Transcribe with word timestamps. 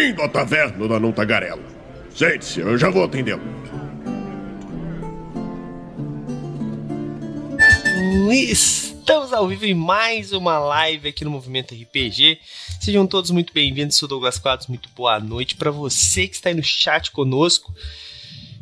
Bem-vindo 0.00 0.22
à 0.22 0.28
taverna 0.30 0.88
da 0.88 0.98
Não 0.98 1.12
Tagarela. 1.12 1.62
Sente-se, 2.14 2.58
eu 2.58 2.78
já 2.78 2.88
vou 2.88 3.04
atendê-lo. 3.04 3.42
Estamos 8.32 9.30
ao 9.34 9.46
vivo 9.46 9.66
em 9.66 9.74
mais 9.74 10.32
uma 10.32 10.58
live 10.58 11.10
aqui 11.10 11.22
no 11.22 11.30
Movimento 11.30 11.74
RPG. 11.74 12.38
Sejam 12.80 13.06
todos 13.06 13.30
muito 13.30 13.52
bem-vindos, 13.52 13.98
sou 13.98 14.08
Douglas 14.08 14.38
Quadros, 14.38 14.68
muito 14.68 14.88
boa 14.96 15.20
noite 15.20 15.54
para 15.54 15.70
você 15.70 16.26
que 16.26 16.34
está 16.34 16.48
aí 16.48 16.54
no 16.54 16.64
chat 16.64 17.10
conosco. 17.10 17.70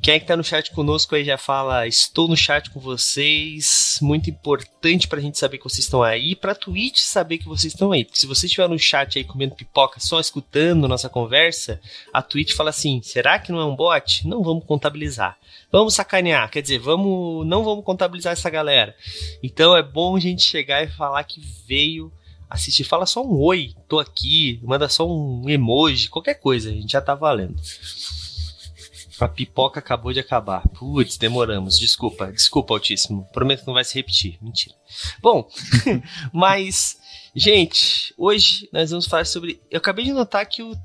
Quem 0.08 0.14
é 0.14 0.20
que 0.20 0.24
tá 0.24 0.38
no 0.38 0.42
chat 0.42 0.70
conosco 0.70 1.14
aí 1.14 1.22
já 1.22 1.36
fala, 1.36 1.86
estou 1.86 2.28
no 2.28 2.34
chat 2.34 2.70
com 2.70 2.80
vocês. 2.80 3.98
Muito 4.00 4.30
importante 4.30 5.06
pra 5.06 5.20
gente 5.20 5.36
saber 5.36 5.58
que 5.58 5.64
vocês 5.64 5.84
estão 5.84 6.02
aí. 6.02 6.34
Pra 6.34 6.54
Twitch 6.54 7.00
saber 7.00 7.36
que 7.36 7.44
vocês 7.44 7.74
estão 7.74 7.92
aí. 7.92 8.06
Porque 8.06 8.18
se 8.18 8.26
você 8.26 8.46
estiver 8.46 8.66
no 8.70 8.78
chat 8.78 9.18
aí 9.18 9.24
comendo 9.24 9.54
pipoca, 9.54 10.00
só 10.00 10.18
escutando 10.18 10.88
nossa 10.88 11.10
conversa, 11.10 11.78
a 12.10 12.22
Twitch 12.22 12.54
fala 12.54 12.70
assim: 12.70 13.02
será 13.02 13.38
que 13.38 13.52
não 13.52 13.60
é 13.60 13.66
um 13.66 13.76
bot? 13.76 14.26
Não 14.26 14.42
vamos 14.42 14.64
contabilizar. 14.64 15.36
Vamos 15.70 15.92
sacanear, 15.92 16.50
quer 16.50 16.62
dizer, 16.62 16.78
vamos, 16.78 17.46
não 17.46 17.62
vamos 17.62 17.84
contabilizar 17.84 18.32
essa 18.32 18.48
galera. 18.48 18.96
Então 19.42 19.76
é 19.76 19.82
bom 19.82 20.16
a 20.16 20.20
gente 20.20 20.42
chegar 20.42 20.82
e 20.82 20.88
falar 20.88 21.22
que 21.24 21.42
veio 21.66 22.10
assistir. 22.48 22.84
Fala 22.84 23.04
só 23.04 23.22
um 23.22 23.38
oi, 23.42 23.74
tô 23.86 23.98
aqui, 23.98 24.58
manda 24.62 24.88
só 24.88 25.06
um 25.06 25.46
emoji, 25.50 26.08
qualquer 26.08 26.40
coisa, 26.40 26.70
a 26.70 26.72
gente 26.72 26.92
já 26.92 27.02
tá 27.02 27.14
valendo. 27.14 27.60
A 29.20 29.28
pipoca 29.28 29.80
acabou 29.80 30.12
de 30.12 30.20
acabar. 30.20 30.66
Putz, 30.68 31.16
demoramos. 31.16 31.78
Desculpa, 31.78 32.30
desculpa, 32.30 32.74
Altíssimo. 32.74 33.28
Prometo 33.32 33.60
que 33.60 33.66
não 33.66 33.74
vai 33.74 33.84
se 33.84 33.94
repetir. 33.94 34.38
Mentira. 34.40 34.74
Bom, 35.20 35.48
mas, 36.32 36.98
gente, 37.34 38.14
hoje 38.16 38.68
nós 38.72 38.90
vamos 38.90 39.06
falar 39.06 39.26
sobre. 39.26 39.60
Eu 39.70 39.78
acabei 39.78 40.04
de 40.04 40.12
notar 40.12 40.46
que 40.46 40.62
o 40.62 40.76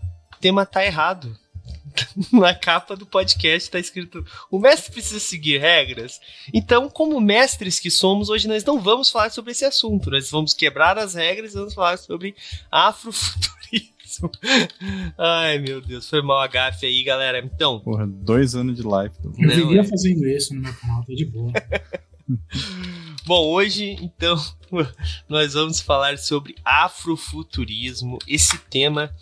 tema 0.41 0.65
tá 0.65 0.83
errado. 0.85 1.37
Na 2.33 2.55
capa 2.55 2.95
do 2.95 3.05
podcast 3.05 3.69
tá 3.69 3.79
escrito: 3.79 4.25
o 4.49 4.57
mestre 4.57 4.91
precisa 4.91 5.19
seguir 5.19 5.59
regras. 5.59 6.19
Então, 6.53 6.89
como 6.89 7.21
mestres 7.21 7.79
que 7.79 7.91
somos, 7.91 8.29
hoje 8.29 8.47
nós 8.47 8.63
não 8.63 8.81
vamos 8.81 9.11
falar 9.11 9.29
sobre 9.29 9.51
esse 9.51 9.65
assunto. 9.65 10.09
Nós 10.09 10.31
vamos 10.31 10.53
quebrar 10.53 10.97
as 10.97 11.13
regras 11.13 11.51
e 11.51 11.57
vamos 11.57 11.73
falar 11.73 11.97
sobre 11.97 12.35
afrofuturismo 12.71 13.92
isso. 14.13 14.29
Ai, 15.17 15.57
meu 15.59 15.81
Deus, 15.81 16.09
foi 16.09 16.21
mal 16.21 16.39
a 16.39 16.47
gafe 16.47 16.85
aí, 16.85 17.03
galera. 17.03 17.39
Então. 17.39 17.79
Porra, 17.79 18.05
dois 18.07 18.55
anos 18.55 18.77
de 18.77 18.83
live. 18.83 19.13
Eu 19.23 19.47
não, 19.47 19.55
vivia 19.55 19.81
é... 19.81 19.83
fazendo 19.83 20.27
isso 20.27 20.53
no 20.53 20.61
meu 20.61 20.73
canal, 20.73 21.03
tô 21.03 21.13
de 21.13 21.25
boa. 21.25 21.51
Bom, 23.25 23.47
hoje, 23.47 23.97
então, 24.01 24.35
nós 25.27 25.53
vamos 25.53 25.79
falar 25.79 26.17
sobre 26.17 26.55
afrofuturismo. 26.63 28.19
Esse 28.27 28.57
tema 28.69 29.13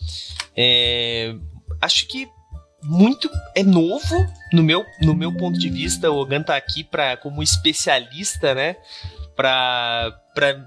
é. 0.56 1.36
Acho 1.80 2.08
que 2.08 2.28
muito 2.84 3.30
é 3.56 3.64
novo 3.64 4.16
no 4.54 4.64
meu, 4.64 4.84
no 5.02 5.16
meu 5.16 5.36
ponto 5.36 5.58
de 5.58 5.70
vista. 5.70 6.12
O 6.12 6.18
Ogan 6.18 6.44
tá 6.44 6.56
aqui 6.56 6.84
pra, 6.84 7.18
como 7.18 7.42
especialista, 7.42 8.54
né? 8.54 8.76
para 9.36 10.21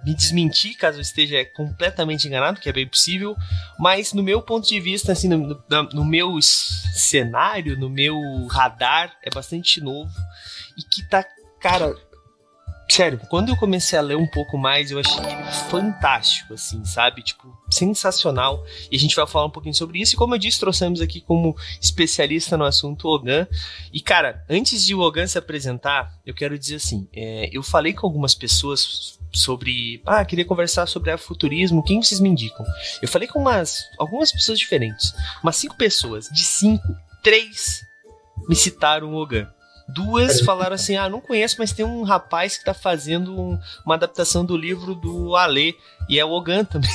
me 0.05 0.15
desmentir 0.15 0.77
caso 0.77 0.99
eu 0.99 1.03
esteja 1.03 1.45
completamente 1.55 2.27
enganado, 2.27 2.61
que 2.61 2.69
é 2.69 2.73
bem 2.73 2.87
possível, 2.87 3.35
mas 3.79 4.13
no 4.13 4.23
meu 4.23 4.43
ponto 4.43 4.69
de 4.69 4.79
vista, 4.81 5.13
assim, 5.13 5.29
no, 5.29 5.65
no, 5.69 5.83
no 5.93 6.05
meu 6.05 6.41
cenário, 6.43 7.79
no 7.79 7.89
meu 7.89 8.19
radar, 8.47 9.17
é 9.23 9.31
bastante 9.31 9.81
novo 9.81 10.11
e 10.77 10.83
que 10.83 11.09
tá, 11.09 11.25
cara, 11.61 11.95
Sério, 12.91 13.19
quando 13.31 13.49
eu 13.49 13.57
comecei 13.57 13.99
a 13.99 14.03
ler 14.03 14.17
um 14.17 14.27
pouco 14.27 14.59
mais, 14.59 14.91
eu 14.91 14.99
achei 14.99 15.19
fantástico, 15.71 16.53
assim, 16.53 16.85
sabe? 16.85 17.23
Tipo, 17.23 17.57
sensacional. 17.71 18.63
E 18.91 18.97
a 18.97 18.99
gente 18.99 19.17
vai 19.17 19.27
falar 19.27 19.47
um 19.47 19.51
pouquinho 19.51 19.75
sobre 19.75 20.01
isso. 20.01 20.15
E 20.15 20.17
como 20.19 20.35
eu 20.35 20.39
disse, 20.39 20.61
trouxemos 20.61 21.01
aqui 21.01 21.21
como 21.23 21.57
especialista 21.81 22.59
no 22.59 22.65
assunto 22.65 23.09
Ogan. 23.09 23.49
E, 23.93 24.01
cara, 24.01 24.45
antes 24.51 24.85
de 24.85 24.95
o 24.95 25.01
Ogan 25.01 25.27
se 25.27 25.39
apresentar, 25.39 26.13
eu 26.27 26.35
quero 26.35 26.59
dizer 26.59 26.77
assim: 26.77 27.09
é, 27.13 27.49
eu 27.51 27.63
falei 27.63 27.95
com 27.95 28.07
algumas 28.07 28.35
pessoas 28.35 29.19
sobre. 29.37 30.03
Ah, 30.07 30.25
queria 30.25 30.45
conversar 30.45 30.87
sobre 30.87 31.17
futurismo. 31.17 31.83
Quem 31.83 32.03
vocês 32.03 32.21
me 32.21 32.29
indicam? 32.29 32.65
Eu 33.03 33.09
falei 33.09 33.29
com 33.29 33.39
umas, 33.39 33.85
algumas 33.99 34.33
pessoas 34.33 34.59
diferentes. 34.59 35.13
Umas 35.43 35.57
cinco 35.57 35.77
pessoas. 35.77 36.29
De 36.29 36.45
cinco, 36.45 36.87
três 37.23 37.85
me 38.49 38.55
citaram 38.55 39.13
o 39.13 39.17
Ogan. 39.17 39.49
Duas 39.89 40.41
falaram 40.41 40.75
assim: 40.75 40.97
ah, 40.97 41.09
não 41.09 41.21
conheço, 41.21 41.57
mas 41.59 41.73
tem 41.73 41.85
um 41.85 42.03
rapaz 42.03 42.57
que 42.57 42.65
tá 42.65 42.73
fazendo 42.73 43.39
um, 43.39 43.59
uma 43.85 43.95
adaptação 43.95 44.45
do 44.45 44.57
livro 44.57 44.95
do 44.95 45.37
Alê, 45.37 45.75
e 46.09 46.19
é 46.19 46.25
o 46.25 46.31
Ogan 46.31 46.65
também. 46.65 46.91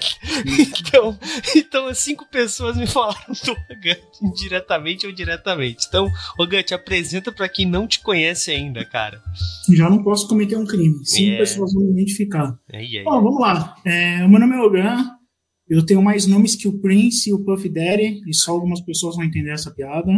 então, 0.78 1.18
então, 1.54 1.94
cinco 1.94 2.26
pessoas 2.30 2.76
me 2.76 2.86
falaram 2.86 3.34
do 3.44 3.52
Ogan, 3.52 3.96
indiretamente 4.22 5.06
ou 5.06 5.12
diretamente. 5.12 5.86
Então, 5.86 6.10
Ogan, 6.38 6.62
te 6.62 6.72
apresenta 6.72 7.30
para 7.30 7.48
quem 7.48 7.66
não 7.66 7.86
te 7.86 8.00
conhece 8.00 8.50
ainda, 8.50 8.84
cara. 8.84 9.22
Já 9.68 9.90
não 9.90 10.02
posso 10.02 10.26
cometer 10.26 10.56
um 10.56 10.66
crime. 10.66 11.04
Cinco 11.04 11.34
é. 11.34 11.38
pessoas 11.38 11.74
vão 11.74 11.84
me 11.84 11.92
identificar. 11.92 12.58
É, 12.72 12.96
é, 12.96 13.04
Bom, 13.04 13.22
vamos 13.22 13.40
lá. 13.40 13.76
É, 13.84 14.24
o 14.24 14.28
meu 14.28 14.40
nome 14.40 14.56
é 14.56 14.60
Ogan. 14.60 15.20
Eu 15.68 15.86
tenho 15.86 16.02
mais 16.02 16.26
nomes 16.26 16.56
que 16.56 16.66
o 16.66 16.80
Prince 16.80 17.30
e 17.30 17.32
o 17.32 17.44
Puff 17.44 17.68
Daddy, 17.68 18.22
e 18.26 18.34
só 18.34 18.50
algumas 18.50 18.80
pessoas 18.80 19.14
vão 19.14 19.24
entender 19.24 19.52
essa 19.52 19.70
piada. 19.70 20.10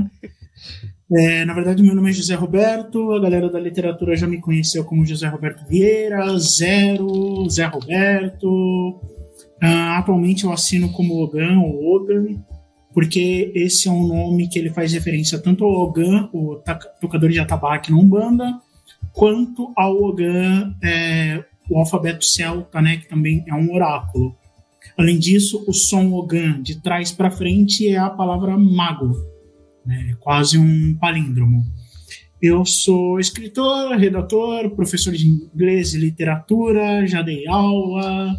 É, 1.14 1.44
na 1.44 1.52
verdade, 1.52 1.82
meu 1.82 1.94
nome 1.94 2.08
é 2.08 2.12
José 2.14 2.34
Roberto, 2.34 3.12
a 3.12 3.20
galera 3.20 3.50
da 3.50 3.60
literatura 3.60 4.16
já 4.16 4.26
me 4.26 4.40
conheceu 4.40 4.82
como 4.82 5.04
José 5.04 5.28
Roberto 5.28 5.62
Vieira, 5.68 6.38
Zero, 6.38 7.46
Zé 7.50 7.66
Roberto. 7.66 8.48
Uh, 9.62 9.92
atualmente 9.98 10.44
eu 10.44 10.52
assino 10.52 10.90
como 10.90 11.22
Ogan 11.22 11.58
ou 11.58 11.96
Ogan, 11.96 12.42
porque 12.94 13.52
esse 13.54 13.88
é 13.88 13.92
um 13.92 14.06
nome 14.06 14.48
que 14.48 14.58
ele 14.58 14.70
faz 14.70 14.94
referência 14.94 15.38
tanto 15.38 15.64
ao 15.64 15.82
Ogan, 15.82 16.30
o 16.32 16.62
tocador 16.98 17.28
de 17.28 17.40
atabaque 17.40 17.90
na 17.90 17.98
Umbanda, 17.98 18.58
quanto 19.12 19.70
ao 19.76 20.02
Ogan, 20.02 20.74
é, 20.82 21.44
o 21.68 21.78
alfabeto 21.78 22.24
celta, 22.24 22.80
né, 22.80 22.96
que 22.96 23.08
também 23.08 23.44
é 23.46 23.54
um 23.54 23.74
oráculo. 23.74 24.34
Além 24.96 25.18
disso, 25.18 25.62
o 25.68 25.74
som 25.74 26.10
Ogan 26.14 26.62
de 26.62 26.80
trás 26.80 27.12
para 27.12 27.30
frente 27.30 27.86
é 27.86 27.98
a 27.98 28.08
palavra 28.08 28.56
mago 28.56 29.31
né? 29.84 30.16
quase 30.20 30.58
um 30.58 30.96
palíndromo. 30.96 31.62
Eu 32.40 32.64
sou 32.66 33.20
escritor, 33.20 33.96
redator, 33.96 34.68
professor 34.70 35.12
de 35.12 35.28
inglês 35.28 35.94
e 35.94 35.98
literatura, 35.98 37.06
já 37.06 37.22
dei 37.22 37.46
aula, 37.46 38.36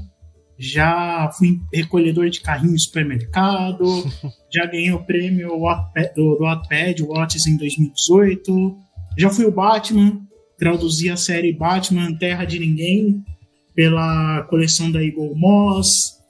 já 0.58 1.32
fui 1.38 1.62
recolhedor 1.74 2.30
de 2.30 2.42
carrinho 2.42 2.76
em 2.76 2.78
supermercado, 2.78 3.86
já 4.54 4.66
ganhei 4.66 4.92
o 4.92 5.04
prêmio 5.04 5.52
do, 6.16 6.38
Wattpad, 6.40 7.02
Watts, 7.02 7.48
em 7.48 7.56
2018, 7.58 8.78
já 9.18 9.30
fui 9.30 9.46
o 9.46 9.52
Batman, 9.52 10.22
traduzi 10.58 11.10
a 11.10 11.16
série 11.16 11.54
Batman 11.54 12.14
Terra 12.18 12.46
de 12.46 12.60
Ninguém 12.60 13.24
pela 13.74 14.44
coleção 14.50 14.92
da 14.92 15.04
Eagle 15.04 15.34
Moss, 15.36 16.22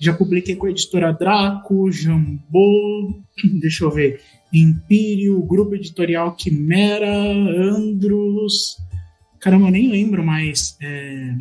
já 0.00 0.12
publiquei 0.12 0.54
com 0.54 0.66
a 0.66 0.70
editora 0.70 1.12
Draco, 1.12 1.90
Jambô, 1.90 3.22
deixa 3.60 3.84
eu 3.84 3.90
ver, 3.90 4.20
Império, 4.52 5.42
Grupo 5.42 5.74
Editorial 5.74 6.34
Quimera, 6.34 7.10
Andros. 7.10 8.76
Caramba, 9.40 9.66
eu 9.68 9.72
nem 9.72 9.90
lembro 9.90 10.24
mais. 10.24 10.76
É, 10.80 11.34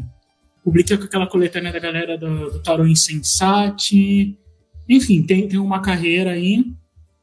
publiquei 0.64 0.98
com 0.98 1.06
aquela 1.06 1.28
coletânea 1.28 1.72
da 1.72 1.80
galera 1.80 2.18
do, 2.18 2.52
do 2.52 2.64
Tarot 2.64 2.90
Insensate. 2.90 4.38
Enfim, 4.90 5.24
tem, 5.24 5.48
tem 5.48 5.60
uma 5.60 5.82
carreira 5.82 6.32
aí. 6.32 6.66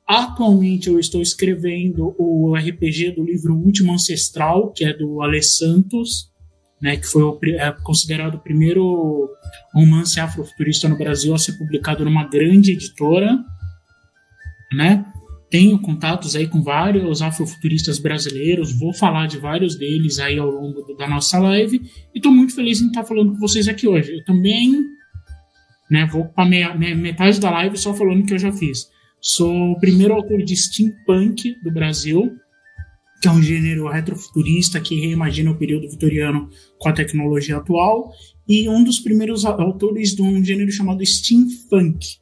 Atualmente 0.06 0.88
eu 0.88 0.98
estou 0.98 1.22
escrevendo 1.22 2.14
o 2.18 2.54
RPG 2.54 3.12
do 3.12 3.24
livro 3.24 3.54
Último 3.54 3.92
Ancestral, 3.92 4.70
que 4.72 4.84
é 4.84 4.92
do 4.92 5.22
Ale 5.22 5.42
Santos, 5.42 6.30
né, 6.80 6.96
que 6.98 7.06
foi 7.06 7.22
o, 7.22 7.38
é 7.42 7.72
considerado 7.82 8.34
o 8.34 8.40
primeiro 8.40 9.30
romance 9.72 10.20
afrofuturista 10.20 10.88
no 10.88 10.98
Brasil 10.98 11.34
a 11.34 11.38
ser 11.38 11.54
publicado 11.54 12.04
numa 12.04 12.28
grande 12.28 12.72
editora, 12.72 13.38
né? 14.74 15.06
Tenho 15.54 15.78
contatos 15.78 16.34
aí 16.34 16.48
com 16.48 16.60
vários 16.60 17.22
afrofuturistas 17.22 18.00
brasileiros, 18.00 18.76
vou 18.76 18.92
falar 18.92 19.28
de 19.28 19.38
vários 19.38 19.76
deles 19.76 20.18
aí 20.18 20.36
ao 20.36 20.50
longo 20.50 20.82
da 20.96 21.08
nossa 21.08 21.38
live 21.38 21.80
e 22.12 22.18
estou 22.18 22.32
muito 22.32 22.56
feliz 22.56 22.80
em 22.80 22.88
estar 22.88 23.04
falando 23.04 23.34
com 23.34 23.38
vocês 23.38 23.68
aqui 23.68 23.86
hoje. 23.86 24.14
Eu 24.14 24.24
também 24.24 24.84
né, 25.88 26.06
vou 26.10 26.24
para 26.24 26.44
metade 26.44 27.38
da 27.38 27.52
live 27.52 27.78
só 27.78 27.94
falando 27.94 28.26
que 28.26 28.34
eu 28.34 28.38
já 28.38 28.50
fiz. 28.50 28.88
Sou 29.20 29.70
o 29.70 29.78
primeiro 29.78 30.14
autor 30.14 30.42
de 30.42 30.56
steampunk 30.56 31.54
do 31.62 31.70
Brasil, 31.70 32.32
que 33.22 33.28
é 33.28 33.30
um 33.30 33.40
gênero 33.40 33.86
retrofuturista 33.86 34.80
que 34.80 34.98
reimagina 34.98 35.52
o 35.52 35.56
período 35.56 35.88
vitoriano 35.88 36.50
com 36.80 36.88
a 36.88 36.92
tecnologia 36.92 37.58
atual, 37.58 38.10
e 38.48 38.68
um 38.68 38.82
dos 38.82 38.98
primeiros 38.98 39.44
autores 39.44 40.16
de 40.16 40.22
um 40.22 40.42
gênero 40.42 40.72
chamado 40.72 41.06
steampunk, 41.06 42.16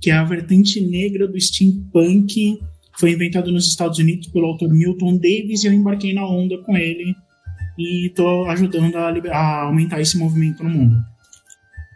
que 0.00 0.08
é 0.08 0.14
a 0.14 0.22
vertente 0.22 0.80
negra 0.80 1.26
do 1.26 1.40
steampunk 1.40 2.60
foi 2.98 3.12
inventado 3.12 3.52
nos 3.52 3.66
Estados 3.68 3.98
Unidos 3.98 4.28
pelo 4.28 4.46
autor 4.46 4.70
Milton 4.70 5.16
Davis 5.16 5.64
e 5.64 5.66
eu 5.66 5.72
embarquei 5.72 6.12
na 6.12 6.26
onda 6.26 6.58
com 6.62 6.76
ele 6.76 7.14
e 7.78 8.06
estou 8.08 8.48
ajudando 8.48 8.96
a, 8.96 9.10
a, 9.32 9.62
aumentar 9.62 10.00
esse 10.00 10.16
movimento 10.16 10.64
no 10.64 10.70
mundo. 10.70 10.96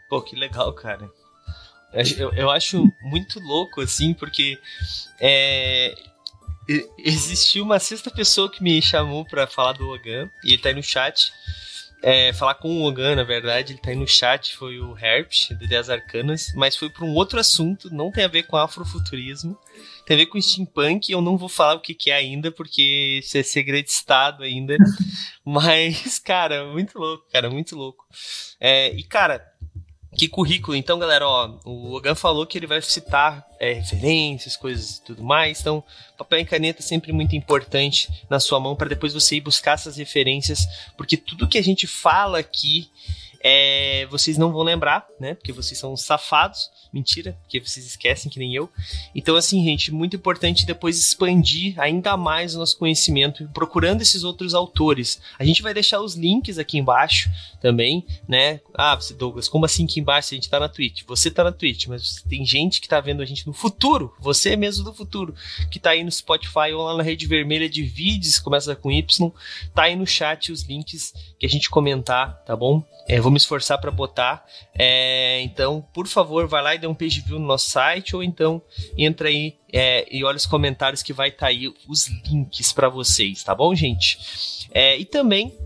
Pô, 0.08 0.20
que 0.20 0.36
legal, 0.36 0.72
cara. 0.74 1.08
Eu, 2.18 2.32
eu 2.34 2.50
acho 2.50 2.86
muito 3.02 3.40
louco, 3.40 3.80
assim, 3.80 4.14
porque 4.14 4.58
é, 5.20 5.94
existiu 6.98 7.64
uma 7.64 7.78
sexta 7.78 8.10
pessoa 8.10 8.50
que 8.50 8.62
me 8.62 8.80
chamou 8.80 9.24
para 9.24 9.46
falar 9.46 9.72
do 9.72 9.84
Logan, 9.84 10.30
e 10.44 10.52
ele 10.52 10.58
tá 10.62 10.68
aí 10.68 10.74
no 10.74 10.82
chat. 10.82 11.32
É, 12.02 12.32
falar 12.32 12.54
com 12.54 12.68
o 12.68 12.82
Logan, 12.84 13.16
na 13.16 13.24
verdade, 13.24 13.72
ele 13.72 13.80
tá 13.80 13.90
aí 13.90 13.96
no 13.96 14.08
chat, 14.08 14.56
foi 14.56 14.78
o 14.78 14.96
Herpes, 14.96 15.48
do 15.50 15.66
10 15.66 15.90
Arcanas, 15.90 16.52
mas 16.54 16.76
foi 16.76 16.88
para 16.88 17.04
um 17.04 17.14
outro 17.14 17.38
assunto, 17.38 17.92
não 17.92 18.10
tem 18.10 18.24
a 18.24 18.28
ver 18.28 18.44
com 18.44 18.56
afrofuturismo, 18.56 19.58
tem 20.10 20.16
a 20.16 20.18
ver 20.18 20.26
com 20.26 20.42
steampunk, 20.42 21.12
eu 21.12 21.20
não 21.20 21.36
vou 21.36 21.48
falar 21.48 21.74
o 21.74 21.80
que, 21.80 21.94
que 21.94 22.10
é 22.10 22.16
ainda, 22.16 22.50
porque 22.50 23.20
isso 23.22 23.38
é 23.38 23.44
segredo 23.44 23.84
de 23.84 23.92
estado 23.92 24.42
ainda, 24.42 24.76
mas, 25.46 26.18
cara, 26.18 26.64
muito 26.64 26.98
louco, 26.98 27.24
cara, 27.32 27.48
muito 27.48 27.76
louco. 27.76 28.04
É, 28.58 28.92
e, 28.92 29.04
cara, 29.04 29.40
que 30.16 30.26
currículo. 30.26 30.76
Então, 30.76 30.98
galera, 30.98 31.28
ó, 31.28 31.60
o 31.64 31.92
Logan 31.92 32.16
falou 32.16 32.44
que 32.44 32.58
ele 32.58 32.66
vai 32.66 32.82
citar 32.82 33.46
é, 33.60 33.74
referências, 33.74 34.56
coisas 34.56 34.96
e 34.96 35.04
tudo 35.04 35.22
mais. 35.22 35.60
Então, 35.60 35.84
papel 36.18 36.40
e 36.40 36.44
caneta 36.44 36.80
é 36.80 36.82
sempre 36.82 37.12
muito 37.12 37.36
importante 37.36 38.08
na 38.28 38.40
sua 38.40 38.58
mão 38.58 38.74
para 38.74 38.88
depois 38.88 39.14
você 39.14 39.36
ir 39.36 39.40
buscar 39.40 39.74
essas 39.74 39.96
referências, 39.96 40.66
porque 40.96 41.16
tudo 41.16 41.46
que 41.46 41.56
a 41.56 41.62
gente 41.62 41.86
fala 41.86 42.40
aqui 42.40 42.90
é, 43.42 44.06
vocês 44.10 44.36
não 44.36 44.52
vão 44.52 44.62
lembrar, 44.62 45.06
né? 45.18 45.34
Porque 45.34 45.52
vocês 45.52 45.78
são 45.78 45.96
safados. 45.96 46.70
Mentira, 46.92 47.38
porque 47.42 47.60
vocês 47.60 47.86
esquecem 47.86 48.30
que 48.30 48.38
nem 48.38 48.54
eu. 48.54 48.68
Então, 49.14 49.36
assim, 49.36 49.64
gente, 49.64 49.92
muito 49.92 50.16
importante 50.16 50.66
depois 50.66 50.98
expandir 50.98 51.80
ainda 51.80 52.16
mais 52.16 52.54
o 52.54 52.58
nosso 52.58 52.76
conhecimento 52.76 53.48
procurando 53.54 54.02
esses 54.02 54.24
outros 54.24 54.54
autores. 54.54 55.20
A 55.38 55.44
gente 55.44 55.62
vai 55.62 55.72
deixar 55.72 56.00
os 56.00 56.14
links 56.14 56.58
aqui 56.58 56.78
embaixo 56.78 57.30
também, 57.60 58.04
né? 58.28 58.60
Ah, 58.74 58.94
você, 58.94 59.14
Douglas, 59.14 59.48
como 59.48 59.64
assim 59.64 59.84
aqui 59.84 60.00
embaixo? 60.00 60.34
A 60.34 60.34
gente 60.34 60.50
tá 60.50 60.60
na 60.60 60.68
Twitch. 60.68 61.04
Você 61.06 61.30
tá 61.30 61.44
na 61.44 61.52
Twitch, 61.52 61.86
mas 61.86 62.22
tem 62.28 62.44
gente 62.44 62.80
que 62.80 62.88
tá 62.88 63.00
vendo 63.00 63.22
a 63.22 63.24
gente 63.24 63.46
no 63.46 63.52
futuro, 63.52 64.14
você 64.20 64.56
mesmo 64.56 64.84
do 64.84 64.92
futuro, 64.92 65.34
que 65.70 65.78
tá 65.78 65.90
aí 65.90 66.04
no 66.04 66.10
Spotify 66.10 66.72
ou 66.74 66.82
lá 66.82 66.96
na 66.96 67.02
rede 67.02 67.26
vermelha 67.26 67.68
de 67.68 67.82
vídeos, 67.82 68.38
começa 68.38 68.74
com 68.74 68.90
Y, 68.90 69.32
tá 69.74 69.84
aí 69.84 69.96
no 69.96 70.06
chat 70.06 70.52
os 70.52 70.62
links 70.62 71.14
que 71.38 71.46
a 71.46 71.48
gente 71.48 71.70
comentar, 71.70 72.42
tá 72.44 72.56
bom? 72.56 72.84
É, 73.08 73.20
vou 73.20 73.29
me 73.30 73.36
esforçar 73.36 73.80
para 73.80 73.90
botar. 73.90 74.44
É, 74.74 75.40
então, 75.42 75.86
por 75.92 76.06
favor, 76.06 76.46
vai 76.46 76.62
lá 76.62 76.74
e 76.74 76.78
dê 76.78 76.86
um 76.86 76.94
page 76.94 77.20
view 77.20 77.38
no 77.38 77.46
nosso 77.46 77.70
site 77.70 78.14
ou 78.14 78.22
então 78.22 78.60
entra 78.96 79.28
aí 79.28 79.56
é, 79.72 80.06
e 80.10 80.24
olha 80.24 80.36
os 80.36 80.46
comentários 80.46 81.02
que 81.02 81.12
vai 81.12 81.28
estar 81.28 81.40
tá 81.40 81.46
aí 81.46 81.72
os 81.88 82.08
links 82.26 82.72
para 82.72 82.88
vocês, 82.88 83.42
tá 83.42 83.54
bom, 83.54 83.74
gente? 83.74 84.18
É, 84.72 84.98
e 84.98 85.04
também 85.04 85.56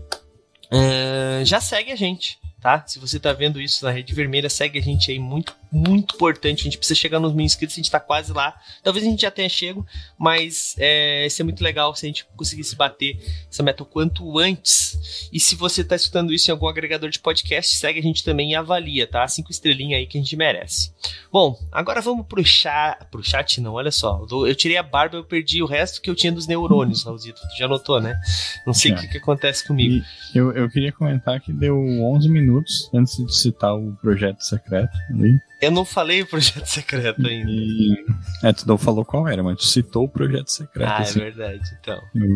é, 0.71 1.43
já 1.45 1.59
segue 1.59 1.91
a 1.91 1.95
gente 1.95 2.39
tá? 2.65 2.83
Se 2.87 2.97
você 2.97 3.19
tá 3.19 3.31
vendo 3.31 3.61
isso 3.61 3.85
na 3.85 3.91
Rede 3.91 4.11
Vermelha, 4.15 4.49
segue 4.49 4.79
a 4.79 4.81
gente 4.81 5.11
aí, 5.11 5.19
muito, 5.19 5.55
muito 5.71 6.15
importante. 6.15 6.61
A 6.61 6.63
gente 6.63 6.77
precisa 6.77 6.99
chegar 6.99 7.19
nos 7.19 7.33
mil 7.33 7.45
inscritos, 7.45 7.75
a 7.75 7.77
gente 7.77 7.91
tá 7.91 7.99
quase 7.99 8.31
lá. 8.31 8.55
Talvez 8.83 9.05
a 9.05 9.09
gente 9.09 9.21
já 9.21 9.31
tenha 9.31 9.49
chego, 9.49 9.85
mas 10.17 10.75
é, 10.77 11.27
seria 11.29 11.45
muito 11.45 11.63
legal 11.63 11.95
se 11.95 12.05
a 12.05 12.09
gente 12.09 12.25
conseguisse 12.35 12.75
bater 12.75 13.19
essa 13.51 13.61
meta 13.61 13.83
o 13.83 13.85
quanto 13.85 14.39
antes. 14.39 15.29
E 15.31 15.39
se 15.39 15.55
você 15.55 15.83
tá 15.83 15.95
escutando 15.95 16.33
isso 16.33 16.49
em 16.49 16.53
algum 16.53 16.67
agregador 16.67 17.09
de 17.09 17.19
podcast, 17.19 17.75
segue 17.75 17.99
a 17.99 18.03
gente 18.03 18.23
também 18.23 18.51
e 18.51 18.55
avalia, 18.55 19.05
tá? 19.05 19.27
Cinco 19.27 19.51
estrelinhas 19.51 19.99
aí 19.99 20.07
que 20.07 20.17
a 20.17 20.21
gente 20.21 20.35
merece. 20.35 20.91
Bom, 21.31 21.59
agora 21.71 22.01
vamos 22.01 22.25
pro 22.25 22.43
chat. 22.43 23.05
Pro 23.11 23.23
chat 23.23 23.59
não, 23.61 23.73
olha 23.73 23.91
só. 23.91 24.25
Eu 24.31 24.55
tirei 24.55 24.77
a 24.77 24.83
barba, 24.83 25.17
eu 25.17 25.23
perdi 25.23 25.61
o 25.61 25.65
resto 25.65 26.01
que 26.01 26.09
eu 26.09 26.15
tinha 26.15 26.31
dos 26.31 26.47
neurônios, 26.47 27.03
Raulzito. 27.03 27.41
Tu 27.41 27.57
já 27.57 27.67
notou, 27.67 27.99
né? 28.01 28.19
Não 28.65 28.73
sei 28.73 28.91
o 28.91 28.95
que, 28.95 29.07
que 29.07 29.17
acontece 29.17 29.65
comigo. 29.67 30.03
E 30.33 30.37
eu, 30.37 30.51
eu 30.53 30.69
queria 30.69 30.91
comentar 30.91 31.39
que 31.39 31.51
deu 31.51 31.77
11 31.77 32.29
minutos 32.29 32.45
minutos 32.55 32.89
antes 32.93 33.17
de 33.17 33.35
citar 33.35 33.75
o 33.75 33.93
projeto 34.01 34.41
secreto 34.41 34.97
ali. 35.09 35.39
Eu 35.65 35.71
não 35.71 35.83
falei 35.83 36.21
o 36.21 36.27
projeto 36.27 36.65
secreto 36.65 37.25
ainda. 37.25 37.49
E... 37.49 38.05
É, 38.43 38.53
tu 38.53 38.67
não 38.67 38.77
falou 38.77 39.03
qual 39.03 39.27
era, 39.27 39.41
mas 39.41 39.57
tu 39.57 39.65
citou 39.65 40.03
o 40.03 40.09
projeto 40.09 40.49
secreto. 40.49 40.89
Ah, 40.89 40.99
é 40.99 41.01
assim. 41.01 41.19
é 41.19 41.23
verdade, 41.23 41.77
então. 41.79 42.01
Eu... 42.13 42.27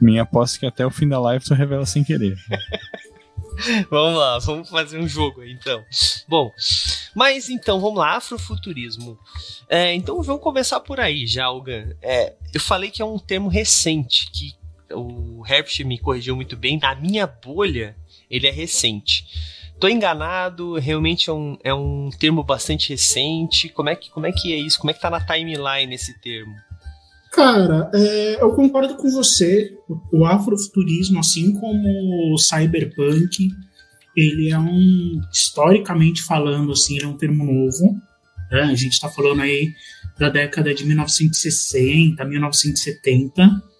Minha 0.00 0.22
aposta 0.22 0.56
é 0.56 0.60
que 0.60 0.66
até 0.66 0.86
o 0.86 0.90
fim 0.90 1.08
da 1.08 1.20
live 1.20 1.44
tu 1.44 1.52
revela 1.52 1.84
sem 1.84 2.02
querer. 2.02 2.36
vamos 3.90 4.18
lá, 4.18 4.38
vamos 4.38 4.70
fazer 4.70 4.98
um 4.98 5.06
jogo 5.06 5.42
aí, 5.42 5.52
então. 5.52 5.84
Bom, 6.26 6.50
mas 7.14 7.50
então, 7.50 7.78
vamos 7.78 7.98
lá, 7.98 8.16
afrofuturismo. 8.16 9.18
É, 9.68 9.94
então 9.94 10.22
vamos 10.22 10.42
começar 10.42 10.80
por 10.80 10.98
aí 10.98 11.26
já, 11.26 11.44
Algan. 11.44 11.94
É, 12.00 12.34
eu 12.54 12.60
falei 12.60 12.90
que 12.90 13.02
é 13.02 13.04
um 13.04 13.18
termo 13.18 13.48
recente, 13.48 14.30
que 14.30 14.54
o 14.94 15.44
Herbst 15.46 15.80
me 15.84 15.98
corrigiu 15.98 16.34
muito 16.34 16.56
bem. 16.56 16.78
Na 16.78 16.94
minha 16.94 17.26
bolha, 17.26 17.96
ele 18.30 18.46
é 18.46 18.50
recente. 18.50 19.26
Tô 19.78 19.88
enganado, 19.88 20.74
realmente 20.74 21.28
é 21.28 21.32
um, 21.32 21.58
é 21.62 21.74
um 21.74 22.08
termo 22.18 22.42
bastante 22.42 22.90
recente. 22.90 23.68
Como 23.68 23.88
é, 23.88 23.96
que, 23.96 24.10
como 24.10 24.26
é 24.26 24.32
que 24.32 24.52
é 24.52 24.56
isso? 24.56 24.78
Como 24.78 24.90
é 24.90 24.94
que 24.94 25.00
tá 25.00 25.10
na 25.10 25.20
timeline 25.20 25.94
esse 25.94 26.18
termo? 26.20 26.54
Cara, 27.30 27.90
é, 27.94 28.42
eu 28.42 28.54
concordo 28.54 28.96
com 28.96 29.10
você. 29.10 29.76
O, 29.88 30.20
o 30.20 30.26
afrofuturismo, 30.26 31.20
assim 31.20 31.52
como 31.52 32.34
o 32.34 32.38
cyberpunk, 32.38 33.50
ele 34.16 34.50
é 34.50 34.58
um, 34.58 35.20
historicamente 35.30 36.22
falando, 36.22 36.72
assim, 36.72 36.96
ele 36.96 37.04
é 37.04 37.08
um 37.08 37.18
termo 37.18 37.44
novo. 37.44 37.94
Né? 38.50 38.62
A 38.62 38.74
gente 38.74 38.92
está 38.92 39.10
falando 39.10 39.42
aí 39.42 39.74
da 40.18 40.30
década 40.30 40.74
de 40.74 40.86
1960, 40.86 42.24
1970 42.24 43.75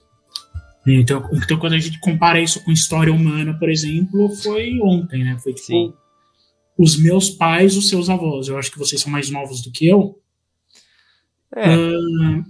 então, 0.86 1.28
então, 1.32 1.58
quando 1.58 1.72
a 1.72 1.78
gente 1.78 1.98
compara 1.98 2.40
isso 2.40 2.62
com 2.64 2.70
história 2.70 3.12
humana, 3.12 3.58
por 3.58 3.68
exemplo, 3.68 4.28
foi 4.36 4.78
ontem, 4.80 5.24
né? 5.24 5.36
Foi 5.42 5.52
tipo 5.52 5.66
Sim. 5.66 5.92
os 6.78 6.96
meus 6.96 7.30
pais, 7.30 7.76
os 7.76 7.88
seus 7.88 8.08
avós. 8.08 8.48
Eu 8.48 8.56
acho 8.58 8.70
que 8.70 8.78
vocês 8.78 9.00
são 9.00 9.10
mais 9.10 9.28
novos 9.30 9.62
do 9.62 9.72
que 9.72 9.86
eu. 9.86 10.20
É. 11.54 11.76
Uh, 11.76 12.44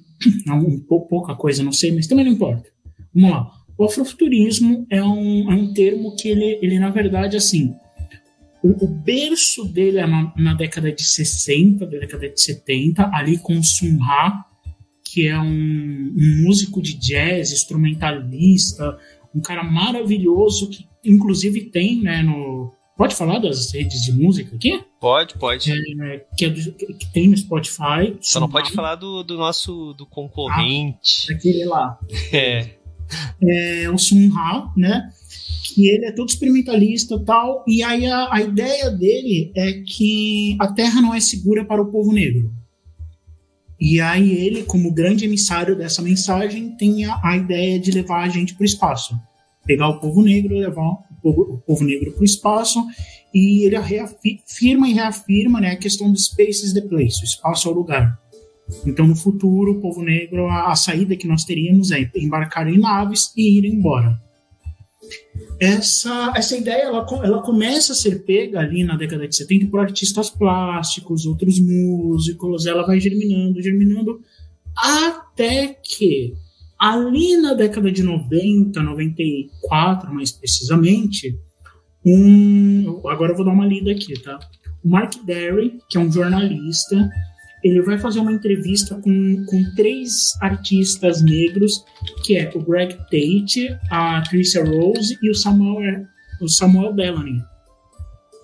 não, 0.47 0.81
pouca 0.81 1.35
coisa, 1.35 1.63
não 1.63 1.73
sei, 1.73 1.93
mas 1.93 2.07
também 2.07 2.25
não 2.25 2.33
importa. 2.33 2.71
Vamos 3.15 3.31
lá. 3.31 3.51
O 3.79 3.85
afrofuturismo 3.85 4.87
é 4.91 5.03
um, 5.03 5.53
é 5.53 5.55
um 5.55 5.73
termo 5.73 6.17
que 6.17 6.29
ele, 6.29 6.59
ele, 6.63 6.79
na 6.79 6.91
verdade, 6.91 7.37
assim, 7.37 7.75
o, 8.63 8.85
o 8.85 8.89
berço 8.89 9.65
dele 9.65 9.99
é 9.99 10.07
na, 10.07 10.33
na, 10.37 10.55
década 10.55 10.91
de 10.91 11.03
60, 11.03 11.87
década 11.87 12.29
de 12.29 12.41
70, 12.41 13.11
ali 13.13 13.39
com 13.39 13.63
Sun 13.63 13.99
Ra, 13.99 14.45
que 15.17 15.27
é 15.27 15.39
um, 15.41 16.15
um 16.15 16.43
músico 16.45 16.83
de 16.83 16.93
jazz, 16.93 17.51
instrumentalista, 17.51 18.99
um 19.35 19.41
cara 19.41 19.65
maravilhoso 19.65 20.69
que 20.69 20.87
inclusive 21.03 21.71
tem, 21.71 22.03
né, 22.03 22.23
no 22.23 22.71
Pode 22.99 23.15
falar 23.15 23.39
das 23.39 23.73
redes 23.73 24.03
de 24.03 24.13
música 24.13 24.57
aqui? 24.57 24.83
Pode, 24.99 25.35
pode. 25.39 25.71
É, 25.71 26.25
que, 26.35 26.47
é 26.47 26.49
do, 26.49 26.73
que, 26.73 27.13
tem 27.13 27.29
no 27.29 27.37
Spotify. 27.37 28.17
Só 28.23 28.41
não 28.41 28.49
pode 28.49 28.73
falar 28.73 28.95
do, 28.95 29.23
do 29.23 29.37
nosso 29.37 29.93
do 29.93 30.07
concorrente. 30.07 31.27
Ah, 31.31 31.35
aquele 31.35 31.65
lá. 31.67 31.99
É. 32.33 32.71
É 33.43 33.91
o 33.91 33.99
Sun 33.99 34.33
Ha, 34.35 34.73
né? 34.75 35.11
Que 35.63 35.89
ele 35.89 36.07
é 36.07 36.13
todo 36.13 36.31
experimentalista 36.31 37.23
tal. 37.23 37.63
E 37.69 37.83
aí 37.83 38.07
a, 38.07 38.33
a 38.33 38.41
ideia 38.41 38.91
dele 38.91 39.53
é 39.55 39.75
que 39.75 40.57
a 40.59 40.73
Terra 40.73 41.03
não 41.03 41.13
é 41.13 41.21
segura 41.21 41.67
para 41.67 41.83
o 41.83 41.93
povo 41.93 42.13
negro. 42.13 42.51
E 43.79 44.01
aí 44.01 44.33
ele, 44.33 44.63
como 44.63 44.93
grande 44.93 45.25
emissário 45.25 45.77
dessa 45.77 46.01
mensagem, 46.03 46.71
tem 46.77 47.05
a, 47.05 47.21
a 47.23 47.37
ideia 47.37 47.79
de 47.79 47.91
levar 47.91 48.25
a 48.25 48.29
gente 48.29 48.55
para 48.55 48.63
o 48.63 48.67
espaço. 48.67 49.19
Pegar 49.67 49.89
o 49.89 50.01
povo 50.01 50.23
negro, 50.23 50.57
levar 50.57 50.83
o 50.83 50.99
povo, 51.23 51.43
o 51.43 51.59
povo 51.59 51.85
negro 51.85 52.13
para 52.13 52.23
o 52.23 52.25
espaço, 52.25 52.83
e 53.35 53.65
ele 53.65 53.79
reafirma 53.79 54.89
e 54.89 54.93
reafirma 54.93 55.61
né, 55.61 55.73
a 55.73 55.77
questão 55.77 56.11
do 56.11 56.19
space 56.19 56.65
is 56.65 56.73
the 56.73 56.81
place, 56.81 57.21
o 57.21 57.25
espaço 57.25 57.69
é 57.69 57.73
o 57.73 57.75
lugar. 57.75 58.19
Então, 58.87 59.07
no 59.07 59.15
futuro, 59.15 59.73
o 59.73 59.81
povo 59.81 60.03
negro, 60.03 60.47
a, 60.47 60.73
a 60.73 60.77
saída 60.77 61.17
que 61.17 61.27
nós 61.27 61.45
teríamos 61.45 61.91
é 61.91 62.11
embarcar 62.17 62.67
em 62.69 62.79
naves 62.79 63.33
e 63.37 63.59
ir 63.59 63.65
embora 63.65 64.26
essa, 65.59 66.33
essa 66.37 66.57
ideia 66.57 66.83
ela, 66.83 67.07
ela 67.23 67.43
começa 67.43 67.93
a 67.93 67.97
ser 67.97 68.25
pega 68.25 68.61
ali 68.61 68.85
na 68.85 68.97
década 68.97 69.27
de 69.27 69.35
70 69.35 69.71
por 69.71 69.81
artistas 69.81 70.29
plásticos, 70.29 71.25
outros 71.25 71.59
músicos, 71.59 72.67
ela 72.67 72.87
vai 72.87 73.01
germinando, 73.01 73.63
germinando, 73.63 74.21
até 74.77 75.69
que 75.83 76.35
ali 76.79 77.37
na 77.37 77.55
década 77.55 77.91
de 77.91 78.03
90, 78.03 78.83
94 78.83 80.13
mais 80.13 80.31
precisamente, 80.31 81.39
um, 82.05 83.01
agora 83.09 83.33
eu 83.33 83.37
vou 83.37 83.45
dar 83.45 83.53
uma 83.53 83.67
lida 83.67 83.91
aqui, 83.91 84.21
tá? 84.21 84.39
O 84.85 84.89
Mark 84.89 85.15
Derry, 85.25 85.81
que 85.89 85.97
é 85.97 86.01
um 86.01 86.13
jornalista, 86.13 87.11
ele 87.67 87.83
vai 87.83 87.99
fazer 87.99 88.21
uma 88.21 88.33
entrevista 88.33 88.95
com, 88.95 89.45
com 89.45 89.75
três 89.75 90.41
artistas 90.41 91.21
negros, 91.21 91.85
que 92.25 92.37
é 92.37 92.51
o 92.55 92.61
Greg 92.63 92.95
Tate, 92.95 93.77
a 93.91 94.23
Tricia 94.23 94.65
Rose 94.65 95.19
e 95.21 95.31
o 95.31 95.35
Samuel, 95.35 96.05
o 96.41 96.49
Samuel 96.49 96.95
Bellamy, 96.95 97.43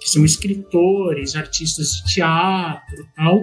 que 0.00 0.10
são 0.10 0.24
escritores, 0.24 1.36
artistas 1.36 1.90
de 1.90 2.14
teatro 2.14 3.06
tal. 3.14 3.42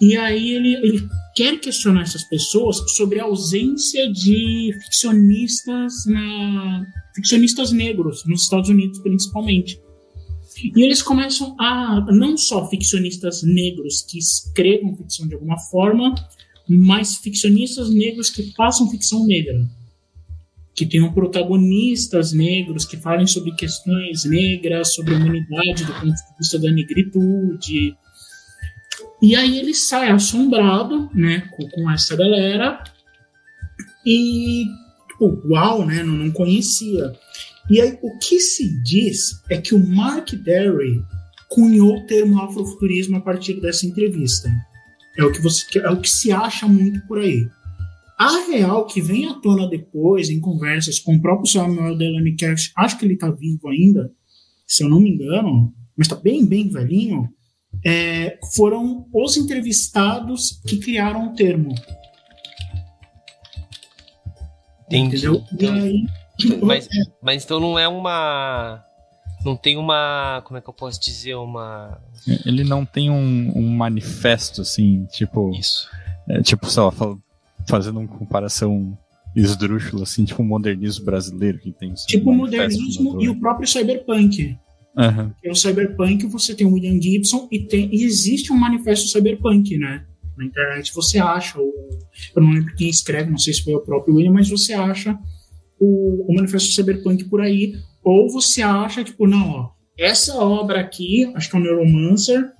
E 0.00 0.16
aí 0.16 0.52
ele, 0.52 0.74
ele 0.76 1.08
quer 1.34 1.58
questionar 1.58 2.02
essas 2.02 2.24
pessoas 2.24 2.76
sobre 2.96 3.20
a 3.20 3.24
ausência 3.24 4.10
de 4.10 4.70
ficcionistas 4.84 5.92
na 6.06 6.86
ficcionistas 7.14 7.72
negros 7.72 8.24
nos 8.26 8.44
Estados 8.44 8.70
Unidos 8.70 8.98
principalmente. 9.00 9.78
E 10.62 10.82
eles 10.82 11.02
começam 11.02 11.54
a, 11.60 12.06
não 12.10 12.36
só 12.36 12.68
ficcionistas 12.68 13.42
negros 13.42 14.02
que 14.02 14.18
escrevam 14.18 14.96
ficção 14.96 15.28
de 15.28 15.34
alguma 15.34 15.58
forma, 15.58 16.14
mas 16.68 17.16
ficcionistas 17.16 17.90
negros 17.90 18.30
que 18.30 18.52
façam 18.54 18.90
ficção 18.90 19.26
negra. 19.26 19.68
Que 20.74 20.86
tenham 20.86 21.12
protagonistas 21.12 22.32
negros 22.32 22.84
que 22.84 22.96
falem 22.96 23.26
sobre 23.26 23.54
questões 23.54 24.24
negras, 24.24 24.94
sobre 24.94 25.14
a 25.14 25.18
humanidade 25.18 25.84
do 25.84 25.92
ponto 25.92 26.06
de 26.06 26.38
vista 26.38 26.58
da 26.58 26.70
negritude. 26.70 27.96
E 29.22 29.34
aí 29.34 29.58
ele 29.58 29.74
sai 29.74 30.10
assombrado 30.10 31.10
né, 31.14 31.48
com, 31.72 31.90
essa 31.90 32.16
galera 32.16 32.82
e, 34.04 34.64
tipo, 35.08 35.40
uau, 35.48 35.86
né, 35.86 36.02
não, 36.02 36.14
não 36.14 36.30
conhecia. 36.30 37.12
E 37.68 37.80
aí, 37.80 37.98
o 38.00 38.16
que 38.18 38.38
se 38.38 38.80
diz 38.82 39.42
é 39.50 39.60
que 39.60 39.74
o 39.74 39.86
Mark 39.86 40.30
Derry 40.32 41.02
cunhou 41.48 41.96
o 41.96 42.06
termo 42.06 42.40
afrofuturismo 42.40 43.16
a 43.16 43.20
partir 43.20 43.60
dessa 43.60 43.86
entrevista. 43.86 44.48
É 45.18 45.24
o 45.24 45.32
que, 45.32 45.40
você, 45.40 45.78
é 45.78 45.90
o 45.90 46.00
que 46.00 46.08
se 46.08 46.30
acha 46.30 46.68
muito 46.68 47.00
por 47.06 47.18
aí. 47.18 47.48
A 48.18 48.46
real 48.46 48.86
que 48.86 49.00
vem 49.00 49.26
à 49.26 49.34
tona 49.34 49.68
depois, 49.68 50.30
em 50.30 50.40
conversas 50.40 50.98
com 50.98 51.16
o 51.16 51.20
próprio 51.20 51.50
Samuel 51.50 51.96
Delaney 51.96 52.36
Cash, 52.36 52.72
acho 52.76 52.98
que 52.98 53.04
ele 53.04 53.14
está 53.14 53.30
vivo 53.30 53.68
ainda, 53.68 54.10
se 54.66 54.84
eu 54.84 54.88
não 54.88 55.00
me 55.00 55.10
engano, 55.10 55.74
mas 55.96 56.06
está 56.06 56.16
bem, 56.16 56.46
bem 56.46 56.68
velhinho, 56.68 57.28
é, 57.84 58.38
foram 58.54 59.06
os 59.12 59.36
entrevistados 59.36 60.60
que 60.66 60.78
criaram 60.78 61.32
o 61.32 61.34
termo. 61.34 61.74
Entendi. 64.86 65.16
Entendeu? 65.16 65.44
Então... 65.52 65.76
E 65.76 65.80
aí 65.80 66.06
mas, 66.62 66.88
mas 67.22 67.44
então 67.44 67.60
não 67.60 67.78
é 67.78 67.88
uma. 67.88 68.82
Não 69.44 69.56
tem 69.56 69.76
uma. 69.76 70.42
Como 70.44 70.58
é 70.58 70.60
que 70.60 70.68
eu 70.68 70.74
posso 70.74 71.00
dizer? 71.00 71.34
Uma. 71.34 72.00
Ele 72.44 72.64
não 72.64 72.84
tem 72.84 73.10
um, 73.10 73.52
um 73.54 73.68
manifesto, 73.68 74.62
assim, 74.62 75.06
tipo. 75.10 75.50
Isso. 75.54 75.88
É, 76.28 76.42
tipo, 76.42 76.66
sei 76.66 76.82
lá, 76.82 76.92
fazendo 77.68 78.00
uma 78.00 78.08
comparação 78.08 78.98
esdrúxula, 79.34 80.04
assim, 80.04 80.24
tipo 80.24 80.42
o 80.42 80.44
modernismo 80.44 81.04
brasileiro 81.04 81.58
que 81.58 81.70
tem. 81.70 81.92
Assim, 81.92 82.06
tipo 82.06 82.30
o 82.30 82.34
modernismo 82.34 83.22
e 83.22 83.28
o 83.28 83.38
próprio 83.38 83.68
cyberpunk. 83.68 84.56
Uhum. 84.96 85.30
É 85.44 85.50
o 85.50 85.54
cyberpunk, 85.54 86.26
você 86.26 86.54
tem 86.54 86.66
o 86.66 86.72
William 86.72 87.00
Gibson 87.00 87.46
e, 87.52 87.60
tem, 87.60 87.94
e 87.94 88.02
existe 88.02 88.50
um 88.50 88.56
manifesto 88.56 89.08
cyberpunk, 89.08 89.76
né? 89.76 90.06
Na 90.36 90.44
internet 90.44 90.92
você 90.94 91.18
acha, 91.18 91.60
ou, 91.60 91.70
eu 92.34 92.42
não 92.42 92.50
lembro 92.50 92.74
quem 92.74 92.88
escreve, 92.88 93.30
não 93.30 93.38
sei 93.38 93.52
se 93.52 93.62
foi 93.62 93.74
o 93.74 93.80
próprio 93.80 94.14
William, 94.14 94.32
mas 94.32 94.48
você 94.48 94.72
acha 94.72 95.18
o, 95.78 96.30
o 96.30 96.34
Manifesto 96.34 96.72
Cyberpunk 96.72 97.24
por 97.24 97.40
aí, 97.40 97.74
ou 98.02 98.30
você 98.30 98.62
acha, 98.62 99.04
tipo, 99.04 99.26
não, 99.26 99.50
ó, 99.50 99.70
essa 99.98 100.36
obra 100.38 100.80
aqui, 100.80 101.30
acho 101.34 101.50
que 101.50 101.56
é 101.56 101.58
o 101.58 101.62
Neuromancer, 101.62 102.52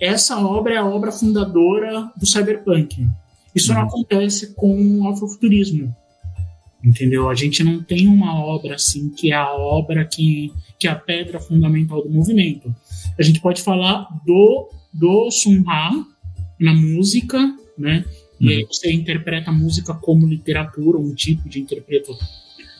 essa 0.00 0.38
obra 0.38 0.74
é 0.74 0.76
a 0.76 0.86
obra 0.86 1.12
fundadora 1.12 2.10
do 2.16 2.26
Cyberpunk. 2.26 3.06
Isso 3.54 3.72
uhum. 3.72 3.78
não 3.78 3.86
acontece 3.86 4.54
com 4.54 5.00
o 5.00 5.08
afrofuturismo. 5.08 5.94
Entendeu? 6.84 7.30
A 7.30 7.34
gente 7.34 7.64
não 7.64 7.82
tem 7.82 8.06
uma 8.06 8.38
obra 8.44 8.74
assim 8.74 9.08
que 9.10 9.32
é 9.32 9.36
a 9.36 9.54
obra 9.54 10.04
que, 10.04 10.52
que 10.78 10.86
é 10.86 10.90
a 10.90 10.94
pedra 10.94 11.40
fundamental 11.40 12.02
do 12.02 12.10
movimento. 12.10 12.74
A 13.18 13.22
gente 13.22 13.40
pode 13.40 13.62
falar 13.62 14.06
do, 14.26 14.68
do 14.92 15.30
Sun 15.30 15.62
Ra 15.62 15.90
na 16.60 16.74
música, 16.74 17.38
né? 17.78 18.04
Uhum. 18.40 18.48
E 18.48 18.52
aí 18.52 18.66
você 18.66 18.92
interpreta 18.92 19.50
a 19.50 19.54
música 19.54 19.94
como 19.94 20.26
literatura, 20.26 20.98
um 20.98 21.14
tipo 21.14 21.48
de 21.48 21.60
interpretação 21.60 22.18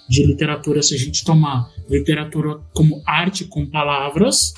de 0.09 0.25
literatura, 0.25 0.83
se 0.83 0.95
a 0.95 0.99
gente 0.99 1.25
tomar 1.25 1.71
literatura 1.89 2.59
como 2.75 3.03
arte 3.07 3.45
com 3.45 3.67
palavras, 3.67 4.53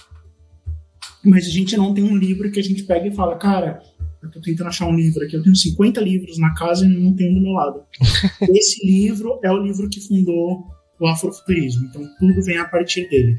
mas 1.25 1.47
a 1.47 1.51
gente 1.51 1.77
não 1.77 1.93
tem 1.93 2.05
um 2.05 2.17
livro 2.17 2.51
que 2.51 2.61
a 2.61 2.63
gente 2.63 2.85
pega 2.85 3.09
e 3.09 3.15
fala, 3.15 3.37
cara, 3.37 3.81
eu 4.23 4.31
tô 4.31 4.41
tentando 4.41 4.69
achar 4.69 4.87
um 4.87 4.95
livro 4.95 5.25
aqui, 5.25 5.37
eu 5.37 5.43
tenho 5.43 5.55
50 5.55 6.01
livros 6.01 6.39
na 6.39 6.55
casa 6.55 6.85
e 6.85 6.89
não 6.89 7.15
tenho 7.15 7.35
do 7.35 7.41
meu 7.41 7.53
lado. 7.53 7.83
Esse 8.55 8.85
livro 8.87 9.39
é 9.43 9.51
o 9.51 9.63
livro 9.63 9.89
que 9.89 10.01
fundou 10.01 10.65
o 10.99 11.07
afrofuturismo, 11.07 11.87
então 11.87 12.03
tudo 12.19 12.43
vem 12.43 12.59
a 12.59 12.65
partir 12.65 13.09
dele. 13.09 13.39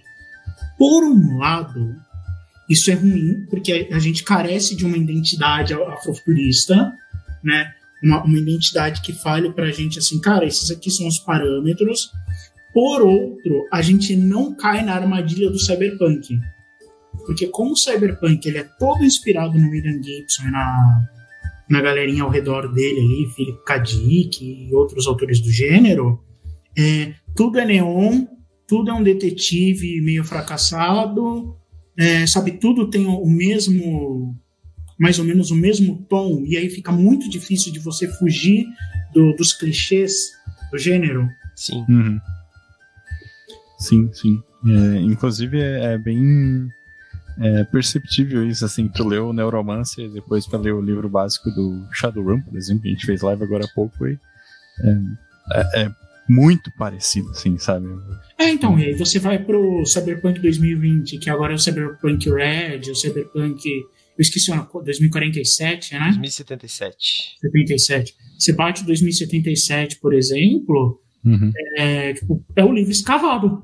Por 0.77 1.03
um 1.03 1.37
lado, 1.37 1.95
isso 2.69 2.91
é 2.91 2.93
ruim, 2.93 3.45
porque 3.49 3.89
a 3.91 3.99
gente 3.99 4.23
carece 4.23 4.75
de 4.75 4.85
uma 4.85 4.97
identidade 4.97 5.73
afrofuturista, 5.73 6.93
né? 7.43 7.73
Uma, 8.03 8.23
uma 8.23 8.37
identidade 8.37 9.01
que 9.01 9.13
fale 9.13 9.51
para 9.51 9.65
a 9.65 9.71
gente 9.71 9.99
assim, 9.99 10.19
cara, 10.19 10.45
esses 10.45 10.69
aqui 10.71 10.89
são 10.89 11.07
os 11.07 11.19
parâmetros. 11.19 12.11
Por 12.73 13.01
outro, 13.01 13.65
a 13.71 13.81
gente 13.81 14.15
não 14.15 14.53
cai 14.55 14.83
na 14.83 14.93
armadilha 14.93 15.49
do 15.49 15.59
cyberpunk. 15.59 16.39
Porque 17.25 17.47
como 17.47 17.71
o 17.71 17.75
cyberpunk 17.75 18.47
ele 18.47 18.59
é 18.59 18.63
todo 18.63 19.03
inspirado 19.03 19.57
no 19.57 19.69
William 19.69 20.01
Gibson 20.01 20.43
e 20.43 20.51
na, 20.51 21.07
na 21.69 21.81
galerinha 21.81 22.23
ao 22.23 22.29
redor 22.29 22.71
dele 22.71 22.99
ali, 22.99 23.27
Philip 23.35 23.63
K. 23.65 23.77
Dick 23.79 24.45
e 24.45 24.73
outros 24.73 25.07
autores 25.07 25.39
do 25.41 25.51
gênero, 25.51 26.23
é, 26.77 27.13
tudo 27.35 27.59
é 27.59 27.65
neon, 27.65 28.25
tudo 28.67 28.91
é 28.91 28.93
um 28.93 29.03
detetive 29.03 29.99
meio 30.01 30.23
fracassado, 30.23 31.57
é, 31.97 32.27
sabe, 32.27 32.51
tudo 32.51 32.89
tem 32.89 33.07
o 33.07 33.25
mesmo 33.25 34.35
mais 34.99 35.19
ou 35.19 35.25
menos 35.25 35.51
o 35.51 35.55
mesmo 35.55 36.05
tom, 36.09 36.43
e 36.45 36.57
aí 36.57 36.69
fica 36.69 36.91
muito 36.91 37.29
difícil 37.29 37.71
de 37.71 37.79
você 37.79 38.07
fugir 38.07 38.65
do, 39.13 39.33
dos 39.33 39.53
clichês 39.53 40.31
do 40.71 40.77
gênero. 40.77 41.29
Sim. 41.55 41.85
Uhum. 41.87 42.19
Sim, 43.79 44.09
sim. 44.13 44.41
É, 44.65 45.01
inclusive 45.01 45.59
é, 45.61 45.93
é 45.93 45.97
bem 45.97 46.67
é 47.39 47.63
perceptível 47.65 48.47
isso, 48.47 48.65
assim, 48.65 48.87
tu 48.87 49.07
leu 49.07 49.29
o 49.29 49.33
Neuromancer 49.33 50.09
depois 50.09 50.47
para 50.47 50.57
ler 50.57 50.73
o 50.73 50.81
livro 50.81 51.07
básico 51.07 51.51
do 51.51 51.87
Shadowrun, 51.91 52.41
por 52.41 52.57
exemplo, 52.57 52.81
que 52.81 52.89
a 52.89 52.91
gente 52.91 53.05
fez 53.05 53.21
live 53.21 53.43
agora 53.43 53.65
há 53.65 53.67
pouco, 53.75 54.07
e 54.07 54.17
é, 54.79 54.97
é, 55.53 55.83
é 55.83 55.91
muito 56.27 56.71
parecido, 56.71 57.29
assim, 57.29 57.57
sabe? 57.59 57.87
É, 58.39 58.49
então, 58.49 58.77
e 58.79 58.85
aí 58.85 58.93
você 58.95 59.19
vai 59.19 59.37
pro 59.37 59.85
Cyberpunk 59.85 60.39
2020, 60.39 61.19
que 61.19 61.29
agora 61.29 61.53
é 61.53 61.55
o 61.55 61.59
Cyberpunk 61.59 62.27
Red, 62.29 62.89
o 62.89 62.95
Cyberpunk 62.95 63.61
eu 64.17 64.21
esqueci 64.21 64.49
o 64.49 64.53
ano, 64.55 64.67
2047, 64.73 65.93
né? 65.93 66.05
2077. 66.05 67.37
77. 67.39 68.15
Você 68.37 68.51
bate 68.51 68.83
2077, 68.83 69.99
por 69.99 70.13
exemplo, 70.13 70.99
uhum. 71.23 71.51
é, 71.77 72.13
tipo, 72.13 72.43
é 72.55 72.65
o 72.65 72.73
livro 72.73 72.91
escavado. 72.91 73.63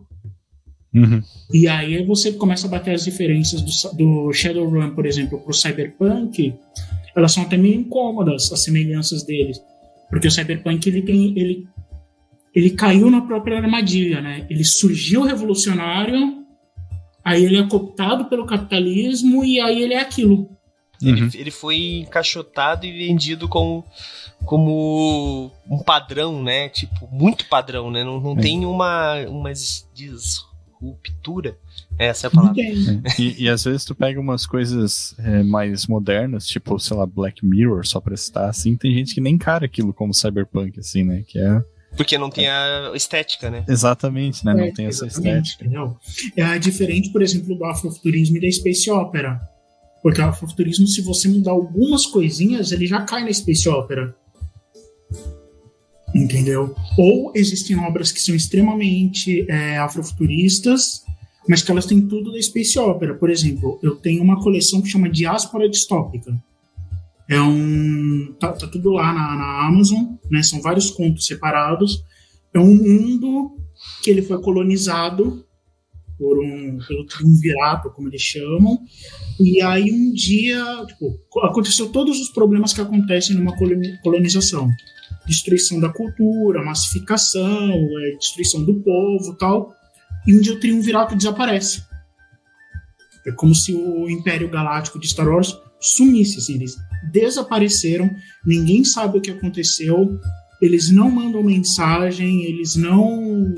Uhum. 0.94 1.24
E 1.52 1.68
aí 1.68 2.06
você 2.06 2.34
começa 2.34 2.68
a 2.68 2.70
bater 2.70 2.94
as 2.94 3.04
diferenças 3.04 3.62
do, 3.62 3.98
do 3.98 4.34
Shadowrun, 4.34 4.92
por 4.92 5.08
exemplo, 5.08 5.40
pro 5.40 5.54
Cyberpunk, 5.54 6.54
elas 7.16 7.32
são 7.32 7.44
até 7.44 7.58
meio 7.58 7.80
incômodas, 7.80 8.52
as 8.52 8.64
semelhanças 8.64 9.24
deles. 9.24 9.60
Porque 10.10 10.28
o 10.28 10.32
Cyberpunk, 10.32 10.88
ele 10.88 11.02
tem... 11.02 11.34
Ele, 11.38 11.68
ele 12.54 12.70
caiu 12.70 13.10
na 13.10 13.22
própria 13.22 13.58
armadilha, 13.58 14.22
né? 14.22 14.46
Ele 14.48 14.64
surgiu 14.64 15.24
revolucionário 15.24 16.43
Aí 17.24 17.46
ele 17.46 17.58
é 17.58 17.68
cooptado 17.68 18.26
pelo 18.26 18.46
capitalismo 18.46 19.44
e 19.44 19.60
aí 19.60 19.82
ele 19.82 19.94
é 19.94 20.02
aquilo. 20.02 20.50
Ele, 21.02 21.22
uhum. 21.22 21.30
ele 21.34 21.52
foi 21.52 22.00
encaixotado 22.00 22.86
e 22.86 22.92
vendido 22.92 23.48
como, 23.48 23.84
como 24.46 25.52
um 25.70 25.80
padrão, 25.80 26.42
né? 26.42 26.70
Tipo, 26.70 27.08
muito 27.12 27.48
padrão, 27.48 27.92
né? 27.92 28.04
Não, 28.04 28.20
não 28.20 28.34
é. 28.34 28.42
tem 28.42 28.66
uma, 28.66 29.16
uma 29.28 29.52
disruptura. 29.94 31.58
Essa 31.98 32.28
é 32.28 32.30
a 32.30 32.32
palavra. 32.32 32.62
É. 32.62 33.22
E, 33.22 33.44
e, 33.44 33.50
às 33.50 33.64
vezes 33.64 33.86
tu 33.86 33.94
pega 33.94 34.20
umas 34.20 34.46
coisas 34.46 35.16
é, 35.20 35.44
mais 35.44 35.88
modernas, 35.88 36.48
tipo, 36.48 36.80
sei 36.80 36.98
lá, 36.98 37.06
Black 37.06 37.46
Mirror, 37.46 37.86
só 37.86 38.00
pra 38.00 38.18
citar, 38.18 38.50
assim, 38.50 38.76
tem 38.76 38.94
gente 38.94 39.14
que 39.14 39.22
nem 39.22 39.36
encara 39.36 39.66
aquilo 39.66 39.94
como 39.94 40.14
cyberpunk, 40.14 40.80
assim, 40.80 41.04
né? 41.04 41.24
Que 41.28 41.40
é 41.40 41.64
porque 41.96 42.18
não 42.18 42.30
tem 42.30 42.48
a 42.48 42.92
estética, 42.96 43.50
né? 43.50 43.64
Exatamente, 43.68 44.46
né? 44.46 44.54
Não 44.54 44.64
é, 44.64 44.72
tem 44.72 44.86
essa 44.88 45.06
estética. 45.06 45.64
Entendeu? 45.64 45.98
É 46.36 46.58
diferente, 46.58 47.10
por 47.10 47.22
exemplo, 47.22 47.56
do 47.56 47.66
afrofuturismo 47.66 48.38
e 48.38 48.42
da 48.42 48.52
space 48.52 48.90
opera. 48.90 49.40
Porque 50.02 50.20
o 50.20 50.26
afrofuturismo, 50.26 50.88
se 50.88 51.02
você 51.02 51.28
mudar 51.28 51.52
algumas 51.52 52.06
coisinhas, 52.06 52.72
ele 52.72 52.88
já 52.88 53.02
cai 53.02 53.24
na 53.24 53.32
space 53.32 53.70
opera. 53.70 54.16
Entendeu? 56.14 56.76
Ou 56.98 57.32
existem 57.36 57.78
obras 57.80 58.12
que 58.12 58.22
são 58.22 58.36
extremamente 58.36 59.50
é, 59.50 59.78
afrofuturistas, 59.78 61.04
mas 61.48 61.62
que 61.62 61.72
elas 61.72 61.86
têm 61.86 62.02
tudo 62.08 62.32
da 62.32 62.42
space 62.42 62.78
opera. 62.80 63.16
Por 63.16 63.30
exemplo, 63.30 63.80
eu 63.82 63.96
tenho 63.96 64.22
uma 64.22 64.42
coleção 64.42 64.82
que 64.82 64.90
chama 64.90 65.10
Diáspora 65.10 65.70
Distópica 65.70 66.34
é 67.30 67.42
um. 67.42 68.36
Tá, 68.40 68.52
tá 68.54 68.68
tudo 68.68 68.92
lá 68.92 69.14
na, 69.14 69.36
na, 69.36 69.68
Amazon, 69.68 70.16
né? 70.30 70.44
São 70.44 70.62
vários 70.62 70.90
contos 70.92 71.26
separados. 71.26 72.04
É 72.54 72.60
um 72.60 72.76
mundo 72.76 73.58
que 74.02 74.10
ele 74.10 74.22
foi 74.22 74.42
colonizado 74.42 75.46
por 76.18 76.40
um 76.40 76.78
pelo 76.88 77.06
triunvirato, 77.06 77.90
como 77.92 78.08
eles 78.08 78.22
chamam. 78.22 78.80
E 79.40 79.62
aí 79.62 79.92
um 79.92 80.14
dia, 80.14 80.64
tipo, 80.88 81.18
aconteceu 81.44 81.90
todos 81.90 82.20
os 82.20 82.30
problemas 82.30 82.74
que 82.74 82.82
acontecem 82.82 83.36
numa 83.36 83.56
colonização. 84.04 84.70
Destruição 85.26 85.80
da 85.80 85.90
cultura, 85.90 86.64
massificação, 86.64 87.72
é, 87.72 88.18
destruição 88.18 88.64
do 88.64 88.76
povo 88.82 89.36
tal. 89.38 89.74
E 90.28 90.36
um 90.36 90.42
dia 90.42 90.54
o 90.54 90.60
triunvirato 90.60 91.16
desaparece. 91.16 91.84
É 93.26 93.32
como 93.32 93.56
se 93.56 93.74
o 93.74 94.10
Império 94.10 94.50
Galáctico 94.50 95.00
de 95.00 95.08
Star 95.08 95.28
Wars 95.28 95.58
sumisse, 95.84 96.38
assim, 96.38 96.56
eles 96.56 96.78
desapareceram, 97.12 98.10
ninguém 98.46 98.84
sabe 98.84 99.18
o 99.18 99.22
que 99.22 99.32
aconteceu, 99.32 100.20
eles 100.62 100.90
não 100.90 101.12
mandam 101.12 101.44
mensagem, 101.44 102.44
eles 102.44 102.76
não 102.76 103.54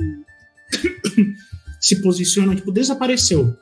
se 1.80 2.02
posicionam, 2.02 2.56
tipo, 2.56 2.72
desapareceu. 2.72 3.56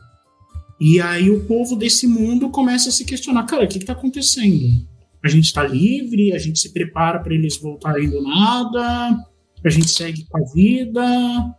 E 0.79 0.99
aí 0.99 1.29
o 1.29 1.45
povo 1.45 1.75
desse 1.75 2.07
mundo 2.07 2.49
começa 2.49 2.89
a 2.89 2.91
se 2.91 3.05
questionar, 3.05 3.43
cara, 3.43 3.65
o 3.65 3.67
que 3.67 3.77
está 3.77 3.93
acontecendo? 3.93 4.87
A 5.23 5.27
gente 5.27 5.45
está 5.45 5.63
livre, 5.63 6.33
a 6.33 6.37
gente 6.37 6.59
se 6.59 6.73
prepara 6.73 7.19
para 7.19 7.33
eles 7.33 7.57
voltarem 7.57 8.09
do 8.09 8.21
nada, 8.21 9.17
a 9.63 9.69
gente 9.69 9.89
segue 9.89 10.25
com 10.25 10.37
a 10.37 10.53
vida, 10.53 11.55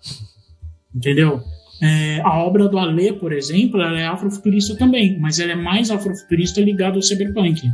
entendeu? 0.95 1.43
É, 1.83 2.21
a 2.21 2.39
obra 2.39 2.69
do 2.69 2.79
Alê, 2.79 3.13
por 3.13 3.33
exemplo, 3.33 3.81
ela 3.81 3.99
é 3.99 4.07
afrofuturista 4.07 4.77
também, 4.77 5.19
mas 5.19 5.39
ela 5.39 5.53
é 5.53 5.57
mais 5.57 5.91
afrofuturista 5.91 6.61
ligada 6.61 6.97
ao 6.97 7.03
cyberpunk. 7.03 7.69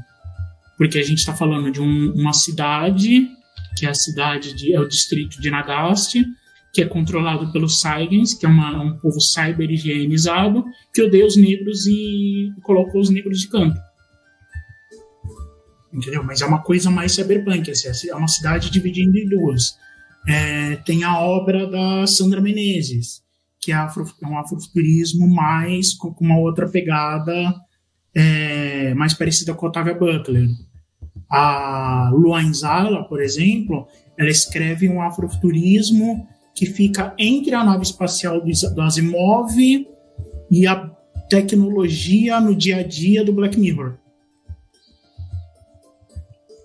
Porque 0.77 0.99
a 0.99 1.03
gente 1.03 1.19
está 1.19 1.35
falando 1.35 1.71
de 1.71 1.81
um, 1.81 2.13
uma 2.15 2.33
cidade, 2.33 3.29
que 3.77 3.87
é 3.87 3.91
a 3.91 3.95
cidade 3.95 4.55
de, 4.55 4.73
é 4.73 4.81
o 4.81 4.89
distrito 4.89 5.41
de 5.41 5.51
Nagaste, 5.51 6.25
que 6.73 6.81
é 6.83 6.87
controlado 6.87 7.53
pelos 7.53 7.81
Saigens, 7.81 8.35
que 8.35 8.47
é 8.47 8.49
uma, 8.49 8.83
um 8.83 8.97
povo 8.99 9.21
cyber-higienizado, 9.21 10.65
que 10.95 11.03
odeia 11.03 11.27
os 11.27 11.37
negros 11.37 11.87
e 11.87 12.53
colocou 12.63 13.01
os 13.01 13.11
negros 13.11 13.41
de 13.41 13.49
canto. 13.49 13.79
Entendeu? 15.93 16.23
Mas 16.23 16.41
é 16.41 16.47
uma 16.47 16.63
coisa 16.63 16.91
mais 16.91 17.13
cyberpunk, 17.13 17.71
assim, 17.71 18.09
é 18.09 18.15
uma 18.15 18.29
cidade 18.29 18.71
dividida 18.71 19.19
em 19.19 19.29
duas. 19.29 19.77
É, 20.29 20.77
tem 20.77 21.03
a 21.03 21.19
obra 21.19 21.67
da 21.67 22.07
Sandra 22.07 22.41
Menezes, 22.41 23.23
que 23.61 23.73
é, 23.73 23.75
afro, 23.75 24.05
é 24.23 24.27
um 24.27 24.39
afrofuturismo 24.39 25.29
mais 25.29 25.95
com 25.95 26.15
uma 26.21 26.39
outra 26.39 26.69
pegada 26.69 27.55
é, 28.15 28.95
mais 28.95 29.15
parecida 29.15 29.55
com 29.55 29.67
a 29.67 29.69
Octavia 29.69 29.95
Butler. 29.95 30.49
A 31.31 32.11
Luan 32.13 32.53
Zala, 32.53 33.05
por 33.05 33.23
exemplo, 33.23 33.87
ela 34.19 34.31
escreve 34.31 34.89
um 34.89 35.01
afrofuturismo 35.01 36.27
que 36.55 36.67
fica 36.67 37.15
entre 37.19 37.55
a 37.55 37.65
nave 37.65 37.85
espacial 37.85 38.41
do 38.43 38.83
Asimov 38.83 39.57
e 40.51 40.67
a 40.67 40.91
tecnologia 41.29 42.41
no 42.41 42.55
dia 42.55 42.79
a 42.79 42.83
dia 42.83 43.25
do 43.25 43.33
Black 43.33 43.59
Mirror. 43.59 43.97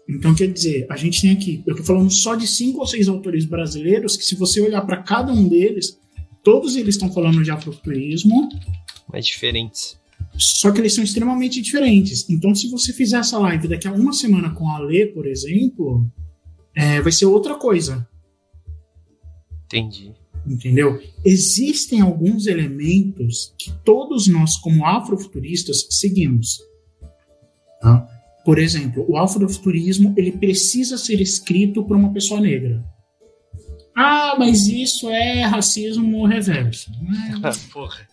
Então, 0.07 0.35
quer 0.35 0.47
dizer, 0.47 0.85
a 0.89 0.95
gente 0.95 1.21
tem 1.21 1.31
aqui, 1.31 1.63
eu 1.65 1.71
estou 1.71 1.85
falando 1.85 2.11
só 2.11 2.35
de 2.35 2.47
cinco 2.47 2.79
ou 2.79 2.87
seis 2.87 3.07
autores 3.07 3.45
brasileiros 3.45 4.15
que, 4.15 4.23
se 4.23 4.35
você 4.35 4.61
olhar 4.61 4.81
para 4.81 4.97
cada 4.97 5.31
um 5.31 5.47
deles, 5.47 5.99
Todos 6.45 6.75
eles 6.75 6.93
estão 6.93 7.11
falando 7.11 7.43
de 7.43 7.49
afrofuturismo. 7.49 8.47
Mas 9.11 9.25
diferentes. 9.25 9.99
Só 10.37 10.71
que 10.71 10.79
eles 10.79 10.93
são 10.93 11.03
extremamente 11.03 11.59
diferentes. 11.59 12.29
Então, 12.29 12.53
se 12.53 12.69
você 12.69 12.93
fizer 12.93 13.17
essa 13.17 13.39
live 13.39 13.67
daqui 13.67 13.87
a 13.87 13.91
uma 13.91 14.13
semana 14.13 14.51
com 14.51 14.69
a 14.69 14.77
Lê, 14.77 15.07
por 15.07 15.25
exemplo, 15.25 16.05
é, 16.75 17.01
vai 17.01 17.11
ser 17.11 17.25
outra 17.25 17.55
coisa. 17.55 18.07
Entendi. 19.65 20.13
Entendeu? 20.45 21.01
Existem 21.25 22.01
alguns 22.01 22.45
elementos 22.45 23.55
que 23.57 23.71
todos 23.83 24.27
nós, 24.27 24.55
como 24.57 24.85
afrofuturistas, 24.85 25.87
seguimos. 25.89 26.59
Tá? 27.81 28.07
Por 28.45 28.59
exemplo, 28.59 29.03
o 29.09 29.17
afrofuturismo 29.17 30.13
ele 30.15 30.31
precisa 30.31 30.95
ser 30.95 31.19
escrito 31.19 31.83
por 31.83 31.97
uma 31.97 32.13
pessoa 32.13 32.39
negra. 32.39 32.85
Ah, 33.95 34.35
mas 34.37 34.67
isso 34.67 35.09
é 35.09 35.43
racismo 35.43 36.25
reverso. 36.25 36.91
Ah, 37.41 37.51
porra. 37.71 38.07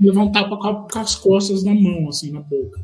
Levantar 0.00 0.48
com, 0.48 0.56
com 0.56 0.98
as 0.98 1.16
costas 1.16 1.64
na 1.64 1.74
mão, 1.74 2.08
assim, 2.08 2.30
na 2.30 2.40
boca. 2.40 2.80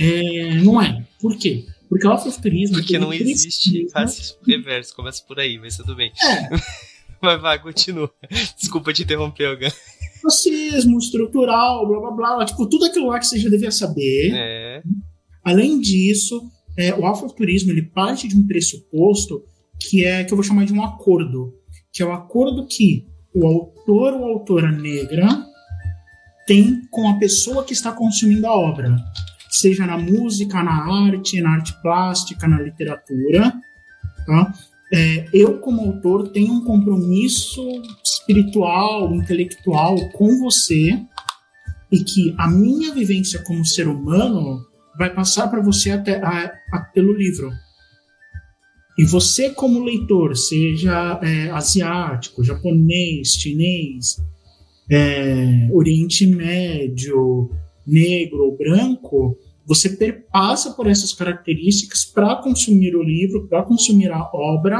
É, 0.00 0.54
não 0.56 0.80
é. 0.80 1.04
Por 1.20 1.36
quê? 1.36 1.66
Porque 1.88 2.06
o 2.06 2.12
afrofuturismo... 2.12 2.76
Porque 2.76 2.98
não 2.98 3.12
existe 3.12 3.86
racismo 3.94 4.38
reverso. 4.46 4.96
Começa 4.96 5.22
por 5.28 5.38
aí, 5.38 5.58
mas 5.58 5.76
tudo 5.76 5.94
bem. 5.94 6.10
É. 6.24 6.48
Vai, 7.22 7.38
vai, 7.38 7.62
continua. 7.62 8.10
Desculpa 8.58 8.92
te 8.92 9.04
interromper, 9.04 9.44
alguém. 9.44 9.70
Racismo 10.24 10.98
estrutural, 10.98 11.86
blá, 11.86 12.00
blá, 12.00 12.10
blá. 12.10 12.44
Tipo, 12.44 12.66
tudo 12.66 12.84
aquilo 12.84 13.06
lá 13.06 13.20
que 13.20 13.26
você 13.28 13.38
já 13.38 13.48
devia 13.48 13.70
saber. 13.70 14.32
É. 14.34 14.82
Além 15.44 15.80
disso, 15.80 16.50
é, 16.76 16.92
o 16.92 17.06
afrofuturismo, 17.06 17.70
ele 17.70 17.82
parte 17.82 18.26
de 18.26 18.34
um 18.34 18.44
pressuposto 18.44 19.44
que 19.80 20.04
é 20.04 20.24
que 20.24 20.32
eu 20.32 20.36
vou 20.36 20.44
chamar 20.44 20.64
de 20.64 20.72
um 20.72 20.82
acordo, 20.82 21.54
que 21.92 22.02
é 22.02 22.06
o 22.06 22.12
acordo 22.12 22.66
que 22.66 23.06
o 23.34 23.46
autor 23.46 24.14
ou 24.14 24.24
autora 24.24 24.70
negra 24.70 25.26
tem 26.46 26.82
com 26.90 27.08
a 27.08 27.18
pessoa 27.18 27.64
que 27.64 27.72
está 27.72 27.92
consumindo 27.92 28.46
a 28.46 28.52
obra, 28.52 28.96
seja 29.50 29.86
na 29.86 29.96
música, 29.98 30.62
na 30.62 31.06
arte, 31.06 31.40
na 31.40 31.50
arte 31.50 31.72
plástica, 31.80 32.48
na 32.48 32.60
literatura. 32.60 33.52
Tá? 34.26 34.54
É, 34.92 35.28
eu, 35.32 35.58
como 35.58 35.82
autor, 35.82 36.28
tenho 36.28 36.52
um 36.52 36.64
compromisso 36.64 37.62
espiritual, 38.04 39.14
intelectual 39.14 39.96
com 40.10 40.38
você 40.38 41.00
e 41.90 42.04
que 42.04 42.34
a 42.38 42.48
minha 42.48 42.92
vivência 42.92 43.42
como 43.42 43.64
ser 43.64 43.88
humano 43.88 44.60
vai 44.98 45.12
passar 45.14 45.48
para 45.48 45.62
você 45.62 45.90
até 45.90 46.20
a, 46.22 46.52
a, 46.72 46.80
pelo 46.94 47.12
livro. 47.12 47.50
E 48.98 49.04
você, 49.04 49.50
como 49.50 49.82
leitor, 49.82 50.36
seja 50.36 51.18
é, 51.22 51.50
asiático, 51.50 52.44
japonês, 52.44 53.28
chinês, 53.34 54.22
é, 54.90 55.68
Oriente 55.72 56.26
Médio, 56.26 57.50
negro 57.86 58.44
ou 58.44 58.56
branco, 58.56 59.38
você 59.64 59.90
perpassa 59.90 60.72
por 60.72 60.86
essas 60.86 61.12
características 61.12 62.04
para 62.04 62.36
consumir 62.36 62.94
o 62.94 63.02
livro, 63.02 63.48
para 63.48 63.62
consumir 63.62 64.10
a 64.10 64.28
obra 64.34 64.78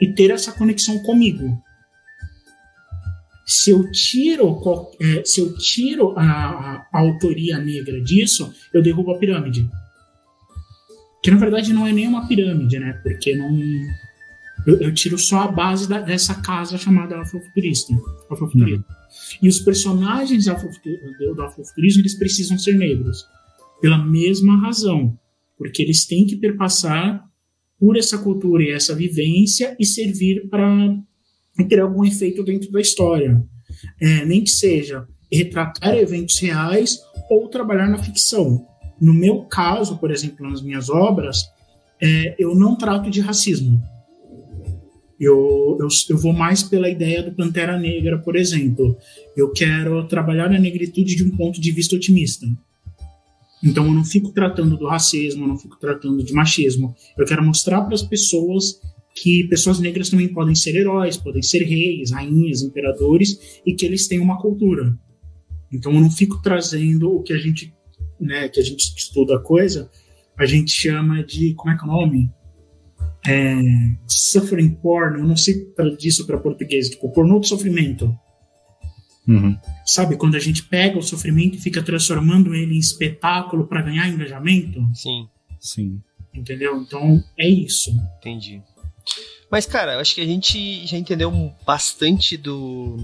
e 0.00 0.14
ter 0.14 0.30
essa 0.30 0.52
conexão 0.52 0.98
comigo. 1.02 1.60
Se 3.46 3.72
eu 3.72 3.90
tiro, 3.90 4.58
é, 5.00 5.22
se 5.24 5.40
eu 5.40 5.54
tiro 5.58 6.14
a, 6.16 6.22
a, 6.22 6.86
a 6.92 7.00
autoria 7.00 7.58
negra 7.58 8.00
disso, 8.00 8.54
eu 8.72 8.80
derrubo 8.80 9.10
a 9.10 9.18
pirâmide 9.18 9.68
que 11.22 11.30
na 11.30 11.36
verdade 11.36 11.72
não 11.72 11.86
é 11.86 11.92
nem 11.92 12.08
uma 12.08 12.26
pirâmide, 12.26 12.78
né? 12.78 12.94
Porque 13.02 13.34
não. 13.34 13.50
Eu, 14.66 14.80
eu 14.80 14.94
tiro 14.94 15.18
só 15.18 15.40
a 15.40 15.48
base 15.52 15.88
da, 15.88 16.00
dessa 16.00 16.34
casa 16.34 16.76
chamada 16.76 17.18
afrofuturista. 17.20 17.94
afrofuturista. 18.30 18.84
Uhum. 18.88 19.38
E 19.42 19.48
os 19.48 19.60
personagens 19.60 20.44
do 20.44 21.42
afrofuturismo 21.42 22.02
eles 22.02 22.14
precisam 22.14 22.58
ser 22.58 22.74
negros. 22.74 23.24
Pela 23.80 23.98
mesma 23.98 24.60
razão. 24.60 25.18
Porque 25.56 25.82
eles 25.82 26.06
têm 26.06 26.26
que 26.26 26.36
perpassar 26.36 27.24
por 27.78 27.96
essa 27.96 28.18
cultura 28.18 28.62
e 28.62 28.70
essa 28.70 28.94
vivência 28.94 29.74
e 29.80 29.86
servir 29.86 30.48
para 30.48 30.94
ter 31.68 31.80
algum 31.80 32.04
efeito 32.04 32.42
dentro 32.42 32.70
da 32.70 32.80
história. 32.80 33.42
É, 34.00 34.24
nem 34.26 34.44
que 34.44 34.50
seja 34.50 35.06
retratar 35.32 35.96
eventos 35.96 36.38
reais 36.38 36.98
ou 37.30 37.48
trabalhar 37.48 37.88
na 37.88 38.02
ficção. 38.02 38.66
No 39.00 39.14
meu 39.14 39.42
caso, 39.44 39.96
por 39.98 40.10
exemplo, 40.10 40.48
nas 40.48 40.62
minhas 40.62 40.90
obras, 40.90 41.50
é, 42.00 42.34
eu 42.38 42.54
não 42.54 42.76
trato 42.76 43.10
de 43.10 43.20
racismo. 43.20 43.82
Eu, 45.18 45.76
eu, 45.78 45.88
eu, 46.08 46.16
vou 46.16 46.32
mais 46.32 46.62
pela 46.62 46.88
ideia 46.88 47.22
do 47.22 47.32
Pantera 47.32 47.78
Negra, 47.78 48.18
por 48.18 48.36
exemplo. 48.36 48.96
Eu 49.36 49.52
quero 49.52 50.06
trabalhar 50.06 50.46
a 50.46 50.58
negritude 50.58 51.14
de 51.14 51.24
um 51.24 51.30
ponto 51.30 51.60
de 51.60 51.70
vista 51.72 51.94
otimista. 51.94 52.46
Então 53.62 53.84
eu 53.86 53.92
não 53.92 54.04
fico 54.04 54.32
tratando 54.32 54.76
do 54.76 54.86
racismo, 54.86 55.44
eu 55.44 55.48
não 55.48 55.58
fico 55.58 55.78
tratando 55.78 56.22
de 56.22 56.32
machismo. 56.32 56.94
Eu 57.18 57.26
quero 57.26 57.44
mostrar 57.44 57.82
para 57.82 57.94
as 57.94 58.02
pessoas 58.02 58.80
que 59.14 59.44
pessoas 59.44 59.78
negras 59.78 60.08
também 60.08 60.28
podem 60.28 60.54
ser 60.54 60.74
heróis, 60.76 61.16
podem 61.16 61.42
ser 61.42 61.64
reis, 61.64 62.10
rainhas, 62.10 62.62
imperadores 62.62 63.60
e 63.66 63.74
que 63.74 63.84
eles 63.84 64.08
têm 64.08 64.20
uma 64.20 64.40
cultura. 64.40 64.96
Então 65.70 65.92
eu 65.92 66.00
não 66.00 66.10
fico 66.10 66.40
trazendo 66.40 67.12
o 67.12 67.22
que 67.22 67.34
a 67.34 67.38
gente 67.38 67.74
né, 68.20 68.48
que 68.48 68.60
a 68.60 68.62
gente 68.62 68.94
estuda 68.96 69.36
a 69.36 69.40
coisa, 69.40 69.90
a 70.38 70.46
gente 70.46 70.70
chama 70.70 71.22
de, 71.22 71.54
como 71.54 71.72
é 71.72 71.76
que 71.76 71.82
é 71.82 71.86
o 71.86 71.90
nome? 71.90 72.30
É, 73.26 73.54
suffering 74.06 74.70
porn, 74.70 75.18
eu 75.18 75.26
não 75.26 75.36
sei 75.36 75.66
disso 75.98 76.26
para 76.26 76.38
português, 76.38 76.90
tipo, 76.90 77.10
pornô 77.10 77.38
de 77.38 77.48
sofrimento. 77.48 78.16
Uhum. 79.28 79.56
Sabe, 79.84 80.16
quando 80.16 80.34
a 80.34 80.40
gente 80.40 80.64
pega 80.64 80.98
o 80.98 81.02
sofrimento 81.02 81.56
e 81.56 81.60
fica 81.60 81.82
transformando 81.82 82.54
ele 82.54 82.74
em 82.74 82.78
espetáculo 82.78 83.66
para 83.66 83.82
ganhar 83.82 84.08
engajamento? 84.08 84.80
Sim. 84.94 85.28
Sim. 85.58 86.00
Entendeu? 86.32 86.80
Então, 86.80 87.22
é 87.38 87.48
isso. 87.48 87.90
Entendi. 88.18 88.62
Mas, 89.50 89.66
cara, 89.66 89.94
eu 89.94 90.00
acho 90.00 90.14
que 90.14 90.20
a 90.20 90.26
gente 90.26 90.86
já 90.86 90.96
entendeu 90.96 91.52
bastante 91.66 92.36
do, 92.36 92.96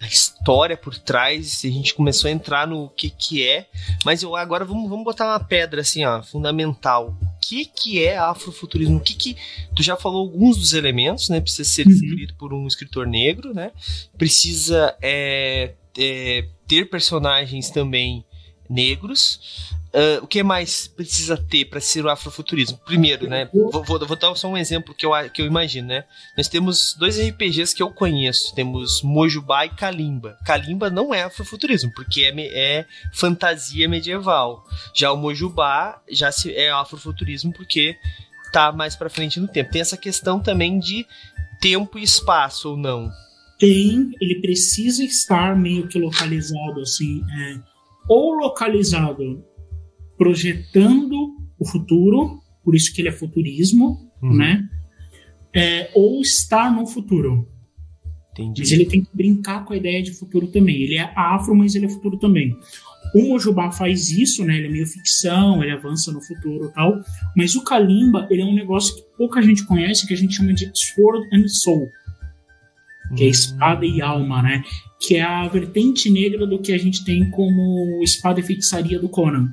a 0.00 0.06
história 0.06 0.76
por 0.76 0.96
trás, 0.96 1.62
a 1.64 1.68
gente 1.68 1.92
começou 1.92 2.28
a 2.28 2.32
entrar 2.32 2.66
no 2.68 2.88
que 2.90 3.10
que 3.10 3.46
é, 3.46 3.66
mas 4.04 4.22
eu 4.22 4.36
agora 4.36 4.64
vamos, 4.64 4.88
vamos 4.88 5.04
botar 5.04 5.26
uma 5.26 5.40
pedra 5.40 5.80
assim, 5.80 6.04
ó, 6.04 6.22
fundamental. 6.22 7.16
O 7.20 7.40
que 7.40 7.64
que 7.64 8.04
é 8.04 8.16
afrofuturismo? 8.16 8.98
O 8.98 9.00
que 9.00 9.14
que 9.14 9.36
tu 9.74 9.82
já 9.82 9.96
falou 9.96 10.20
alguns 10.20 10.56
dos 10.56 10.72
elementos, 10.72 11.28
né? 11.28 11.40
Precisa 11.40 11.68
ser 11.68 11.86
uhum. 11.86 11.92
escrito 11.92 12.34
por 12.36 12.52
um 12.54 12.66
escritor 12.66 13.06
negro, 13.06 13.52
né? 13.52 13.72
Precisa 14.16 14.94
é, 15.02 15.74
é, 15.98 16.46
ter 16.66 16.88
personagens 16.88 17.70
também 17.70 18.24
negros. 18.70 19.74
Uh, 19.88 20.22
o 20.22 20.26
que 20.26 20.42
mais 20.42 20.86
precisa 20.86 21.34
ter 21.34 21.64
para 21.64 21.80
ser 21.80 22.04
o 22.04 22.10
afrofuturismo? 22.10 22.78
Primeiro, 22.84 23.26
né? 23.26 23.48
Vou, 23.52 23.82
vou, 23.82 24.06
vou, 24.06 24.16
dar 24.16 24.34
só 24.34 24.48
um 24.48 24.56
exemplo 24.56 24.94
que 24.94 25.06
eu, 25.06 25.12
que 25.32 25.40
eu 25.40 25.46
imagino, 25.46 25.88
né? 25.88 26.04
Nós 26.36 26.46
temos 26.46 26.94
dois 26.98 27.18
RPGs 27.18 27.74
que 27.74 27.82
eu 27.82 27.90
conheço. 27.90 28.54
Temos 28.54 29.00
Mojubá 29.02 29.64
e 29.64 29.70
Kalimba. 29.70 30.36
Kalimba 30.44 30.90
não 30.90 31.14
é 31.14 31.22
afrofuturismo, 31.22 31.90
porque 31.94 32.24
é, 32.24 32.34
é 32.80 32.86
fantasia 33.14 33.88
medieval. 33.88 34.62
Já 34.94 35.10
o 35.10 35.16
Mojubá 35.16 36.02
já 36.10 36.30
se, 36.30 36.54
é 36.54 36.70
afrofuturismo 36.70 37.50
porque 37.54 37.96
tá 38.52 38.70
mais 38.70 38.94
para 38.94 39.08
frente 39.08 39.40
no 39.40 39.48
tempo. 39.48 39.70
Tem 39.70 39.80
essa 39.80 39.96
questão 39.96 40.38
também 40.38 40.78
de 40.78 41.06
tempo 41.60 41.98
e 41.98 42.02
espaço 42.02 42.70
ou 42.70 42.76
não. 42.76 43.10
Tem, 43.58 44.10
ele 44.20 44.40
precisa 44.40 45.02
estar 45.02 45.56
meio 45.56 45.88
que 45.88 45.98
localizado 45.98 46.80
assim, 46.80 47.22
é, 47.40 47.58
ou 48.06 48.34
localizado 48.34 49.42
projetando 50.18 51.36
o 51.58 51.64
futuro, 51.64 52.42
por 52.62 52.74
isso 52.74 52.92
que 52.92 53.00
ele 53.00 53.08
é 53.08 53.12
futurismo, 53.12 54.10
uhum. 54.20 54.36
né? 54.36 54.68
É, 55.54 55.90
ou 55.94 56.20
estar 56.20 56.70
no 56.74 56.86
futuro. 56.86 57.48
Entendi. 58.32 58.60
Mas 58.60 58.72
ele 58.72 58.86
tem 58.86 59.02
que 59.02 59.08
brincar 59.12 59.64
com 59.64 59.72
a 59.72 59.76
ideia 59.76 60.02
de 60.02 60.12
futuro 60.12 60.46
também. 60.48 60.82
Ele 60.82 60.96
é 60.96 61.12
afro, 61.16 61.54
mas 61.54 61.74
ele 61.74 61.86
é 61.86 61.88
futuro 61.88 62.18
também. 62.18 62.56
O 63.14 63.28
Mojubá 63.28 63.70
faz 63.72 64.10
isso, 64.10 64.44
né? 64.44 64.58
Ele 64.58 64.66
é 64.66 64.70
meio 64.70 64.86
ficção, 64.86 65.62
ele 65.62 65.72
avança 65.72 66.12
no 66.12 66.20
futuro 66.20 66.66
e 66.66 66.72
tal. 66.72 67.00
Mas 67.36 67.54
o 67.56 67.64
Kalimba, 67.64 68.28
ele 68.30 68.42
é 68.42 68.44
um 68.44 68.54
negócio 68.54 68.94
que 68.94 69.02
pouca 69.16 69.42
gente 69.42 69.64
conhece, 69.64 70.06
que 70.06 70.14
a 70.14 70.16
gente 70.16 70.34
chama 70.34 70.52
de 70.52 70.70
Sword 70.74 71.26
and 71.34 71.48
Soul. 71.48 71.88
Que 73.16 73.24
é 73.24 73.26
hum. 73.26 73.30
espada 73.30 73.86
e 73.86 74.02
alma, 74.02 74.42
né? 74.42 74.62
Que 75.00 75.16
é 75.16 75.22
a 75.22 75.48
vertente 75.48 76.10
negra 76.10 76.46
do 76.46 76.58
que 76.58 76.72
a 76.72 76.78
gente 76.78 77.04
tem 77.04 77.30
como 77.30 78.02
espada 78.02 78.40
e 78.40 78.42
feitiçaria 78.42 78.98
do 78.98 79.08
Conan. 79.08 79.48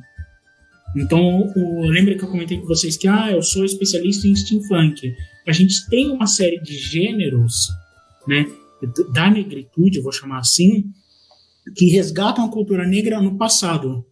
Então, 0.95 1.51
o, 1.55 1.87
lembra 1.87 2.15
que 2.15 2.23
eu 2.23 2.29
comentei 2.29 2.57
com 2.57 2.65
vocês 2.65 2.95
que 2.95 3.07
ah, 3.07 3.31
eu 3.31 3.41
sou 3.41 3.65
especialista 3.65 4.27
em 4.27 4.35
steampunk. 4.35 5.13
A 5.47 5.51
gente 5.51 5.87
tem 5.89 6.09
uma 6.09 6.25
série 6.25 6.59
de 6.61 6.77
gêneros, 6.77 7.69
né, 8.27 8.45
da 9.13 9.29
negritude, 9.29 9.97
eu 9.97 10.03
vou 10.03 10.11
chamar 10.11 10.39
assim, 10.39 10.85
que 11.75 11.87
resgatam 11.87 12.45
a 12.45 12.51
cultura 12.51 12.87
negra 12.87 13.21
no 13.21 13.37
passado. 13.37 14.05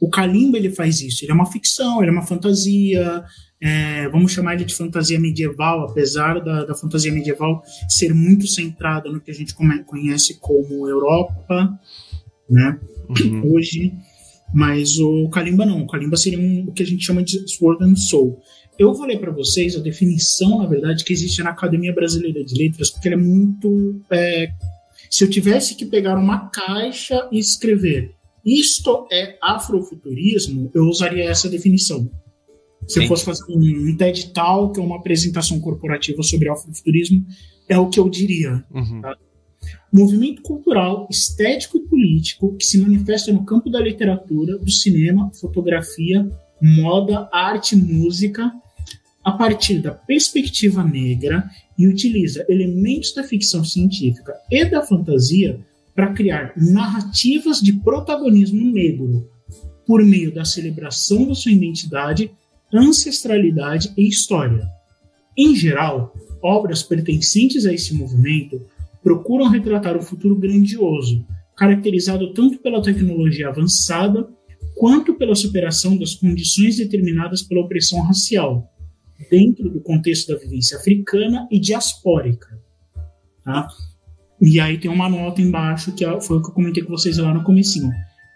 O 0.00 0.08
Kalimba 0.08 0.58
ele 0.58 0.70
faz 0.70 1.00
isso. 1.00 1.24
Ele 1.24 1.32
é 1.32 1.34
uma 1.34 1.50
ficção, 1.50 2.00
ele 2.00 2.10
é 2.10 2.12
uma 2.12 2.26
fantasia. 2.26 3.24
É, 3.60 4.08
vamos 4.10 4.30
chamar 4.30 4.54
ele 4.54 4.64
de 4.64 4.74
fantasia 4.74 5.18
medieval, 5.18 5.88
apesar 5.88 6.40
da, 6.40 6.64
da 6.64 6.74
fantasia 6.74 7.12
medieval 7.12 7.62
ser 7.88 8.14
muito 8.14 8.46
centrada 8.46 9.10
no 9.10 9.20
que 9.20 9.30
a 9.30 9.34
gente 9.34 9.54
conhece 9.84 10.38
como 10.38 10.88
Europa, 10.88 11.80
né? 12.48 12.78
Uhum. 13.08 13.54
Hoje 13.54 13.92
mas 14.52 14.98
o 14.98 15.28
Kalimba 15.28 15.64
não. 15.66 15.82
O 15.82 15.86
Kalimba 15.86 16.16
seria 16.16 16.38
um, 16.38 16.66
o 16.68 16.72
que 16.72 16.82
a 16.82 16.86
gente 16.86 17.04
chama 17.04 17.22
de 17.22 17.48
Sword 17.48 17.84
and 17.84 17.96
Soul. 17.96 18.40
Eu 18.78 18.94
vou 18.94 19.06
ler 19.06 19.18
para 19.18 19.32
vocês 19.32 19.76
a 19.76 19.80
definição, 19.80 20.58
na 20.58 20.66
verdade, 20.66 21.04
que 21.04 21.12
existe 21.12 21.42
na 21.42 21.50
Academia 21.50 21.92
Brasileira 21.92 22.44
de 22.44 22.54
Letras, 22.54 22.90
porque 22.90 23.08
ela 23.08 23.20
é 23.20 23.24
muito. 23.24 24.00
É, 24.10 24.50
se 25.10 25.24
eu 25.24 25.30
tivesse 25.30 25.74
que 25.74 25.84
pegar 25.84 26.16
uma 26.16 26.48
caixa 26.48 27.28
e 27.32 27.38
escrever 27.38 28.18
isto 28.48 29.06
é 29.12 29.36
afrofuturismo, 29.42 30.70
eu 30.74 30.84
usaria 30.84 31.24
essa 31.24 31.48
definição. 31.48 32.10
Se 32.86 32.94
Sim. 32.94 33.02
eu 33.02 33.08
fosse 33.08 33.24
fazer 33.24 33.44
um 33.50 33.96
TED 33.96 34.32
Talk 34.32 34.78
ou 34.80 34.86
uma 34.86 34.96
apresentação 34.96 35.60
corporativa 35.60 36.22
sobre 36.22 36.48
afrofuturismo, 36.48 37.26
é 37.68 37.78
o 37.78 37.90
que 37.90 38.00
eu 38.00 38.08
diria. 38.08 38.64
Uhum. 38.70 39.02
Tá? 39.02 39.16
Movimento 39.92 40.42
cultural, 40.42 41.06
estético 41.10 41.78
e 41.78 41.88
político 41.88 42.56
que 42.56 42.64
se 42.64 42.78
manifesta 42.78 43.32
no 43.32 43.44
campo 43.44 43.70
da 43.70 43.80
literatura, 43.80 44.58
do 44.58 44.70
cinema, 44.70 45.30
fotografia, 45.40 46.28
moda, 46.60 47.28
arte 47.32 47.76
música, 47.76 48.52
a 49.24 49.32
partir 49.32 49.80
da 49.80 49.92
perspectiva 49.92 50.82
negra 50.82 51.48
e 51.76 51.86
utiliza 51.86 52.46
elementos 52.48 53.12
da 53.12 53.22
ficção 53.22 53.62
científica 53.64 54.34
e 54.50 54.64
da 54.64 54.82
fantasia 54.82 55.60
para 55.94 56.12
criar 56.12 56.52
narrativas 56.56 57.60
de 57.60 57.72
protagonismo 57.72 58.70
negro 58.70 59.28
por 59.86 60.02
meio 60.04 60.32
da 60.32 60.44
celebração 60.44 61.26
da 61.26 61.34
sua 61.34 61.52
identidade, 61.52 62.30
ancestralidade 62.72 63.92
e 63.96 64.06
história. 64.06 64.66
Em 65.36 65.54
geral, 65.54 66.14
obras 66.42 66.82
pertencentes 66.82 67.66
a 67.66 67.72
esse 67.72 67.94
movimento 67.94 68.64
procuram 69.08 69.48
retratar 69.48 69.96
o 69.96 70.02
futuro 70.02 70.36
grandioso, 70.36 71.26
caracterizado 71.56 72.34
tanto 72.34 72.58
pela 72.58 72.82
tecnologia 72.82 73.48
avançada 73.48 74.28
quanto 74.76 75.14
pela 75.14 75.34
superação 75.34 75.96
das 75.96 76.14
condições 76.14 76.76
determinadas 76.76 77.40
pela 77.40 77.62
opressão 77.62 78.02
racial, 78.02 78.70
dentro 79.30 79.70
do 79.70 79.80
contexto 79.80 80.30
da 80.30 80.38
vivência 80.38 80.76
africana 80.76 81.48
e 81.50 81.58
diaspórica. 81.58 82.60
Tá? 83.42 83.66
E 84.42 84.60
aí 84.60 84.76
tem 84.76 84.90
uma 84.90 85.08
nota 85.08 85.40
embaixo, 85.40 85.94
que 85.94 86.04
foi 86.20 86.36
o 86.36 86.42
que 86.42 86.50
eu 86.50 86.54
comentei 86.54 86.82
com 86.82 86.90
vocês 86.90 87.16
lá 87.16 87.32
no 87.32 87.44
comecinho. 87.44 87.90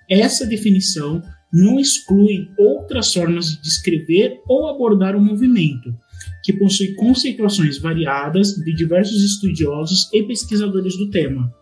Essa 0.08 0.46
definição 0.46 1.22
não 1.52 1.78
exclui 1.78 2.48
outras 2.58 3.12
formas 3.12 3.50
de 3.50 3.60
descrever 3.60 4.40
ou 4.48 4.68
abordar 4.68 5.14
o 5.14 5.20
movimento, 5.20 5.94
que 6.42 6.52
possui 6.52 6.94
conceituações 6.94 7.78
variadas 7.78 8.54
de 8.54 8.74
diversos 8.74 9.22
estudiosos 9.22 10.08
e 10.12 10.22
pesquisadores 10.22 10.96
do 10.96 11.10
tema. 11.10 11.54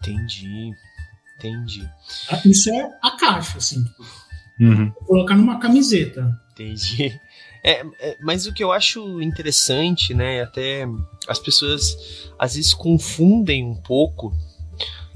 Entendi, 0.00 0.70
entendi. 1.36 1.88
Ah, 2.30 2.40
isso 2.44 2.70
é 2.70 2.90
a 3.02 3.12
caixa, 3.12 3.58
assim. 3.58 3.82
Uhum. 4.60 4.90
Colocar 5.06 5.36
numa 5.36 5.58
camiseta. 5.58 6.30
Entendi. 6.52 7.18
É, 7.66 7.82
é, 7.98 8.18
mas 8.20 8.46
o 8.46 8.52
que 8.52 8.62
eu 8.62 8.70
acho 8.70 9.22
interessante, 9.22 10.12
né, 10.12 10.42
até 10.42 10.86
as 11.26 11.38
pessoas 11.38 12.30
às 12.38 12.56
vezes 12.56 12.74
confundem 12.74 13.64
um 13.64 13.74
pouco 13.74 14.36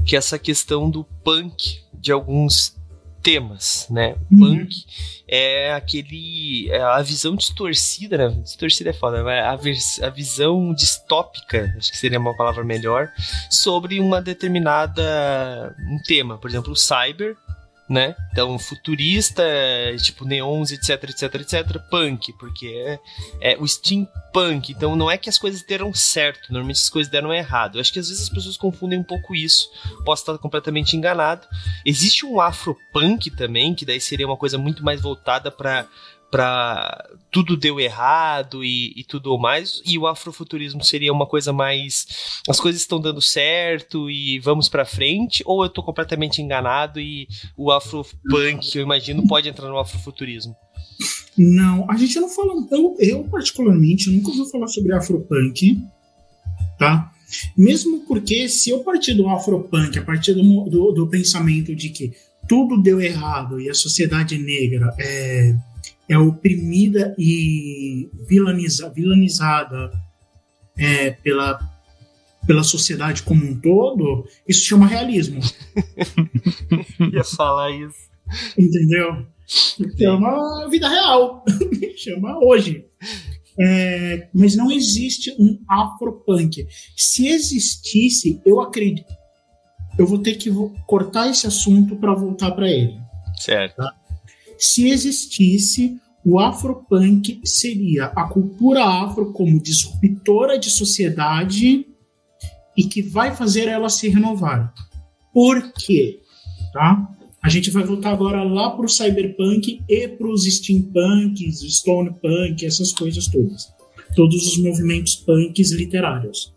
que 0.06 0.16
essa 0.16 0.38
questão 0.38 0.88
do 0.88 1.04
punk 1.04 1.82
de 1.92 2.10
alguns 2.10 2.77
temas, 3.28 3.86
né? 3.90 4.16
Uhum. 4.32 4.38
Punk 4.38 4.86
é 5.28 5.74
aquele. 5.74 6.70
É 6.70 6.80
a 6.80 7.02
visão 7.02 7.36
distorcida, 7.36 8.16
né? 8.16 8.40
Distorcida 8.42 8.88
é 8.88 8.94
foda, 8.94 9.22
mas 9.22 10.00
a, 10.00 10.06
a 10.06 10.10
visão 10.10 10.72
distópica, 10.72 11.74
acho 11.76 11.90
que 11.90 11.98
seria 11.98 12.18
uma 12.18 12.34
palavra 12.34 12.64
melhor, 12.64 13.10
sobre 13.50 14.00
uma 14.00 14.22
determinada. 14.22 15.76
um 15.78 15.98
tema. 16.06 16.38
Por 16.38 16.48
exemplo, 16.48 16.72
o 16.72 16.76
cyber, 16.76 17.36
né? 17.88 18.14
Então, 18.32 18.58
futurista, 18.58 19.42
tipo 20.02 20.24
neons, 20.24 20.70
etc, 20.70 21.04
etc, 21.04 21.34
etc, 21.36 21.78
punk, 21.90 22.32
porque 22.34 22.66
é, 22.66 23.52
é 23.52 23.56
o 23.58 23.66
steampunk. 23.66 24.72
Então, 24.72 24.94
não 24.94 25.10
é 25.10 25.16
que 25.16 25.28
as 25.28 25.38
coisas 25.38 25.62
deram 25.62 25.92
certo, 25.94 26.52
normalmente 26.52 26.76
as 26.76 26.90
coisas 26.90 27.10
deram 27.10 27.32
errado. 27.32 27.76
Eu 27.76 27.80
acho 27.80 27.92
que 27.92 27.98
às 27.98 28.08
vezes 28.08 28.24
as 28.24 28.28
pessoas 28.28 28.56
confundem 28.56 28.98
um 28.98 29.04
pouco 29.04 29.34
isso. 29.34 29.70
Posso 30.04 30.22
estar 30.22 30.38
completamente 30.38 30.96
enganado. 30.96 31.46
Existe 31.84 32.26
um 32.26 32.40
afropunk 32.40 33.30
também, 33.30 33.74
que 33.74 33.86
daí 33.86 34.00
seria 34.00 34.26
uma 34.26 34.36
coisa 34.36 34.58
muito 34.58 34.84
mais 34.84 35.00
voltada 35.00 35.50
para 35.50 35.86
para 36.30 37.06
tudo 37.30 37.56
deu 37.56 37.80
errado 37.80 38.64
e, 38.64 38.92
e 38.96 39.04
tudo 39.04 39.38
mais, 39.38 39.82
e 39.84 39.98
o 39.98 40.06
afrofuturismo 40.06 40.82
seria 40.82 41.12
uma 41.12 41.26
coisa 41.26 41.52
mais 41.52 42.06
as 42.48 42.60
coisas 42.60 42.80
estão 42.80 43.00
dando 43.00 43.20
certo 43.20 44.10
e 44.10 44.38
vamos 44.38 44.68
para 44.68 44.84
frente, 44.84 45.42
ou 45.46 45.62
eu 45.62 45.70
tô 45.70 45.82
completamente 45.82 46.40
enganado 46.40 47.00
e 47.00 47.28
o 47.56 47.70
afropunk, 47.70 48.76
eu 48.76 48.82
imagino, 48.82 49.26
pode 49.26 49.48
entrar 49.48 49.68
no 49.68 49.78
afrofuturismo? 49.78 50.54
Não, 51.36 51.88
a 51.88 51.96
gente 51.96 52.18
não 52.18 52.28
fala. 52.28 52.52
Eu, 52.70 52.96
eu 52.98 53.24
particularmente, 53.24 54.10
nunca 54.10 54.30
ouvi 54.30 54.50
falar 54.50 54.66
sobre 54.66 54.92
afropunk, 54.92 55.78
tá? 56.78 57.12
Mesmo 57.56 58.00
porque, 58.06 58.48
se 58.48 58.70
eu 58.70 58.80
partir 58.80 59.14
do 59.14 59.28
afropunk, 59.28 59.98
a 59.98 60.02
partir 60.02 60.34
do, 60.34 60.42
do, 60.64 60.92
do 60.92 61.06
pensamento 61.06 61.74
de 61.76 61.90
que 61.90 62.12
tudo 62.48 62.80
deu 62.80 63.00
errado 63.00 63.60
e 63.60 63.68
a 63.68 63.74
sociedade 63.74 64.38
negra 64.38 64.94
é 64.98 65.54
é 66.08 66.16
oprimida 66.16 67.14
e 67.18 68.10
vilaniza, 68.26 68.88
vilanizada 68.90 69.90
é, 70.76 71.10
pela, 71.10 71.58
pela 72.46 72.62
sociedade 72.62 73.22
como 73.22 73.44
um 73.44 73.60
todo, 73.60 74.26
isso 74.46 74.64
chama 74.64 74.86
realismo. 74.86 75.40
Ia 77.12 77.24
falar 77.24 77.70
isso. 77.70 78.08
Entendeu? 78.56 79.26
Chama 79.46 80.68
vida 80.68 80.88
real. 80.88 81.44
chama 81.96 82.38
hoje. 82.44 82.84
É, 83.60 84.28
mas 84.32 84.54
não 84.54 84.70
existe 84.70 85.34
um 85.38 85.58
afropunk. 85.68 86.66
Se 86.96 87.26
existisse, 87.26 88.40
eu 88.46 88.60
acredito. 88.60 89.12
Eu 89.98 90.06
vou 90.06 90.18
ter 90.18 90.36
que 90.36 90.50
cortar 90.86 91.28
esse 91.28 91.46
assunto 91.46 91.96
para 91.96 92.14
voltar 92.14 92.52
para 92.52 92.70
ele. 92.70 92.96
Certo. 93.36 93.76
Tá? 93.76 93.94
Se 94.58 94.88
existisse, 94.88 96.00
o 96.24 96.38
afropunk 96.38 97.40
seria 97.44 98.06
a 98.06 98.28
cultura 98.28 98.84
afro 98.84 99.32
como 99.32 99.62
disruptora 99.62 100.58
de 100.58 100.68
sociedade 100.68 101.86
e 102.76 102.84
que 102.84 103.00
vai 103.00 103.34
fazer 103.34 103.68
ela 103.68 103.88
se 103.88 104.08
renovar. 104.08 104.74
Por 105.32 105.72
quê? 105.72 106.20
Tá? 106.72 107.08
A 107.40 107.48
gente 107.48 107.70
vai 107.70 107.84
voltar 107.84 108.10
agora 108.10 108.42
lá 108.42 108.70
para 108.70 108.84
o 108.84 108.88
cyberpunk 108.88 109.80
e 109.88 110.08
para 110.08 110.28
os 110.28 110.44
steampunks, 110.44 111.62
stonepunk, 111.62 112.66
essas 112.66 112.92
coisas 112.92 113.28
todas. 113.28 113.72
Todos 114.16 114.44
os 114.44 114.58
movimentos 114.58 115.14
punks 115.14 115.70
literários. 115.70 116.52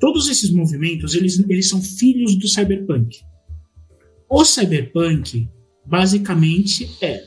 Todos 0.00 0.28
esses 0.28 0.50
movimentos, 0.50 1.14
eles, 1.14 1.38
eles 1.48 1.68
são 1.68 1.80
filhos 1.80 2.34
do 2.34 2.48
cyberpunk. 2.48 3.20
O 4.28 4.44
cyberpunk, 4.44 5.48
basicamente, 5.90 6.88
é 7.02 7.20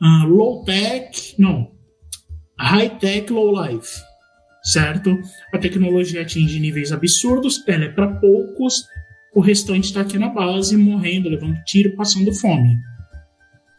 uh, 0.00 0.28
low-tech, 0.28 1.34
não, 1.38 1.72
high-tech, 2.60 3.32
low-life, 3.32 3.98
certo? 4.62 5.18
A 5.52 5.58
tecnologia 5.58 6.20
atinge 6.20 6.60
níveis 6.60 6.92
absurdos, 6.92 7.66
ela 7.66 7.86
é 7.86 7.88
para 7.88 8.14
poucos, 8.20 8.84
o 9.34 9.40
restante 9.40 9.86
está 9.86 10.02
aqui 10.02 10.18
na 10.18 10.28
base, 10.28 10.76
morrendo, 10.76 11.30
levando 11.30 11.56
tiro, 11.64 11.96
passando 11.96 12.32
fome. 12.34 12.76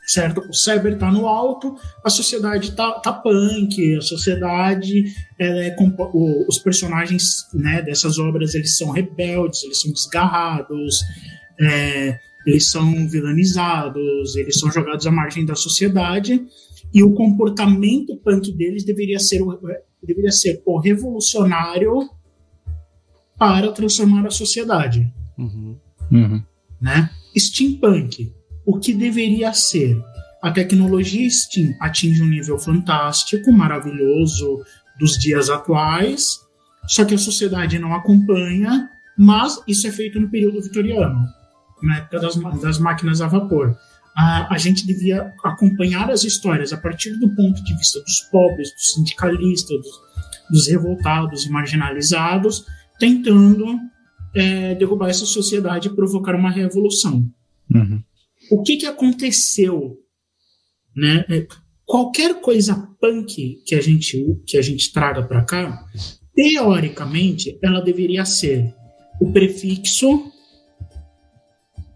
Certo? 0.07 0.39
O 0.49 0.53
cyber 0.53 0.93
está 0.93 1.11
no 1.11 1.27
alto, 1.27 1.75
a 2.03 2.11
sociedade 2.11 2.73
tá, 2.73 2.91
tá 2.99 3.11
punk, 3.11 3.95
a 3.95 4.01
sociedade, 4.01 5.03
é, 5.39 5.75
os 6.47 6.59
personagens 6.59 7.47
né, 7.53 7.81
dessas 7.81 8.19
obras 8.19 8.53
eles 8.53 8.77
são 8.77 8.91
rebeldes, 8.91 9.63
eles 9.63 9.81
são 9.81 9.91
desgarrados, 9.91 10.99
é, 11.59 12.19
eles 12.45 12.69
são 12.69 13.07
vilanizados, 13.07 14.35
eles 14.35 14.59
são 14.59 14.71
jogados 14.71 15.05
à 15.07 15.11
margem 15.11 15.45
da 15.45 15.55
sociedade 15.55 16.45
e 16.93 17.03
o 17.03 17.13
comportamento 17.13 18.15
punk 18.17 18.51
deles 18.51 18.83
deveria 18.83 19.19
ser 19.19 19.41
o, 19.41 19.59
deveria 20.01 20.31
ser 20.31 20.61
o 20.65 20.79
revolucionário 20.79 22.09
para 23.37 23.71
transformar 23.71 24.25
a 24.25 24.31
sociedade. 24.31 25.11
Uhum. 25.37 25.77
Uhum. 26.11 26.43
Né? 26.79 27.09
Steampunk, 27.37 28.31
o 28.65 28.79
que 28.79 28.93
deveria 28.93 29.51
ser? 29.53 30.01
A 30.41 30.51
tecnologia 30.51 31.27
Steam 31.29 31.73
atinge 31.79 32.21
um 32.21 32.29
nível 32.29 32.57
fantástico, 32.59 33.51
maravilhoso 33.51 34.63
dos 34.99 35.17
dias 35.17 35.49
atuais, 35.49 36.39
só 36.87 37.03
que 37.03 37.15
a 37.15 37.17
sociedade 37.17 37.79
não 37.79 37.93
acompanha, 37.93 38.87
mas 39.17 39.61
isso 39.67 39.87
é 39.87 39.91
feito 39.91 40.19
no 40.19 40.29
período 40.29 40.61
vitoriano, 40.61 41.25
na 41.85 41.97
época 41.97 42.19
das, 42.19 42.35
das 42.61 42.79
máquinas 42.79 43.21
a 43.21 43.27
vapor. 43.27 43.77
A, 44.15 44.53
a 44.53 44.57
gente 44.57 44.85
devia 44.85 45.33
acompanhar 45.43 46.09
as 46.09 46.23
histórias 46.23 46.71
a 46.71 46.77
partir 46.77 47.11
do 47.19 47.35
ponto 47.35 47.63
de 47.63 47.75
vista 47.77 47.99
dos 48.01 48.21
pobres, 48.31 48.73
dos 48.73 48.93
sindicalistas, 48.93 49.77
dos, 49.77 50.01
dos 50.49 50.67
revoltados 50.67 51.45
e 51.45 51.49
marginalizados, 51.49 52.65
tentando 52.97 53.77
é, 54.33 54.75
derrubar 54.75 55.09
essa 55.09 55.25
sociedade 55.25 55.87
e 55.87 55.95
provocar 55.95 56.35
uma 56.35 56.51
revolução. 56.51 57.29
Uhum. 57.73 58.01
O 58.51 58.63
que, 58.63 58.77
que 58.77 58.85
aconteceu? 58.85 59.97
Né? 60.95 61.25
É, 61.29 61.47
qualquer 61.85 62.39
coisa 62.41 62.87
punk 62.99 63.61
que 63.65 63.75
a 63.75 63.81
gente, 63.81 64.39
que 64.45 64.57
a 64.57 64.61
gente 64.61 64.91
traga 64.91 65.23
para 65.23 65.43
cá, 65.43 65.85
teoricamente, 66.33 67.57
ela 67.61 67.81
deveria 67.81 68.25
ser 68.25 68.73
o 69.19 69.31
prefixo 69.31 70.31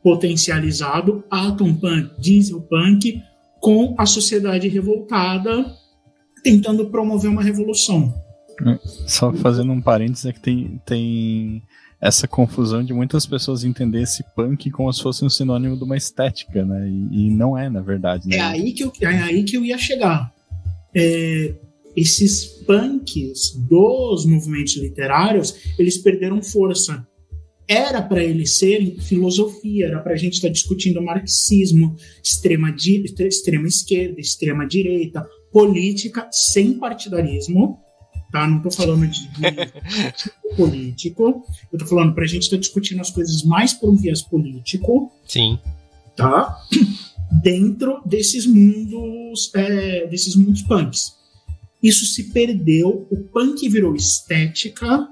potencializado 0.03 1.23
atom 1.29 1.73
punk, 1.75 2.11
diesel 2.19 2.61
punk, 2.61 3.21
com 3.59 3.95
a 3.97 4.05
sociedade 4.05 4.67
revoltada 4.67 5.65
tentando 6.43 6.89
promover 6.89 7.29
uma 7.29 7.43
revolução. 7.43 8.13
Só 9.07 9.31
fazendo 9.33 9.71
um 9.71 9.81
parênteses 9.81 10.25
é 10.25 10.33
que 10.33 10.39
tem, 10.39 10.81
tem 10.85 11.63
essa 12.01 12.27
confusão 12.27 12.83
de 12.83 12.93
muitas 12.93 13.25
pessoas 13.25 13.63
entender 13.63 14.01
esse 14.01 14.23
punk 14.35 14.69
como 14.71 14.91
se 14.91 15.01
fosse 15.01 15.23
um 15.23 15.29
sinônimo 15.29 15.77
de 15.77 15.83
uma 15.83 15.97
estética, 15.97 16.65
né? 16.65 16.89
E, 16.89 17.27
e 17.27 17.29
não 17.29 17.57
é, 17.57 17.69
na 17.69 17.81
verdade. 17.81 18.27
Né? 18.27 18.37
É, 18.37 18.41
aí 18.41 18.73
que 18.73 18.83
eu, 18.83 18.91
é 19.01 19.07
aí 19.07 19.43
que 19.43 19.55
eu 19.55 19.63
ia 19.63 19.77
chegar. 19.77 20.33
É, 20.93 21.55
esses 21.95 22.45
punks 22.65 23.55
dos 23.67 24.25
movimentos 24.25 24.75
literários, 24.77 25.55
eles 25.77 25.97
perderam 25.97 26.41
força. 26.41 27.05
Era 27.69 28.01
para 28.01 28.23
eles 28.23 28.57
serem 28.57 28.99
filosofia, 28.99 29.85
era 29.85 29.99
para 29.99 30.13
a 30.13 30.17
gente 30.17 30.33
estar 30.33 30.47
tá 30.47 30.53
discutindo 30.53 30.99
marxismo, 31.03 31.95
extrema, 32.23 32.75
extrema 32.75 33.67
esquerda, 33.67 34.19
extrema 34.19 34.65
direita, 34.65 35.23
política 35.51 36.27
sem 36.31 36.79
partidarismo, 36.79 37.79
tá? 38.31 38.47
Não 38.47 38.57
estou 38.57 38.71
falando 38.71 39.07
de, 39.07 39.19
de 39.21 40.55
político, 40.57 41.45
eu 41.71 41.77
estou 41.77 41.87
falando 41.87 42.15
para 42.15 42.23
a 42.23 42.27
gente 42.27 42.41
estar 42.41 42.57
tá 42.57 42.61
discutindo 42.61 43.01
as 43.01 43.11
coisas 43.11 43.43
mais 43.43 43.71
por 43.71 43.91
um 43.91 43.95
viés 43.95 44.23
político. 44.23 45.11
Sim. 45.27 45.59
Tá? 46.15 46.57
Dentro 47.43 48.01
desses 48.03 48.47
mundos, 48.47 49.53
é, 49.53 50.07
desses 50.07 50.35
mundos 50.35 50.63
punks. 50.63 51.13
Isso 51.83 52.03
se 52.07 52.31
perdeu, 52.31 53.07
o 53.11 53.17
punk 53.25 53.69
virou 53.69 53.95
estética, 53.95 55.07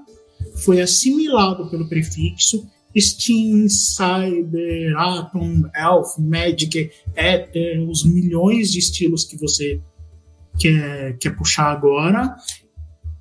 foi 0.64 0.80
assimilado 0.80 1.68
pelo 1.70 1.88
prefixo 1.88 2.66
Steam, 2.96 3.68
Cyber, 3.68 4.96
Atom, 4.96 5.62
Elf, 5.76 6.18
Magic, 6.18 6.90
Ether, 7.14 7.88
os 7.88 8.04
milhões 8.04 8.72
de 8.72 8.78
estilos 8.78 9.24
que 9.24 9.36
você 9.36 9.80
quer, 10.58 11.16
quer 11.18 11.36
puxar 11.36 11.70
agora, 11.70 12.34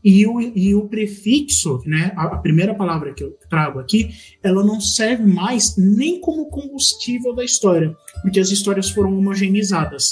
e 0.04 0.26
o, 0.26 0.40
e 0.40 0.74
o 0.74 0.88
prefixo, 0.88 1.82
né, 1.86 2.14
a, 2.16 2.36
a, 2.36 2.38
primeira 2.38 2.74
palavra 2.74 3.14
que 3.14 3.24
eu 3.24 3.38
trago 3.50 3.80
aqui, 3.80 4.10
ela 4.42 4.64
não 4.64 4.80
serve 4.80 5.26
mais 5.26 5.76
nem 5.78 6.22
como 6.22 6.50
combustível 6.50 7.36
da 7.36 7.44
história, 7.44 7.96
porque 8.22 8.40
as 8.40 8.50
histórias 8.50 8.90
foram 8.90 9.18
homogeneizadas. 9.18 10.12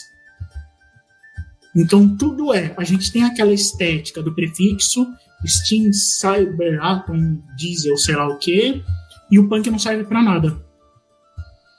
Então 1.75 2.15
tudo 2.17 2.53
é, 2.53 2.73
a 2.77 2.83
gente 2.83 3.11
tem 3.11 3.23
aquela 3.23 3.53
estética 3.53 4.21
do 4.21 4.33
prefixo, 4.33 5.05
Steam, 5.45 5.91
Cyber, 5.93 6.83
Atom, 6.83 7.41
Diesel, 7.57 7.97
sei 7.97 8.15
lá 8.15 8.27
o 8.27 8.37
que, 8.37 8.83
e 9.31 9.39
o 9.39 9.47
punk 9.47 9.69
não 9.69 9.79
serve 9.79 10.03
para 10.03 10.21
nada. 10.21 10.63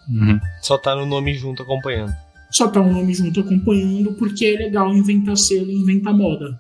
Uhum. 0.09 0.39
Só 0.63 0.79
tá 0.79 0.95
no 0.95 1.07
nome 1.07 1.35
junto 1.35 1.63
acompanhando. 1.63 2.15
Só 2.51 2.69
tá 2.69 2.81
o 2.81 2.93
nome 2.93 3.13
junto 3.13 3.41
acompanhando 3.41 4.15
porque 4.15 4.47
é 4.47 4.59
legal 4.59 4.95
inventar 4.95 5.37
selo 5.37 5.71
e 5.71 5.75
inventar 5.75 6.15
moda 6.15 6.57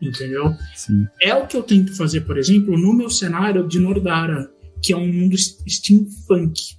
entendeu? 0.00 0.56
Sim. 0.74 1.06
É 1.20 1.34
o 1.34 1.46
que 1.46 1.56
eu 1.56 1.62
tento 1.62 1.94
fazer, 1.94 2.22
por 2.22 2.38
exemplo, 2.38 2.76
no 2.76 2.92
meu 2.92 3.10
cenário 3.10 3.66
de 3.68 3.78
Nordara, 3.78 4.50
que 4.82 4.92
é 4.92 4.96
um 4.96 5.12
mundo 5.12 5.36
steampunk. 5.36 6.76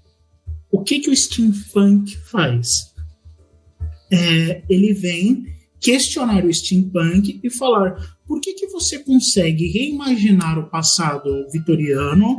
O 0.72 0.84
que, 0.84 1.00
que 1.00 1.10
o 1.10 1.16
steampunk 1.16 2.18
faz? 2.18 2.94
É, 4.12 4.64
ele 4.70 4.94
vem 4.94 5.46
questionar 5.82 6.46
o 6.46 6.54
steampunk 6.54 7.42
e 7.44 7.50
falar 7.50 7.96
por 8.28 8.40
que, 8.40 8.54
que 8.54 8.68
você 8.68 9.00
consegue 9.00 9.68
reimaginar 9.68 10.60
o 10.60 10.70
passado 10.70 11.48
vitoriano 11.52 12.38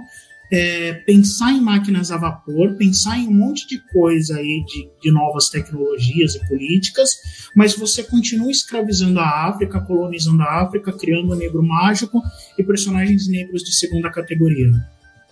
é, 0.52 0.92
pensar 1.06 1.50
em 1.50 1.62
máquinas 1.62 2.10
a 2.10 2.18
vapor, 2.18 2.76
pensar 2.76 3.18
em 3.18 3.26
um 3.26 3.32
monte 3.32 3.66
de 3.66 3.78
coisa 3.90 4.36
aí 4.36 4.62
de, 4.66 4.86
de 5.00 5.10
novas 5.10 5.48
tecnologias 5.48 6.34
e 6.34 6.46
políticas, 6.46 7.10
mas 7.56 7.74
você 7.74 8.02
continua 8.02 8.50
escravizando 8.50 9.18
a 9.18 9.48
África, 9.48 9.80
colonizando 9.80 10.42
a 10.42 10.62
África, 10.62 10.92
criando 10.92 11.32
um 11.32 11.36
negro 11.36 11.62
mágico 11.62 12.20
e 12.58 12.62
personagens 12.62 13.26
negros 13.28 13.64
de 13.64 13.72
segunda 13.74 14.10
categoria. 14.10 14.70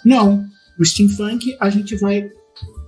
Não. 0.02 0.42
No 0.78 0.86
steampunk, 0.86 1.54
a 1.60 1.68
gente 1.68 1.94
vai. 1.96 2.30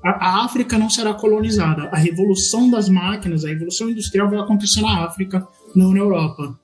A, 0.04 0.44
África 0.44 0.76
não 0.76 0.90
será 0.90 1.14
colonizada. 1.14 1.84
A 1.84 1.96
revolução 1.96 2.70
das 2.70 2.88
máquinas, 2.88 3.44
a 3.44 3.48
revolução 3.48 3.88
industrial 3.88 4.28
vai 4.28 4.38
acontecer 4.38 4.80
na 4.80 5.04
África, 5.04 5.46
não 5.74 5.92
na 5.92 5.98
Europa. 5.98 6.58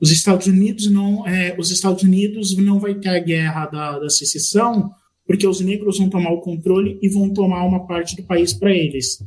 Os 0.00 0.10
Estados 0.10 0.46
Unidos 0.46 0.90
não, 0.90 1.26
é, 1.26 1.56
os 1.58 1.70
Estados 1.70 2.02
Unidos 2.02 2.56
não 2.56 2.78
vai 2.78 2.94
ter 2.94 3.08
a 3.08 3.18
guerra 3.18 3.66
da, 3.66 3.98
da 3.98 4.10
secessão 4.10 4.92
porque 5.26 5.46
os 5.46 5.60
negros 5.60 5.98
vão 5.98 6.08
tomar 6.08 6.30
o 6.32 6.40
controle 6.40 6.98
e 7.02 7.08
vão 7.08 7.32
tomar 7.32 7.64
uma 7.64 7.86
parte 7.86 8.16
do 8.16 8.22
país 8.22 8.52
para 8.52 8.70
eles. 8.70 9.24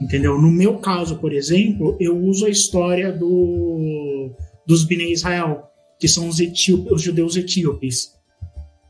Entendeu? 0.00 0.40
No 0.40 0.50
meu 0.50 0.78
caso, 0.78 1.18
por 1.18 1.32
exemplo, 1.32 1.96
eu 2.00 2.18
uso 2.18 2.46
a 2.46 2.50
história 2.50 3.12
do, 3.12 4.30
dos 4.66 4.84
Bnei 4.84 5.12
Israel, 5.12 5.62
que 5.98 6.08
são 6.08 6.28
os, 6.28 6.40
etíopes, 6.40 6.90
os 6.90 7.02
judeus 7.02 7.36
etíopes. 7.36 8.12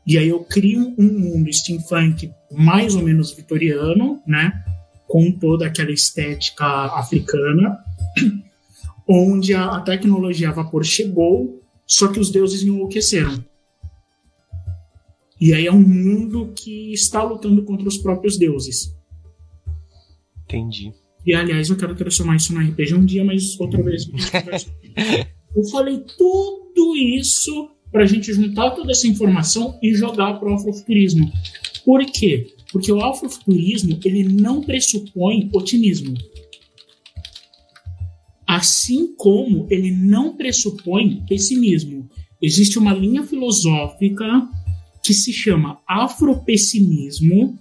E 0.05 0.17
aí 0.17 0.27
eu 0.27 0.43
crio 0.43 0.93
um 0.97 1.19
mundo 1.19 1.51
steampunk 1.51 2.31
mais 2.51 2.95
ou 2.95 3.01
menos 3.01 3.31
vitoriano, 3.31 4.21
né? 4.27 4.63
Com 5.07 5.31
toda 5.31 5.65
aquela 5.65 5.91
estética 5.91 6.65
africana 6.65 7.77
onde 9.07 9.53
a, 9.53 9.77
a 9.77 9.81
tecnologia 9.81 10.49
a 10.49 10.53
vapor 10.53 10.83
chegou, 10.83 11.61
só 11.85 12.07
que 12.07 12.19
os 12.19 12.31
deuses 12.31 12.63
enlouqueceram. 12.63 13.43
E 15.39 15.53
aí 15.53 15.67
é 15.67 15.71
um 15.71 15.81
mundo 15.81 16.53
que 16.55 16.93
está 16.93 17.21
lutando 17.21 17.63
contra 17.63 17.87
os 17.87 17.97
próprios 17.97 18.37
deuses. 18.37 18.95
Entendi. 20.45 20.93
E 21.25 21.33
aliás, 21.33 21.69
eu 21.69 21.77
quero 21.77 21.95
transformar 21.95 22.35
isso 22.35 22.53
no 22.53 22.61
RPG 22.61 22.95
um 22.95 23.05
dia, 23.05 23.23
mas 23.23 23.59
outra 23.59 23.81
vez. 23.81 24.05
eu 25.55 25.63
falei 25.65 26.03
tudo 26.17 26.95
isso 26.95 27.72
para 27.93 28.03
a 28.03 28.07
gente 28.07 28.33
juntar 28.33 28.71
toda 28.71 28.91
essa 28.91 29.07
informação 29.07 29.77
e 29.81 29.93
jogar 29.93 30.39
para 30.39 30.49
o 30.49 30.55
afrofuturismo. 30.55 31.31
Por 31.85 32.03
quê? 32.07 32.47
Porque 32.71 32.91
o 32.91 32.99
afrofuturismo 33.05 33.99
ele 34.03 34.23
não 34.23 34.61
pressupõe 34.61 35.47
otimismo. 35.53 36.15
Assim 38.47 39.13
como 39.15 39.67
ele 39.69 39.91
não 39.91 40.35
pressupõe 40.35 41.23
pessimismo. 41.29 42.09
Existe 42.41 42.79
uma 42.79 42.93
linha 42.93 43.23
filosófica 43.23 44.25
que 45.03 45.13
se 45.13 45.31
chama 45.31 45.79
afropessimismo, 45.87 47.59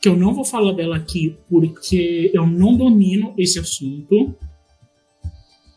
que 0.00 0.08
eu 0.08 0.16
não 0.16 0.32
vou 0.32 0.44
falar 0.44 0.72
dela 0.72 0.96
aqui 0.96 1.34
porque 1.50 2.30
eu 2.32 2.46
não 2.46 2.76
domino 2.76 3.34
esse 3.36 3.58
assunto, 3.58 4.32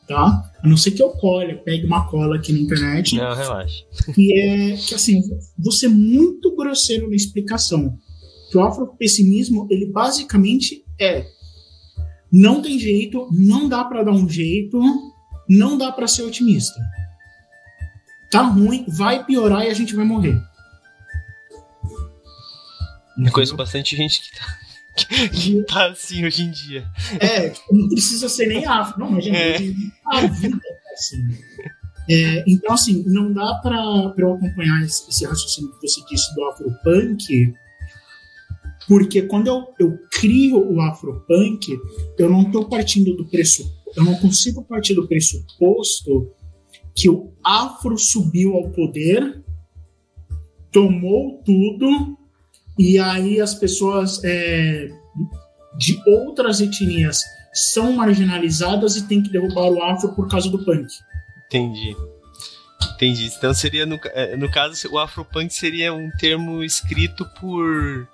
tá? 0.07 0.51
A 0.63 0.67
não 0.67 0.77
ser 0.77 0.91
que 0.91 1.03
eu 1.03 1.09
colhe, 1.11 1.55
pegue 1.55 1.85
uma 1.85 2.07
cola 2.07 2.37
aqui 2.37 2.53
na 2.53 2.59
internet. 2.59 3.15
Não, 3.15 3.35
relaxa. 3.35 3.83
E 4.17 4.39
é 4.39 4.77
que, 4.77 4.95
assim, 4.95 5.21
você 5.57 5.85
é 5.87 5.89
muito 5.89 6.55
grosseiro 6.55 7.09
na 7.09 7.15
explicação. 7.15 7.97
Que 8.49 8.57
o 8.57 8.63
afropessimismo, 8.63 9.67
ele 9.69 9.91
basicamente 9.91 10.83
é 10.99 11.25
não 12.31 12.61
tem 12.61 12.77
jeito, 12.77 13.27
não 13.31 13.69
dá 13.69 13.83
para 13.83 14.03
dar 14.03 14.11
um 14.11 14.27
jeito, 14.27 14.79
não 15.47 15.77
dá 15.77 15.91
para 15.91 16.07
ser 16.07 16.23
otimista. 16.23 16.79
Tá 18.29 18.41
ruim, 18.41 18.85
vai 18.87 19.25
piorar 19.25 19.65
e 19.65 19.69
a 19.69 19.73
gente 19.73 19.95
vai 19.95 20.05
morrer. 20.05 20.37
Eu 23.17 23.31
conheço 23.31 23.55
bastante 23.55 23.95
gente 23.95 24.21
que 24.21 24.37
tá, 24.37 24.45
que 25.05 25.63
tá 25.67 25.87
assim 25.91 26.25
hoje 26.25 26.43
em 26.43 26.51
dia. 26.51 26.87
É, 27.19 27.53
não 27.71 27.87
precisa 27.89 28.27
ser 28.27 28.47
nem 28.47 28.65
afro, 28.65 28.99
não, 28.99 29.11
mas 29.11 29.23
gente, 29.23 29.35
é. 29.35 29.57
a 30.05 30.25
vida 30.27 30.59
é 30.63 30.93
assim. 30.93 31.17
É, 32.09 32.43
então, 32.47 32.73
assim, 32.73 33.03
não 33.05 33.33
dá 33.33 33.55
para 33.61 34.13
eu 34.17 34.33
acompanhar 34.33 34.83
esse, 34.83 35.09
esse, 35.09 35.25
raciocínio 35.25 35.71
que 35.73 35.87
você 35.87 36.01
disse 36.09 36.33
do 36.33 36.45
afropunk, 36.45 37.53
porque 38.87 39.21
quando 39.23 39.47
eu, 39.47 39.67
eu 39.77 39.99
crio 40.11 40.57
o 40.57 40.79
afropunk, 40.81 41.77
eu 42.17 42.29
não 42.29 42.43
estou 42.43 42.69
partindo 42.69 43.15
do 43.15 43.25
pressuposto, 43.25 43.77
eu 43.95 44.05
não 44.05 44.15
consigo 44.15 44.63
partir 44.63 44.93
do 44.93 45.07
pressuposto 45.07 46.31
que 46.95 47.09
o 47.09 47.33
afro 47.43 47.97
subiu 47.97 48.55
ao 48.55 48.69
poder, 48.71 49.43
tomou 50.71 51.41
tudo 51.43 52.16
e 52.77 52.99
aí 52.99 53.41
as 53.41 53.55
pessoas 53.55 54.23
é, 54.23 54.89
de 55.77 56.01
outras 56.05 56.61
etnias 56.61 57.21
são 57.53 57.93
marginalizadas 57.93 58.95
e 58.95 59.07
tem 59.07 59.21
que 59.21 59.31
derrubar 59.31 59.69
o 59.69 59.81
afro 59.81 60.13
por 60.13 60.27
causa 60.27 60.49
do 60.49 60.63
punk. 60.63 60.87
Entendi. 61.47 61.95
Entendi. 62.95 63.31
Então 63.37 63.53
seria, 63.53 63.85
no, 63.85 63.99
é, 64.05 64.35
no 64.35 64.49
caso, 64.49 64.89
o 64.91 64.97
afropunk 64.97 65.53
seria 65.53 65.93
um 65.93 66.09
termo 66.19 66.63
escrito 66.63 67.25
por. 67.39 68.07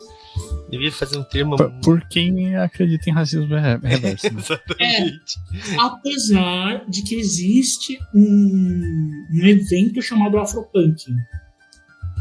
Devia 0.70 0.92
fazer 0.92 1.18
um 1.18 1.24
termo. 1.24 1.56
Por, 1.56 1.72
por 1.82 2.08
quem 2.08 2.56
acredita 2.56 3.10
em 3.10 3.14
racismo 3.14 3.48
reverso. 3.56 4.34
Né? 4.34 4.40
Exatamente. 4.40 5.38
É, 5.72 5.76
apesar 5.80 6.86
de 6.90 7.02
que 7.04 7.16
existe 7.16 7.98
um, 8.14 9.26
um 9.32 9.46
evento 9.46 10.02
chamado 10.02 10.38
Afropunk 10.38 11.06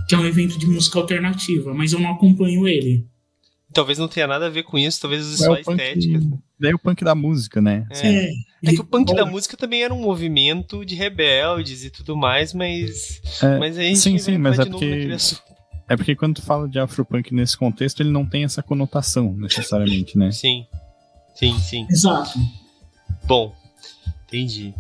que 0.09 0.15
é 0.15 0.19
um 0.19 0.27
evento 0.27 0.59
de 0.59 0.67
música 0.67 0.99
alternativa, 0.99 1.73
mas 1.75 1.93
eu 1.93 2.01
não 2.01 2.13
acompanho 2.13 2.67
ele. 2.67 3.07
Talvez 3.73 3.99
não 3.99 4.07
tenha 4.07 4.27
nada 4.27 4.47
a 4.47 4.51
ver 4.51 4.65
com 4.65 4.79
isso, 4.79 5.01
talvez 5.01 5.33
é 5.33 5.37
só 5.37 5.57
estética. 5.57 6.21
Daí 6.61 6.75
o 6.75 6.79
punk 6.79 7.03
da 7.03 7.15
música, 7.15 7.61
né? 7.61 7.87
É, 7.91 8.09
é, 8.09 8.33
é 8.65 8.73
que 8.73 8.81
o 8.81 8.85
punk 8.85 9.15
da 9.15 9.25
música 9.25 9.57
também 9.57 9.83
era 9.83 9.93
um 9.95 10.01
movimento 10.01 10.85
de 10.85 10.95
rebeldes 10.95 11.83
e 11.83 11.91
tudo 11.91 12.17
mais, 12.17 12.53
mas. 12.53 13.21
É, 13.43 13.59
mas 13.59 13.79
a 13.79 13.83
gente 13.83 13.99
sim, 13.99 14.19
sim, 14.19 14.39
mas 14.39 14.59
é 14.59 14.67
porque. 14.67 15.09
É 15.89 15.97
porque 15.97 16.15
quando 16.15 16.37
tu 16.37 16.43
fala 16.43 16.69
de 16.69 16.79
afropunk 16.79 17.35
nesse 17.35 17.57
contexto, 17.57 18.01
ele 18.01 18.11
não 18.11 18.25
tem 18.25 18.45
essa 18.45 18.63
conotação, 18.63 19.35
necessariamente, 19.35 20.17
né? 20.17 20.31
Sim. 20.31 20.67
Sim, 21.35 21.59
sim. 21.59 21.87
Exato. 21.91 22.39
Bom, 23.25 23.55
entendi. 24.27 24.73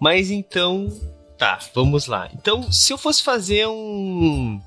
Mas 0.00 0.30
então, 0.30 0.88
Tá, 1.38 1.58
vamos 1.74 2.06
lá. 2.06 2.30
Então, 2.34 2.70
se 2.72 2.92
eu 2.92 2.98
fosse 2.98 3.22
fazer 3.22 3.66
um. 3.66 4.60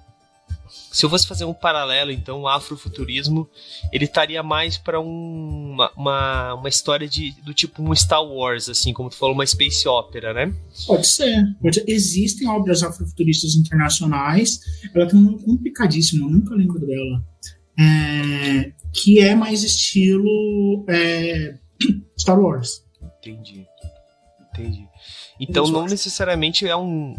Se 0.92 1.06
eu 1.06 1.10
fosse 1.10 1.28
fazer 1.28 1.46
um 1.46 1.54
paralelo, 1.54 2.12
então, 2.12 2.42
o 2.42 2.48
afrofuturismo, 2.48 3.48
ele 3.92 4.06
estaria 4.06 4.42
mais 4.42 4.78
para 4.78 5.00
um, 5.00 5.72
uma, 5.74 5.92
uma, 5.96 6.54
uma, 6.56 6.70
história 6.70 7.08
de, 7.08 7.32
do 7.44 7.54
tipo 7.54 7.82
um 7.82 7.94
Star 7.96 8.24
Wars, 8.24 8.70
assim, 8.70 8.92
como 8.92 9.10
tu 9.10 9.16
falou, 9.16 9.36
uma 9.36 9.46
space 9.46 9.88
opera, 9.88 10.34
né? 10.34 10.54
Pode 10.86 11.08
ser. 11.08 11.56
Pode 11.62 11.76
ser. 11.76 11.86
Existem 11.88 12.48
obras 12.48 12.84
afrofuturistas 12.84 13.56
internacionais. 13.56 14.60
Ela 14.94 15.08
tem 15.08 15.20
um 15.20 15.24
nome 15.24 15.44
complicadíssimo, 15.44 16.28
eu 16.28 16.32
nunca 16.32 16.56
lembro 16.56 16.80
dela. 16.80 17.24
É, 17.80 18.72
que 18.92 19.20
é 19.20 19.34
mais 19.36 19.64
estilo 19.64 20.86
é, 20.90 21.56
Star 22.20 22.40
Wars. 22.40 22.84
Entendi. 23.20 23.66
Entendi. 24.52 24.89
Então 25.40 25.68
não 25.68 25.86
necessariamente 25.86 26.68
é 26.68 26.76
um, 26.76 27.16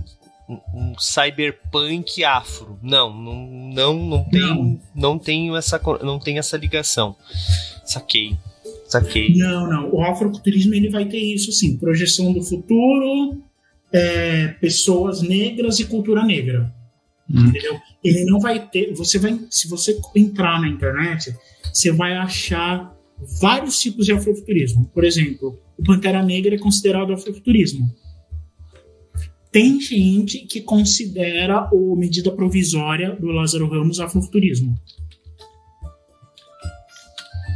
um, 0.48 0.60
um, 0.74 0.94
cyberpunk 0.98 2.22
afro. 2.24 2.78
Não, 2.82 3.12
não, 3.12 3.46
não, 3.72 3.94
não 3.94 4.24
tem, 4.24 4.40
não. 4.40 4.80
não 4.94 5.18
tem 5.18 5.56
essa, 5.56 5.80
não 6.02 6.18
tem 6.18 6.38
essa 6.38 6.56
ligação. 6.56 7.16
Saquei. 7.84 8.36
Saquei. 8.86 9.34
Não, 9.34 9.68
não. 9.68 9.94
O 9.94 10.02
afrofuturismo 10.02 10.74
ele 10.74 10.90
vai 10.90 11.06
ter 11.06 11.18
isso, 11.18 11.52
sim. 11.52 11.76
Projeção 11.76 12.32
do 12.32 12.42
futuro, 12.42 13.42
é, 13.92 14.48
pessoas 14.60 15.22
negras 15.22 15.78
e 15.78 15.86
cultura 15.86 16.24
negra. 16.24 16.72
Hum. 17.28 17.46
Entendeu? 17.46 17.80
Ele 18.02 18.24
não 18.24 18.40
vai 18.40 18.66
ter. 18.66 18.92
Você 18.94 19.18
vai, 19.18 19.38
se 19.48 19.68
você 19.68 19.98
entrar 20.14 20.60
na 20.60 20.68
internet, 20.68 21.34
você 21.72 21.92
vai 21.92 22.14
achar 22.14 22.94
vários 23.40 23.78
tipos 23.78 24.06
de 24.06 24.12
afrofuturismo. 24.12 24.90
Por 24.92 25.04
exemplo, 25.04 25.58
o 25.78 25.84
Pantera 25.84 26.22
Negra 26.22 26.54
é 26.54 26.58
considerado 26.58 27.12
afrofuturismo. 27.12 27.88
Tem 29.50 29.80
gente 29.80 30.46
que 30.46 30.60
considera 30.60 31.68
o 31.72 31.96
medida 31.96 32.30
provisória 32.30 33.16
do 33.16 33.28
Lázaro 33.28 33.68
Ramos 33.68 33.98
afrofuturismo. 33.98 34.76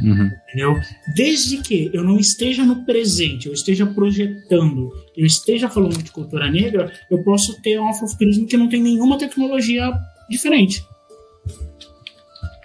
Uhum. 0.03 0.29
Entendeu? 0.47 0.75
Desde 1.15 1.57
que 1.61 1.89
eu 1.93 2.03
não 2.03 2.19
esteja 2.19 2.65
no 2.65 2.85
presente, 2.85 3.47
eu 3.47 3.53
esteja 3.53 3.85
projetando, 3.85 4.91
eu 5.15 5.25
esteja 5.25 5.69
falando 5.69 6.03
de 6.03 6.11
cultura 6.11 6.51
negra, 6.51 6.91
eu 7.09 7.23
posso 7.23 7.61
ter 7.61 7.79
um 7.79 7.87
afrofuturismo 7.87 8.45
que 8.45 8.57
não 8.57 8.67
tem 8.67 8.81
nenhuma 8.81 9.17
tecnologia 9.17 9.91
diferente. 10.29 10.85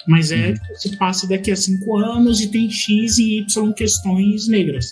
Mas 0.09 0.33
é 0.33 0.49
uhum. 0.49 0.55
que 0.55 0.75
se 0.77 0.97
passa 0.97 1.29
daqui 1.29 1.53
a 1.53 1.57
cinco 1.57 1.97
anos 1.99 2.41
e 2.41 2.49
tem 2.49 2.69
X 2.69 3.19
e 3.19 3.39
Y 3.39 3.73
questões 3.75 4.49
negras. 4.49 4.91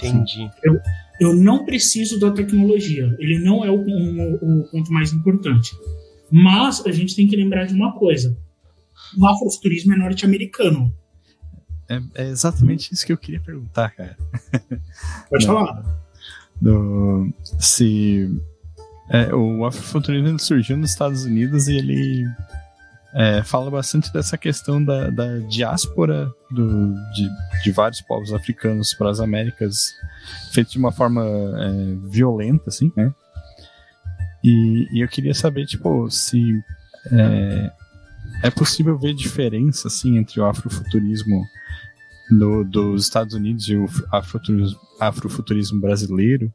Entendi. 0.00 0.48
Eu, 0.64 0.80
eu 1.20 1.34
não 1.34 1.64
preciso 1.64 2.18
da 2.18 2.30
tecnologia. 2.30 3.14
Ele 3.18 3.38
não 3.38 3.64
é 3.64 3.70
o, 3.70 3.80
o, 3.80 4.60
o 4.60 4.70
ponto 4.70 4.92
mais 4.92 5.12
importante. 5.12 5.76
Mas 6.30 6.84
a 6.86 6.92
gente 6.92 7.16
tem 7.16 7.26
que 7.26 7.36
lembrar 7.36 7.64
de 7.64 7.74
uma 7.74 7.92
coisa: 7.92 8.36
o 9.16 9.26
afrofuturismo 9.26 9.94
é 9.94 9.96
norte-americano. 9.96 10.92
É, 11.88 12.00
é, 12.14 12.28
exatamente 12.28 12.92
isso 12.92 13.06
que 13.06 13.12
eu 13.12 13.16
queria 13.16 13.40
perguntar, 13.40 13.90
cara. 13.90 14.16
Pode 15.30 15.46
falar. 15.46 15.82
Do, 16.60 17.32
se 17.58 18.28
é, 19.08 19.34
o 19.34 19.64
afrofuturismo 19.64 20.38
surgiu 20.38 20.76
nos 20.76 20.90
Estados 20.90 21.24
Unidos 21.24 21.68
e 21.68 21.76
ele 21.76 22.26
é, 23.14 23.42
fala 23.42 23.70
bastante 23.70 24.12
dessa 24.12 24.36
questão 24.36 24.84
da, 24.84 25.08
da 25.10 25.38
diáspora 25.38 26.30
do, 26.50 26.94
de, 27.12 27.28
de 27.62 27.70
vários 27.70 28.00
povos 28.00 28.32
africanos 28.32 28.92
para 28.94 29.10
as 29.10 29.20
Américas, 29.20 29.94
feito 30.52 30.72
de 30.72 30.78
uma 30.78 30.92
forma 30.92 31.24
é, 31.24 32.08
violenta, 32.08 32.64
assim, 32.68 32.92
né? 32.96 33.12
E, 34.44 34.86
e, 34.92 35.00
eu 35.00 35.08
queria 35.08 35.34
saber, 35.34 35.66
tipo, 35.66 36.08
se 36.10 36.40
é, 37.10 37.72
é 38.44 38.50
possível 38.50 38.96
ver 38.96 39.14
diferença, 39.14 39.88
assim, 39.88 40.16
entre 40.16 40.40
o 40.40 40.44
afrofuturismo 40.44 41.44
no, 42.30 42.62
dos 42.62 43.04
Estados 43.04 43.34
Unidos 43.34 43.68
e 43.68 43.76
o 43.76 43.86
afrofuturismo, 44.12 44.78
afrofuturismo 45.00 45.80
brasileiro, 45.80 46.52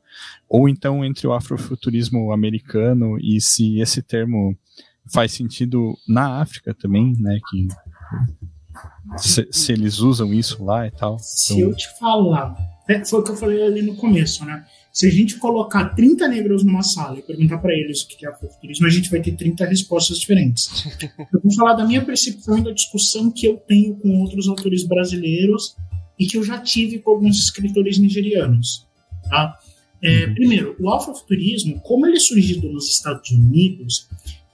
ou 0.48 0.70
então 0.70 1.04
entre 1.04 1.28
o 1.28 1.34
afrofuturismo 1.34 2.32
americano 2.32 3.18
e 3.20 3.42
se 3.42 3.80
esse 3.80 4.02
termo 4.02 4.56
faz 5.12 5.32
sentido 5.32 5.98
na 6.08 6.42
África 6.42 6.74
também, 6.74 7.14
né? 7.20 7.40
Que 7.50 7.68
se, 9.18 9.48
se 9.52 9.72
eles 9.72 10.00
usam 10.00 10.34
isso 10.34 10.64
lá 10.64 10.88
e 10.88 10.92
tal. 10.92 11.18
Se 11.20 11.54
então... 11.54 11.70
eu 11.70 11.76
te 11.76 11.88
falar, 12.00 12.56
é, 12.88 13.04
foi 13.04 13.20
o 13.20 13.24
que 13.24 13.32
eu 13.32 13.38
falei 13.38 13.62
ali 13.64 13.82
no 13.82 13.96
começo, 13.96 14.46
né? 14.46 14.66
Se 14.92 15.08
a 15.08 15.12
gente 15.12 15.38
colocar 15.38 15.96
30 15.96 16.28
negros 16.28 16.64
numa 16.64 16.84
sala 16.84 17.18
e 17.18 17.22
perguntar 17.22 17.58
para 17.58 17.74
eles 17.74 18.04
o 18.04 18.08
que 18.08 18.26
é 18.26 18.30
afrofuturismo, 18.30 18.86
a 18.86 18.90
gente 18.90 19.10
vai 19.10 19.22
ter 19.22 19.32
30 19.32 19.66
respostas 19.66 20.20
diferentes. 20.20 20.86
eu 21.02 21.42
vou 21.42 21.54
falar 21.56 21.74
da 21.74 21.86
minha 21.86 22.04
percepção 22.06 22.60
e 22.60 22.64
da 22.64 22.72
discussão 22.72 23.32
que 23.32 23.48
eu 23.48 23.58
tenho 23.58 23.96
com 23.96 24.22
outros 24.22 24.48
autores 24.48 24.84
brasileiros 24.84 25.76
e 26.20 26.28
que 26.28 26.38
eu 26.38 26.44
já 26.44 26.60
tive 26.60 27.00
com 27.00 27.12
alguns 27.12 27.38
escritores 27.40 27.98
nigerianos. 27.98 28.88
Tá? 29.30 29.58
É, 30.02 30.26
uhum. 30.26 30.34
Primeiro, 30.36 30.76
o 30.80 30.92
afrofuturismo, 30.92 31.80
como 31.80 32.06
ele 32.06 32.18
é 32.18 32.20
surgido 32.20 32.70
nos 32.72 32.88
Estados 32.88 33.32
Unidos, 33.32 34.08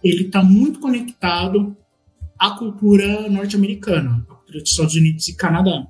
ele 0.03 0.25
está 0.25 0.43
muito 0.43 0.79
conectado 0.79 1.75
à 2.37 2.51
cultura 2.51 3.29
norte-americana, 3.29 4.25
à 4.29 4.33
cultura 4.33 4.59
dos 4.59 4.71
Estados 4.71 4.95
Unidos 4.95 5.27
e 5.27 5.35
Canadá. 5.35 5.87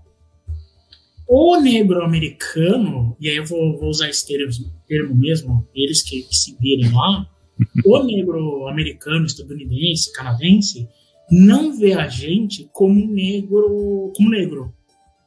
O 1.27 1.59
negro 1.59 2.03
americano, 2.03 3.15
e 3.19 3.29
aí 3.29 3.37
eu 3.37 3.45
vou, 3.45 3.77
vou 3.77 3.89
usar 3.89 4.09
esse 4.09 4.25
termo, 4.25 4.51
termo 4.87 5.15
mesmo, 5.15 5.67
eles 5.75 6.01
que, 6.01 6.23
que 6.23 6.35
se 6.35 6.57
virem 6.59 6.91
lá, 6.91 7.29
o 7.85 8.03
negro 8.03 8.67
americano, 8.67 9.25
estadunidense, 9.25 10.11
canadense, 10.11 10.87
não 11.29 11.77
vê 11.77 11.93
a 11.93 12.07
gente 12.07 12.67
como 12.73 13.05
negro, 13.05 14.11
como 14.15 14.29
negro. 14.29 14.73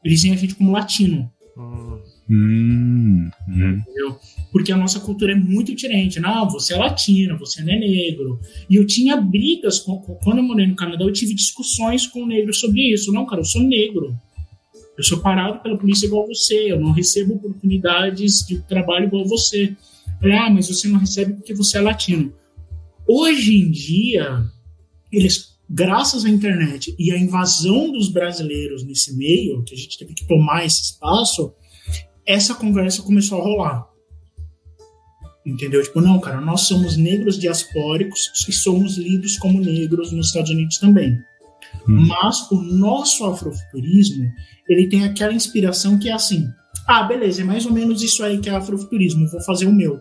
Eles 0.05 0.23
veem 0.23 0.35
a 0.35 0.37
gente 0.37 0.57
como 0.57 0.73
latino. 0.73 1.31
Hum, 1.57 2.03
Entendeu? 2.29 4.19
Porque 4.51 4.73
a 4.73 4.77
nossa 4.77 5.01
cultura 5.01 5.33
é 5.33 5.35
muito 5.35 5.75
diferente. 5.75 6.21
Não, 6.21 6.49
você 6.49 6.75
é 6.75 6.77
latino, 6.77 7.39
você 7.39 7.63
não 7.63 7.73
é 7.73 7.79
negro. 7.79 8.41
E 8.69 8.77
eu 8.77 8.87
tinha 8.87 9.17
brigas, 9.17 9.81
com, 9.81 9.99
quando 9.99 10.39
eu 10.39 10.45
morei 10.45 10.67
no 10.67 10.77
Canadá, 10.77 11.05
eu 11.05 11.13
tive 11.13 11.35
discussões 11.35 12.07
com 12.07 12.27
negros 12.27 12.59
sobre 12.59 12.93
isso. 12.93 13.13
Não, 13.13 13.27
cara, 13.27 13.41
eu 13.41 13.45
sou 13.45 13.63
negro. 13.63 14.17
Eu 14.97 15.05
sou 15.05 15.21
parado 15.21 15.61
pela 15.63 15.79
polícia 15.79 16.07
igual 16.07 16.27
você. 16.27 16.71
Eu 16.71 16.81
não 16.81 16.93
recebo 16.93 17.35
oportunidades 17.35 18.47
de 18.47 18.61
trabalho 18.61 19.07
igual 19.07 19.25
você. 19.27 19.77
Ah, 20.23 20.51
mas 20.51 20.69
você 20.69 20.87
não 20.89 20.99
recebe 20.99 21.35
porque 21.35 21.55
você 21.55 21.79
é 21.79 21.81
latino. 21.81 22.33
Hoje 23.09 23.57
em 23.57 23.71
dia, 23.71 24.45
eles, 25.11 25.57
graças 25.69 26.25
à 26.25 26.29
internet 26.29 26.95
e 26.99 27.11
à 27.11 27.19
invasão 27.19 27.91
dos 27.91 28.09
brasileiros 28.09 28.85
nesse 28.85 29.17
meio, 29.17 29.63
que 29.65 29.75
a 29.75 29.79
gente 29.79 29.99
teve 29.99 30.15
que 30.15 30.27
tomar 30.27 30.65
esse 30.65 30.83
espaço, 30.83 31.53
essa 32.27 32.55
conversa 32.55 33.03
começou 33.03 33.41
a 33.41 33.45
rolar. 33.45 33.87
Entendeu? 35.45 35.83
Tipo, 35.83 36.01
não, 36.01 36.21
cara, 36.21 36.41
nós 36.41 36.63
somos 36.63 36.97
negros 36.97 37.39
diaspóricos 37.39 38.31
e 38.49 38.53
somos 38.53 38.97
lidos 38.97 39.37
como 39.39 39.61
negros 39.61 40.13
nos 40.13 40.29
Estados 40.29 40.51
Unidos 40.51 40.79
também. 40.79 41.19
Hum. 41.89 42.07
Mas 42.07 42.49
o 42.51 42.63
nosso 42.63 43.25
afrofuturismo, 43.25 44.31
ele 44.69 44.89
tem 44.89 45.05
aquela 45.05 45.33
inspiração 45.33 45.99
que 45.99 46.09
é 46.09 46.13
assim: 46.13 46.49
ah, 46.87 47.03
beleza, 47.03 47.43
é 47.43 47.45
mais 47.45 47.67
ou 47.67 47.73
menos 47.73 48.03
isso 48.03 48.23
aí 48.23 48.39
que 48.39 48.49
é 48.49 48.55
afrofuturismo, 48.55 49.29
vou 49.29 49.41
fazer 49.43 49.67
o 49.67 49.73
meu. 49.73 50.01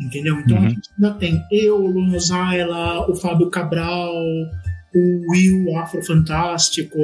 Entendeu? 0.00 0.40
Então 0.40 0.56
uhum. 0.56 0.66
a 0.66 0.68
gente 0.70 0.88
ainda 0.96 1.14
tem 1.14 1.44
eu, 1.50 1.76
o 1.76 1.86
Luno 1.86 2.18
Zaila, 2.18 3.10
o 3.10 3.14
Fábio 3.14 3.50
Cabral, 3.50 4.14
o 4.94 5.30
Will 5.30 5.76
Afrofantástico, 5.78 6.98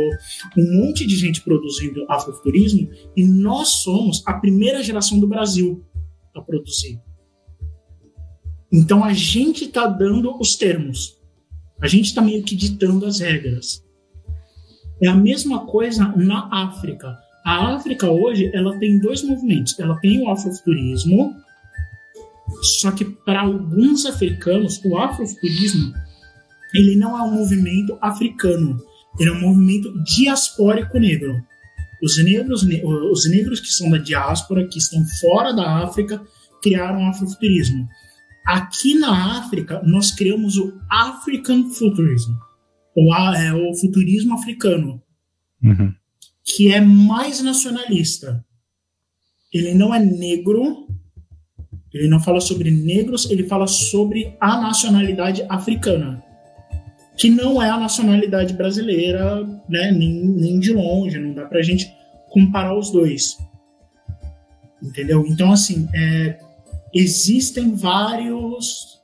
um 0.57 0.79
monte 0.79 1.07
de 1.07 1.17
gente 1.17 1.41
produzindo 1.43 2.05
afrofuturismo, 2.09 2.91
e 3.17 3.25
nós 3.25 3.69
somos 3.83 4.23
a 4.27 4.35
primeira 4.35 4.83
geração 4.83 5.19
do 5.19 5.29
Brasil 5.29 5.85
a 6.35 6.41
produzir. 6.41 7.01
Então 8.73 9.05
a 9.05 9.13
gente 9.13 9.65
está 9.65 9.87
dando 9.87 10.39
os 10.39 10.57
termos, 10.57 11.17
a 11.81 11.87
gente 11.87 12.07
está 12.07 12.21
meio 12.21 12.43
que 12.43 12.57
ditando 12.57 13.07
as 13.07 13.21
regras. 13.21 13.85
É 15.03 15.09
a 15.09 15.15
mesma 15.15 15.67
coisa 15.67 16.09
na 16.17 16.49
África. 16.51 17.17
A 17.45 17.75
África 17.75 18.11
hoje 18.11 18.51
ela 18.55 18.79
tem 18.79 18.99
dois 18.99 19.23
movimentos. 19.23 19.79
Ela 19.79 19.97
tem 20.01 20.23
o 20.23 20.31
afrofuturismo, 20.31 21.35
só 22.81 22.91
que 22.91 23.05
para 23.05 23.43
alguns 23.43 24.07
africanos 24.07 24.83
o 24.85 24.97
afrofuturismo 24.97 25.93
ele 26.77 26.95
não 26.95 27.19
é 27.19 27.23
um 27.23 27.35
movimento 27.35 27.97
africano, 28.03 28.79
ele 29.19 29.31
é 29.31 29.33
um 29.33 29.41
movimento 29.41 29.93
diaspórico 30.05 30.99
negro. 30.99 31.43
Os 32.03 32.23
negros, 32.23 32.63
os 32.63 33.31
negros 33.31 33.61
que 33.61 33.69
são 33.69 33.91
da 33.91 33.97
diáspora, 33.97 34.69
que 34.69 34.79
estão 34.79 35.03
fora 35.21 35.53
da 35.53 35.83
África, 35.85 36.23
criaram 36.63 37.03
o 37.03 37.09
afrofuturismo. 37.09 37.89
Aqui 38.47 38.95
na 38.95 39.39
África, 39.39 39.83
nós 39.85 40.11
criamos 40.11 40.59
o 40.59 40.79
African 40.91 41.71
Futurism, 41.71 42.33
ou 42.95 43.15
é, 43.15 43.55
o 43.55 43.75
futurismo 43.75 44.35
africano, 44.35 45.03
uhum. 45.63 45.93
que 46.45 46.73
é 46.73 46.81
mais 46.81 47.43
nacionalista. 47.43 48.45
Ele 49.53 49.75
não 49.75 49.95
é 49.95 49.99
negro, 49.99 50.87
ele 51.93 52.09
não 52.09 52.21
fala 52.21 52.41
sobre 52.41 52.71
negros, 52.71 53.29
ele 53.31 53.45
fala 53.45 53.67
sobre 53.67 54.37
a 54.39 54.61
nacionalidade 54.61 55.43
africana 55.49 56.26
que 57.17 57.31
não 57.31 57.63
é 57.63 57.71
a 57.71 57.79
nacionalidade 57.79 58.53
brasileira, 58.55 59.43
né, 59.69 59.91
nem, 59.91 60.13
nem 60.13 60.61
de 60.61 60.73
longe, 60.73 61.19
não 61.19 61.33
dá 61.33 61.47
para 61.47 61.59
a 61.59 61.63
gente 61.63 61.91
comparar 62.31 62.77
os 62.77 62.91
dois. 62.91 63.39
Entendeu? 64.83 65.25
Então, 65.27 65.53
assim, 65.53 65.89
é, 65.95 66.39
existem 66.93 67.75
vários 67.75 69.01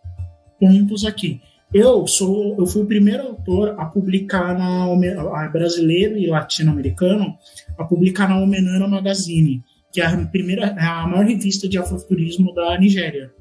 pontos 0.61 1.05
aqui. 1.05 1.41
Eu 1.73 2.07
sou, 2.07 2.55
eu 2.59 2.67
fui 2.67 2.83
o 2.83 2.87
primeiro 2.87 3.23
autor 3.23 3.75
a 3.79 3.87
publicar 3.87 4.57
na 4.59 4.85
a 4.85 5.49
brasileiro 5.49 6.19
e 6.19 6.27
latino-americano 6.27 7.35
a 7.79 7.85
publicar 7.85 8.29
na 8.29 8.39
Omenana 8.39 8.87
Magazine, 8.87 9.65
que 9.91 10.03
é 10.03 10.05
a 10.05 10.27
primeira, 10.27 10.67
é 10.67 10.85
a 10.85 11.07
maior 11.07 11.25
revista 11.25 11.67
de 11.67 11.79
afrofuturismo 11.79 12.53
da 12.53 12.79
Nigéria. 12.79 13.33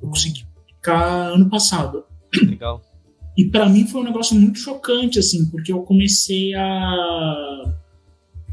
Eu 0.00 0.08
consegui 0.08 0.46
publicar 0.46 1.34
ano 1.34 1.50
passado. 1.50 2.06
Legal. 2.42 2.80
E 3.36 3.46
para 3.46 3.68
mim 3.68 3.86
foi 3.86 4.02
um 4.02 4.04
negócio 4.04 4.36
muito 4.36 4.58
chocante, 4.58 5.18
assim, 5.18 5.46
porque 5.50 5.72
eu 5.72 5.82
comecei 5.82 6.54
a. 6.54 7.74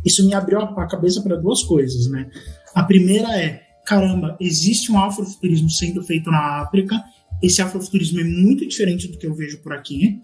Isso 0.06 0.26
me 0.26 0.34
abriu 0.34 0.60
a 0.62 0.88
cabeça 0.88 1.22
para 1.22 1.36
duas 1.36 1.64
coisas, 1.64 2.08
né? 2.08 2.30
A 2.74 2.84
primeira 2.84 3.38
é: 3.38 3.62
caramba, 3.86 4.38
existe 4.40 4.92
um 4.92 5.00
afrofuturismo 5.00 5.70
sendo 5.70 6.02
feito 6.04 6.32
na 6.32 6.62
África. 6.62 7.04
Esse 7.42 7.62
afrofuturismo 7.62 8.22
é 8.22 8.24
muito 8.24 8.68
diferente 8.68 9.08
do 9.08 9.18
que 9.18 9.28
eu 9.28 9.34
vejo 9.34 9.62
por 9.62 9.74
aqui. 9.74 10.22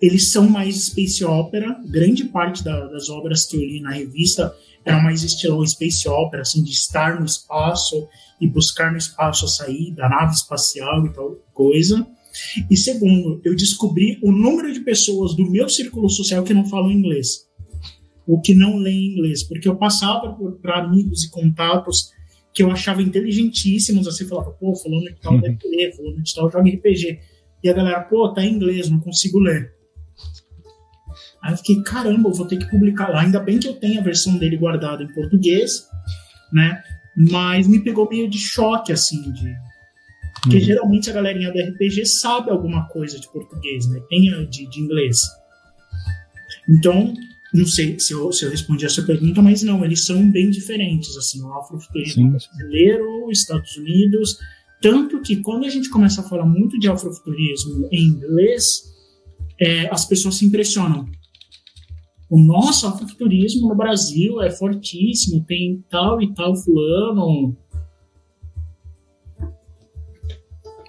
Eles 0.00 0.30
são 0.30 0.48
mais 0.48 0.76
space 0.86 1.24
opera. 1.24 1.78
Grande 1.86 2.24
parte 2.24 2.62
da, 2.62 2.86
das 2.86 3.08
obras 3.08 3.46
que 3.46 3.56
eu 3.56 3.60
li 3.60 3.80
na 3.80 3.92
revista 3.92 4.54
eram 4.84 5.02
mais 5.02 5.22
estilo 5.22 5.66
space 5.66 6.08
opera, 6.08 6.42
assim, 6.42 6.62
de 6.62 6.70
estar 6.70 7.18
no 7.18 7.26
espaço 7.26 8.08
e 8.40 8.46
buscar 8.46 8.90
no 8.90 8.98
espaço 8.98 9.44
a 9.44 9.48
sair 9.48 9.92
da 9.92 10.08
nave 10.08 10.32
espacial 10.32 11.06
e 11.06 11.12
tal 11.12 11.36
coisa. 11.52 12.06
E 12.70 12.76
segundo, 12.76 13.40
eu 13.44 13.54
descobri 13.54 14.18
o 14.22 14.32
número 14.32 14.72
de 14.72 14.80
pessoas 14.80 15.34
do 15.34 15.50
meu 15.50 15.68
círculo 15.68 16.08
social 16.08 16.42
que 16.42 16.54
não 16.54 16.64
falam 16.64 16.90
inglês, 16.90 17.48
ou 18.26 18.40
que 18.40 18.54
não 18.54 18.76
leem 18.76 19.12
inglês, 19.12 19.42
porque 19.42 19.68
eu 19.68 19.76
passava 19.76 20.36
para 20.60 20.84
amigos 20.84 21.24
e 21.24 21.30
contatos 21.30 22.10
que 22.52 22.62
eu 22.62 22.70
achava 22.70 23.02
inteligentíssimos, 23.02 24.08
assim, 24.08 24.26
falava, 24.26 24.50
pô, 24.50 24.74
falando 24.74 25.04
de 25.04 25.20
tal 25.20 25.34
uhum. 25.34 25.40
deve 25.40 25.58
ler, 25.64 25.94
falando 25.94 26.22
de 26.22 26.34
tal 26.34 26.50
joga 26.50 26.68
RPG. 26.68 27.20
E 27.62 27.68
a 27.68 27.72
galera, 27.72 28.00
pô, 28.00 28.32
tá 28.32 28.44
em 28.44 28.54
inglês, 28.54 28.88
não 28.88 28.98
consigo 28.98 29.38
ler. 29.38 29.72
Aí 31.42 31.52
eu 31.52 31.56
fiquei, 31.56 31.82
caramba, 31.82 32.28
eu 32.28 32.34
vou 32.34 32.46
ter 32.46 32.58
que 32.58 32.68
publicar 32.68 33.08
lá. 33.08 33.22
Ainda 33.22 33.40
bem 33.40 33.58
que 33.58 33.68
eu 33.68 33.74
tenho 33.74 34.00
a 34.00 34.02
versão 34.02 34.36
dele 34.36 34.56
guardada 34.56 35.02
em 35.02 35.12
português, 35.12 35.86
né? 36.52 36.82
Mas 37.16 37.66
me 37.66 37.80
pegou 37.80 38.08
meio 38.08 38.28
de 38.28 38.38
choque, 38.38 38.92
assim, 38.92 39.32
de 39.32 39.54
porque 40.42 40.56
uhum. 40.56 40.64
geralmente 40.64 41.10
a 41.10 41.12
galerinha 41.12 41.52
do 41.52 41.58
RPG 41.58 42.06
sabe 42.06 42.50
alguma 42.50 42.86
coisa 42.88 43.18
de 43.18 43.30
português, 43.30 43.86
né? 43.88 44.00
Tem 44.08 44.22
de, 44.48 44.66
de 44.66 44.80
inglês. 44.80 45.20
Então, 46.68 47.12
não 47.52 47.66
sei 47.66 47.98
se 47.98 48.12
eu, 48.12 48.32
se 48.32 48.44
eu 48.44 48.50
respondi 48.50 48.86
a 48.86 48.88
sua 48.88 49.04
pergunta, 49.04 49.42
mas 49.42 49.62
não, 49.62 49.84
eles 49.84 50.04
são 50.04 50.30
bem 50.30 50.50
diferentes, 50.50 51.16
assim, 51.16 51.42
o 51.42 51.52
afrofuturismo 51.54 52.30
brasileiro, 52.30 53.30
Estados 53.30 53.76
Unidos, 53.76 54.38
tanto 54.80 55.20
que 55.20 55.36
quando 55.36 55.66
a 55.66 55.68
gente 55.68 55.90
começa 55.90 56.20
a 56.20 56.24
falar 56.24 56.46
muito 56.46 56.78
de 56.78 56.88
afrofuturismo 56.88 57.88
em 57.90 58.04
inglês, 58.04 58.82
é, 59.60 59.92
as 59.92 60.06
pessoas 60.06 60.36
se 60.36 60.46
impressionam. 60.46 61.06
O 62.30 62.38
nosso 62.38 62.86
afrofuturismo 62.86 63.68
no 63.68 63.74
Brasil 63.74 64.40
é 64.40 64.50
fortíssimo, 64.50 65.44
tem 65.44 65.84
tal 65.90 66.22
e 66.22 66.32
tal 66.32 66.54
fulano, 66.54 67.56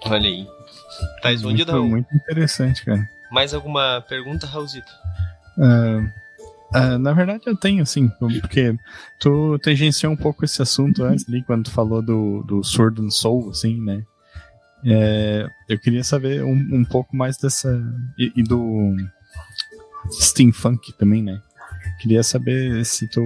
Olha 0.04 0.28
aí. 0.28 0.46
Tá 1.22 1.30
respondido, 1.30 1.72
muito, 1.72 1.90
muito 1.90 2.14
interessante, 2.14 2.84
cara. 2.84 3.08
Mais 3.30 3.54
alguma 3.54 4.04
pergunta, 4.08 4.46
Raulzito? 4.46 4.92
Uh, 5.56 6.04
uh, 6.76 6.98
na 6.98 7.12
verdade, 7.12 7.44
eu 7.46 7.56
tenho, 7.56 7.82
assim, 7.82 8.08
porque 8.40 8.74
tu 9.18 9.58
tangenciou 9.60 10.12
um 10.12 10.16
pouco 10.16 10.44
esse 10.44 10.60
assunto 10.60 11.02
antes 11.02 11.28
ali, 11.28 11.42
quando 11.42 11.64
tu 11.64 11.70
falou 11.70 12.02
do, 12.02 12.42
do 12.42 12.62
Sword 12.62 13.00
and 13.00 13.10
Soul, 13.10 13.50
assim, 13.50 13.80
né? 13.80 14.02
É, 14.84 15.48
eu 15.68 15.78
queria 15.78 16.02
saber 16.02 16.42
um, 16.42 16.68
um 16.72 16.84
pouco 16.84 17.16
mais 17.16 17.36
dessa. 17.36 17.70
E, 18.18 18.32
e 18.36 18.42
do 18.42 18.96
Steampunk 20.10 20.92
também, 20.94 21.22
né? 21.22 21.40
Queria 22.00 22.22
saber 22.22 22.84
se 22.84 23.08
tu 23.08 23.22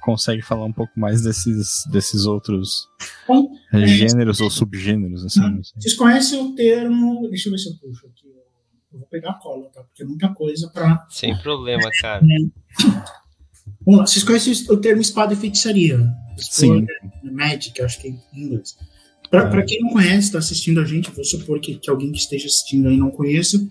consegue 0.00 0.42
falar 0.42 0.66
um 0.66 0.72
pouco 0.72 0.98
mais 0.98 1.22
desses, 1.22 1.84
desses 1.90 2.26
outros 2.26 2.88
Bom, 3.26 3.50
é, 3.72 3.86
gêneros 3.86 4.40
ou 4.40 4.50
subgêneros, 4.50 5.24
assim. 5.24 5.40
Não, 5.40 5.60
vocês 5.62 5.94
conhecem 5.94 6.40
o 6.40 6.54
termo. 6.54 7.28
Deixa 7.28 7.48
eu 7.48 7.52
ver 7.52 7.58
se 7.58 7.68
eu 7.68 7.74
puxo 7.76 8.06
aqui. 8.06 8.28
Eu 8.92 8.98
vou 8.98 9.08
pegar 9.08 9.30
a 9.30 9.34
cola, 9.34 9.70
tá? 9.70 9.82
Porque 9.82 10.02
é 10.02 10.06
muita 10.06 10.28
coisa 10.34 10.68
para. 10.68 11.06
Sem 11.08 11.36
problema, 11.38 11.88
cara. 12.00 12.20
Vamos 13.84 14.00
lá, 14.00 14.06
vocês 14.06 14.24
conhecem 14.24 14.52
o 14.68 14.76
termo 14.76 15.00
espada 15.00 15.32
e 15.32 15.36
feitiçaria? 15.36 15.98
Sim. 16.36 16.86
Magic, 17.22 17.80
acho 17.80 18.00
que 18.00 18.08
é 18.08 18.10
em 18.10 18.20
inglês. 18.34 18.76
Para 19.30 19.62
quem 19.62 19.80
não 19.80 19.90
conhece, 19.90 20.26
está 20.26 20.38
assistindo 20.38 20.80
a 20.80 20.84
gente, 20.84 21.10
vou 21.12 21.24
supor 21.24 21.60
que, 21.60 21.76
que, 21.76 21.88
alguém 21.88 22.10
que 22.10 22.18
esteja 22.18 22.46
assistindo 22.46 22.88
aí 22.88 22.96
não 22.96 23.12
conheça. 23.12 23.64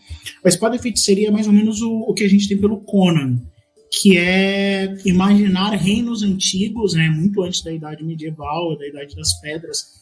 A 0.43 0.47
espada 0.47 0.77
e 0.77 0.80
feitiçaria 0.80 1.27
é 1.27 1.32
mais 1.32 1.47
ou 1.47 1.53
menos 1.53 1.82
o, 1.82 1.91
o 1.91 2.13
que 2.13 2.23
a 2.23 2.30
gente 2.30 2.47
tem 2.47 2.57
pelo 2.57 2.80
Conan, 2.80 3.41
que 3.91 4.17
é 4.17 4.95
imaginar 5.05 5.71
reinos 5.71 6.21
antigos, 6.21 6.93
né, 6.93 7.09
muito 7.09 7.41
antes 7.41 7.63
da 7.63 7.73
Idade 7.73 8.03
Medieval, 8.03 8.77
da 8.77 8.87
Idade 8.87 9.15
das 9.15 9.33
Pedras, 9.41 9.99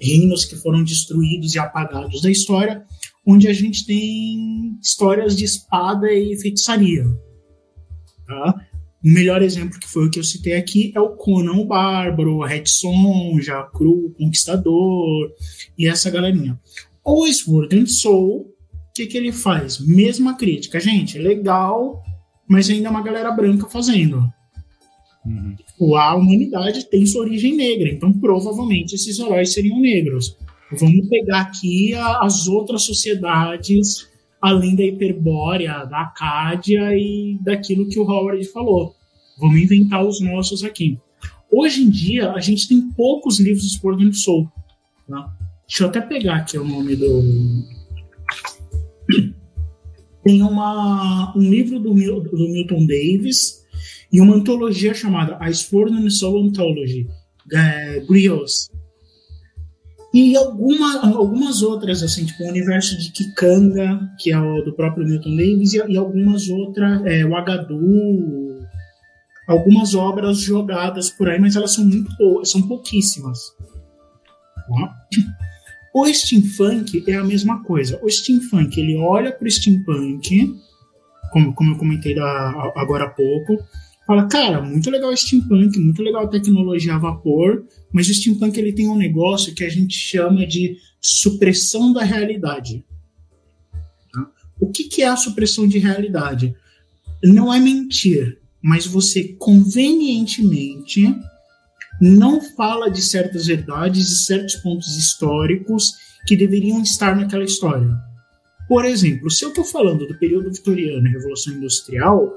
reinos 0.00 0.44
que 0.44 0.56
foram 0.56 0.82
destruídos 0.82 1.54
e 1.54 1.58
apagados 1.58 2.22
da 2.22 2.30
história, 2.30 2.84
onde 3.26 3.48
a 3.48 3.52
gente 3.52 3.84
tem 3.84 4.78
histórias 4.82 5.36
de 5.36 5.44
espada 5.44 6.12
e 6.12 6.38
feitiçaria. 6.40 7.04
Tá? 8.26 8.66
O 9.04 9.08
melhor 9.08 9.42
exemplo 9.42 9.78
que 9.78 9.88
foi 9.88 10.06
o 10.06 10.10
que 10.10 10.18
eu 10.18 10.24
citei 10.24 10.54
aqui 10.54 10.92
é 10.94 11.00
o 11.00 11.10
Conan 11.10 11.58
o 11.58 11.66
Bárbaro, 11.66 12.42
Red 12.42 12.66
Sonja, 12.66 13.62
Cru, 13.74 14.14
Conquistador 14.18 15.32
e 15.78 15.86
essa 15.86 16.10
galerinha. 16.10 16.58
O 17.04 17.26
Sword 17.32 17.78
and 17.78 17.86
Soul, 17.86 18.40
o 18.40 18.92
que, 18.94 19.06
que 19.06 19.16
ele 19.16 19.32
faz? 19.32 19.78
Mesma 19.78 20.36
crítica. 20.36 20.80
Gente, 20.80 21.18
é 21.18 21.20
legal, 21.20 22.02
mas 22.48 22.68
ainda 22.70 22.88
é 22.88 22.90
uma 22.90 23.02
galera 23.02 23.30
branca 23.30 23.68
fazendo. 23.68 24.32
Uhum. 25.24 25.96
A 25.96 26.14
humanidade 26.14 26.88
tem 26.88 27.04
sua 27.04 27.22
origem 27.22 27.56
negra, 27.56 27.88
então 27.88 28.12
provavelmente 28.12 28.94
esses 28.94 29.18
heróis 29.18 29.52
seriam 29.52 29.80
negros. 29.80 30.36
Vamos 30.72 31.08
pegar 31.08 31.42
aqui 31.42 31.94
a, 31.94 32.24
as 32.24 32.46
outras 32.48 32.82
sociedades, 32.82 34.08
além 34.40 34.74
da 34.74 34.84
Hiperbórea, 34.84 35.84
da 35.84 36.02
Acádia 36.02 36.96
e 36.96 37.38
daquilo 37.42 37.88
que 37.88 37.98
o 37.98 38.08
Howard 38.08 38.44
falou. 38.46 38.94
Vamos 39.38 39.60
inventar 39.60 40.04
os 40.04 40.20
nossos 40.20 40.64
aqui. 40.64 40.98
Hoje 41.50 41.82
em 41.82 41.90
dia, 41.90 42.32
a 42.32 42.40
gente 42.40 42.66
tem 42.68 42.90
poucos 42.92 43.38
livros 43.38 43.70
de 43.70 43.78
Sword 43.78 44.04
and 44.04 44.12
Soul. 44.12 44.50
Tá? 45.08 45.32
Deixa 45.66 45.84
eu 45.84 45.88
até 45.88 46.00
pegar 46.00 46.36
aqui 46.36 46.58
o 46.58 46.64
nome 46.64 46.96
do. 46.96 47.22
Tem 50.26 50.42
uma, 50.42 51.32
um 51.36 51.40
livro 51.40 51.78
do, 51.78 51.94
do 51.94 52.48
Milton 52.48 52.84
Davis 52.84 53.64
e 54.12 54.20
uma 54.20 54.34
antologia 54.34 54.92
chamada 54.92 55.36
A 55.36 55.48
and 55.48 56.10
Soul 56.10 56.48
Anthology, 56.48 57.06
é, 57.52 58.00
Grios. 58.00 58.68
E 60.12 60.36
alguma, 60.36 61.14
algumas 61.16 61.62
outras, 61.62 62.02
assim, 62.02 62.26
tipo 62.26 62.42
o 62.42 62.48
universo 62.48 62.98
de 62.98 63.12
Kikanga, 63.12 64.00
que 64.18 64.32
é 64.32 64.36
o 64.36 64.62
do 64.62 64.72
próprio 64.72 65.06
Milton 65.06 65.36
Davis, 65.36 65.74
e, 65.74 65.92
e 65.92 65.96
algumas 65.96 66.48
outras, 66.48 67.06
é, 67.06 67.24
o 67.24 67.36
Agadu, 67.36 68.66
algumas 69.46 69.94
obras 69.94 70.38
jogadas 70.38 71.08
por 71.08 71.28
aí, 71.28 71.38
mas 71.38 71.54
elas 71.54 71.70
são 71.70 71.84
muito 71.84 72.44
são 72.44 72.62
pouquíssimas. 72.62 73.54
O 75.98 76.06
steampunk 76.12 77.04
é 77.06 77.14
a 77.14 77.24
mesma 77.24 77.64
coisa. 77.64 77.98
O 78.02 78.10
steampunk 78.10 78.78
ele 78.78 78.98
olha 78.98 79.32
para 79.32 79.48
o 79.48 79.50
steampunk, 79.50 80.54
como, 81.32 81.54
como 81.54 81.72
eu 81.72 81.78
comentei 81.78 82.14
da, 82.14 82.50
agora 82.76 83.04
há 83.04 83.08
pouco, 83.08 83.56
fala, 84.06 84.28
cara, 84.28 84.60
muito 84.60 84.90
legal 84.90 85.10
o 85.10 85.16
steampunk, 85.16 85.78
muito 85.78 86.02
legal 86.02 86.24
a 86.24 86.28
tecnologia 86.28 86.96
a 86.96 86.98
vapor, 86.98 87.64
mas 87.90 88.10
o 88.10 88.14
steampunk 88.14 88.58
ele 88.58 88.74
tem 88.74 88.90
um 88.90 88.98
negócio 88.98 89.54
que 89.54 89.64
a 89.64 89.70
gente 89.70 89.96
chama 89.96 90.46
de 90.46 90.76
supressão 91.00 91.94
da 91.94 92.04
realidade. 92.04 92.84
Tá? 94.12 94.30
O 94.60 94.70
que, 94.70 94.84
que 94.84 95.00
é 95.00 95.08
a 95.08 95.16
supressão 95.16 95.66
de 95.66 95.78
realidade? 95.78 96.54
Não 97.24 97.50
é 97.50 97.58
mentir, 97.58 98.38
mas 98.60 98.86
você 98.86 99.34
convenientemente 99.38 101.06
não 102.00 102.40
fala 102.40 102.90
de 102.90 103.02
certas 103.02 103.46
verdades 103.46 104.10
e 104.10 104.24
certos 104.24 104.56
pontos 104.56 104.96
históricos 104.96 105.92
que 106.26 106.36
deveriam 106.36 106.82
estar 106.82 107.16
naquela 107.16 107.44
história. 107.44 107.88
Por 108.68 108.84
exemplo, 108.84 109.30
se 109.30 109.44
eu 109.44 109.50
estou 109.50 109.64
falando 109.64 110.06
do 110.06 110.18
período 110.18 110.52
vitoriano 110.52 111.06
e 111.06 111.12
Revolução 111.12 111.54
Industrial, 111.54 112.34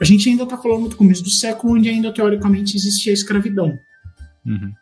a 0.00 0.04
gente 0.04 0.28
ainda 0.28 0.42
está 0.42 0.56
falando 0.56 0.88
do 0.88 0.96
começo 0.96 1.22
do 1.22 1.30
século, 1.30 1.74
onde 1.74 1.88
ainda 1.88 2.12
teoricamente 2.12 2.76
existia 2.76 3.12
a 3.12 3.14
escravidão. 3.14 3.78
Uhum. 4.44 4.72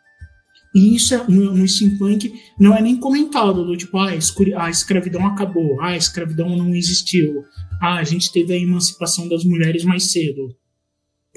E 0.75 0.95
isso 0.95 1.15
é, 1.15 1.23
no, 1.27 1.53
no 1.53 1.67
steampunk 1.67 2.33
não 2.59 2.75
é 2.75 2.81
nem 2.81 2.97
comentado, 2.97 3.65
do 3.65 3.75
tipo, 3.75 3.97
ah, 3.97 4.11
a 4.57 4.69
escravidão 4.69 5.25
acabou, 5.25 5.79
ah, 5.81 5.89
a 5.89 5.97
escravidão 5.97 6.55
não 6.55 6.73
existiu, 6.75 7.45
ah, 7.81 7.95
a 7.95 8.03
gente 8.03 8.31
teve 8.31 8.53
a 8.53 8.57
emancipação 8.57 9.27
das 9.27 9.43
mulheres 9.43 9.83
mais 9.83 10.11
cedo 10.11 10.55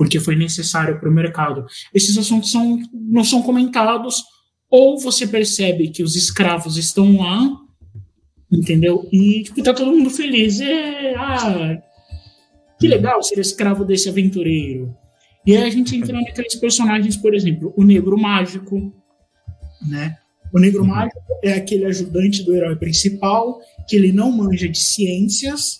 porque 0.00 0.18
foi 0.18 0.34
necessário 0.34 0.98
para 0.98 1.10
o 1.10 1.12
mercado. 1.12 1.66
Esses 1.92 2.16
assuntos 2.16 2.50
são, 2.50 2.80
não 2.90 3.22
são 3.22 3.42
comentados, 3.42 4.24
ou 4.70 4.98
você 4.98 5.26
percebe 5.26 5.90
que 5.90 6.02
os 6.02 6.16
escravos 6.16 6.78
estão 6.78 7.18
lá, 7.18 7.54
entendeu? 8.50 9.06
E 9.12 9.42
tipo, 9.42 9.62
tá 9.62 9.74
todo 9.74 9.92
mundo 9.92 10.08
feliz. 10.08 10.58
É, 10.58 11.14
ah, 11.16 11.82
que 12.78 12.88
legal 12.88 13.22
ser 13.22 13.40
escravo 13.40 13.84
desse 13.84 14.08
aventureiro. 14.08 14.96
E 15.46 15.54
aí 15.54 15.64
a 15.64 15.70
gente 15.70 15.94
entra 15.94 16.18
naqueles 16.18 16.54
personagens, 16.54 17.14
por 17.18 17.34
exemplo, 17.34 17.74
o 17.76 17.84
negro 17.84 18.18
mágico, 18.18 18.90
né? 19.86 20.16
O 20.50 20.58
negro 20.58 20.80
uhum. 20.80 20.88
mágico 20.88 21.20
é 21.44 21.52
aquele 21.52 21.84
ajudante 21.84 22.42
do 22.42 22.56
herói 22.56 22.74
principal 22.76 23.60
que 23.86 23.96
ele 23.96 24.12
não 24.12 24.32
manja 24.32 24.66
de 24.66 24.78
ciências, 24.78 25.79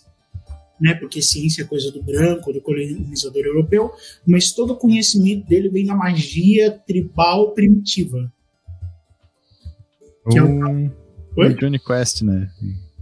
né, 0.81 0.95
porque 0.95 1.21
ciência 1.21 1.63
é 1.63 1.67
coisa 1.67 1.93
do 1.93 2.03
branco, 2.03 2.53
do 2.53 2.61
colonizador 2.61 3.43
europeu, 3.45 3.91
mas 4.27 4.53
todo 4.53 4.73
o 4.73 4.77
conhecimento 4.77 5.47
dele 5.47 5.69
vem 5.69 5.85
da 5.85 5.95
magia 5.95 6.71
tribal 6.87 7.53
primitiva. 7.53 8.33
O, 10.25 10.37
é 10.37 10.43
o... 10.43 10.87
o 11.37 11.55
Johnny 11.55 11.79
Quest, 11.79 12.23
né? 12.23 12.51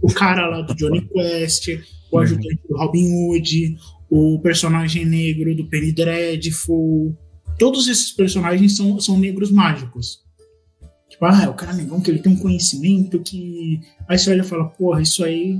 O 0.01 0.13
cara 0.13 0.47
lá 0.47 0.61
do 0.61 0.75
Johnny 0.75 1.01
Quest, 1.07 1.69
o 2.11 2.19
ajudante 2.19 2.59
do 2.67 2.77
Robin 2.77 3.05
Hood, 3.11 3.77
o 4.09 4.39
personagem 4.39 5.05
negro 5.05 5.55
do 5.55 5.65
Penny 5.65 5.93
Dreadful. 5.93 7.15
Todos 7.57 7.87
esses 7.87 8.11
personagens 8.11 8.75
são, 8.75 8.99
são 8.99 9.17
negros 9.17 9.51
mágicos. 9.51 10.23
Tipo, 11.09 11.25
ah, 11.25 11.43
é 11.43 11.49
o 11.49 11.53
cara 11.53 11.73
negão 11.73 11.99
que 11.99 12.09
ele 12.09 12.19
tem 12.19 12.31
um 12.31 12.39
conhecimento 12.39 13.19
que. 13.19 13.81
Aí 14.07 14.17
você 14.17 14.31
olha 14.31 14.41
e 14.41 14.45
fala, 14.45 14.69
porra, 14.69 15.01
isso 15.01 15.23
aí 15.23 15.59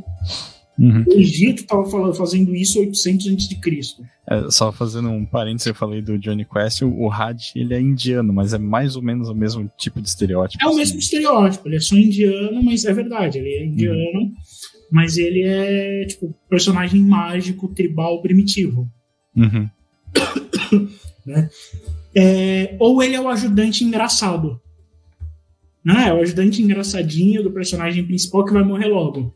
Uhum. 0.79 1.03
O 1.07 1.19
Egito 1.19 1.61
estava 1.61 2.13
fazendo 2.13 2.55
isso 2.55 2.79
800 2.79 3.27
a.C. 3.27 4.03
É, 4.25 4.49
só 4.49 4.71
fazendo 4.71 5.09
um 5.09 5.25
parênteses, 5.25 5.67
eu 5.67 5.75
falei 5.75 6.01
do 6.01 6.17
Johnny 6.17 6.45
Quest, 6.45 6.83
o, 6.83 6.89
o 6.89 7.11
Had 7.11 7.37
ele 7.53 7.73
é 7.73 7.81
indiano, 7.81 8.31
mas 8.31 8.53
é 8.53 8.57
mais 8.57 8.95
ou 8.95 9.01
menos 9.01 9.27
o 9.27 9.35
mesmo 9.35 9.69
tipo 9.77 10.01
de 10.01 10.07
estereótipo. 10.07 10.63
É 10.63 10.67
o 10.67 10.69
assim. 10.69 10.77
mesmo 10.79 10.99
estereótipo, 10.99 11.67
ele 11.67 11.75
é 11.75 11.79
só 11.81 11.97
indiano, 11.97 12.63
mas 12.63 12.85
é 12.85 12.93
verdade, 12.93 13.39
ele 13.39 13.49
é 13.49 13.65
indiano, 13.65 14.19
uhum. 14.19 14.33
mas 14.89 15.17
ele 15.17 15.43
é 15.43 16.05
tipo 16.05 16.33
personagem 16.49 17.01
mágico, 17.01 17.67
tribal, 17.67 18.21
primitivo. 18.21 18.89
Uhum. 19.35 19.69
né? 21.27 21.49
é, 22.15 22.75
ou 22.79 23.03
ele 23.03 23.15
é 23.15 23.21
o 23.21 23.27
ajudante 23.27 23.83
engraçado. 23.83 24.61
Né? 25.83 26.07
É 26.07 26.13
o 26.13 26.21
ajudante 26.21 26.61
engraçadinho 26.61 27.43
do 27.43 27.51
personagem 27.51 28.05
principal 28.05 28.45
que 28.45 28.53
vai 28.53 28.63
morrer 28.63 28.87
logo. 28.87 29.35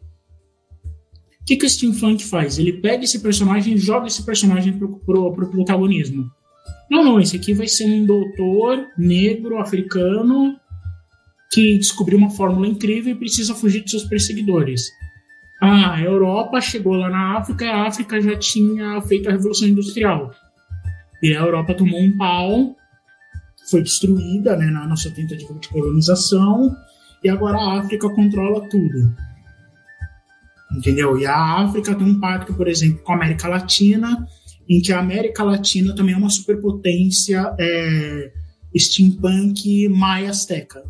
O 1.43 1.45
que, 1.45 1.57
que 1.57 1.65
o 1.65 1.69
steampunk 1.69 2.23
faz? 2.23 2.57
Ele 2.57 2.71
pega 2.71 3.03
esse 3.03 3.19
personagem 3.19 3.73
e 3.73 3.77
joga 3.77 4.07
esse 4.07 4.25
personagem 4.25 4.71
pro, 4.71 4.97
pro, 4.99 5.33
pro 5.33 5.49
protagonismo. 5.49 6.31
Não, 6.89 7.03
não, 7.03 7.19
esse 7.19 7.35
aqui 7.35 7.53
vai 7.53 7.67
ser 7.67 7.83
um 7.85 8.05
doutor 8.05 8.87
negro, 8.97 9.57
africano, 9.57 10.55
que 11.51 11.77
descobriu 11.77 12.17
uma 12.17 12.29
fórmula 12.29 12.65
incrível 12.65 13.11
e 13.11 13.19
precisa 13.19 13.53
fugir 13.53 13.83
de 13.83 13.91
seus 13.91 14.05
perseguidores. 14.05 14.89
Ah, 15.61 15.95
a 15.95 16.01
Europa 16.01 16.61
chegou 16.61 16.93
lá 16.93 17.09
na 17.09 17.37
África 17.37 17.65
e 17.65 17.69
a 17.69 17.87
África 17.87 18.21
já 18.21 18.37
tinha 18.37 19.01
feito 19.01 19.27
a 19.27 19.33
Revolução 19.33 19.67
Industrial. 19.67 20.31
E 21.21 21.35
a 21.35 21.41
Europa 21.41 21.73
tomou 21.73 21.99
um 21.99 22.17
pau, 22.17 22.73
foi 23.69 23.81
destruída 23.81 24.55
né, 24.55 24.67
na 24.67 24.87
nossa 24.87 25.11
tentativa 25.11 25.53
de 25.55 25.67
colonização, 25.67 26.73
e 27.21 27.27
agora 27.27 27.57
a 27.57 27.79
África 27.79 28.09
controla 28.09 28.61
tudo 28.69 29.13
entendeu? 30.75 31.17
E 31.17 31.25
a 31.25 31.61
África 31.61 31.95
tem 31.95 32.05
um 32.05 32.19
pacto, 32.19 32.53
por 32.53 32.67
exemplo, 32.67 32.99
com 33.03 33.13
a 33.13 33.15
América 33.15 33.47
Latina, 33.47 34.27
em 34.67 34.81
que 34.81 34.91
a 34.91 34.99
América 34.99 35.43
Latina 35.43 35.95
também 35.95 36.15
é 36.15 36.17
uma 36.17 36.29
superpotência 36.29 37.53
é, 37.59 38.31
steampunk 38.77 39.87
maia 39.89 40.29
azteca. 40.29 40.83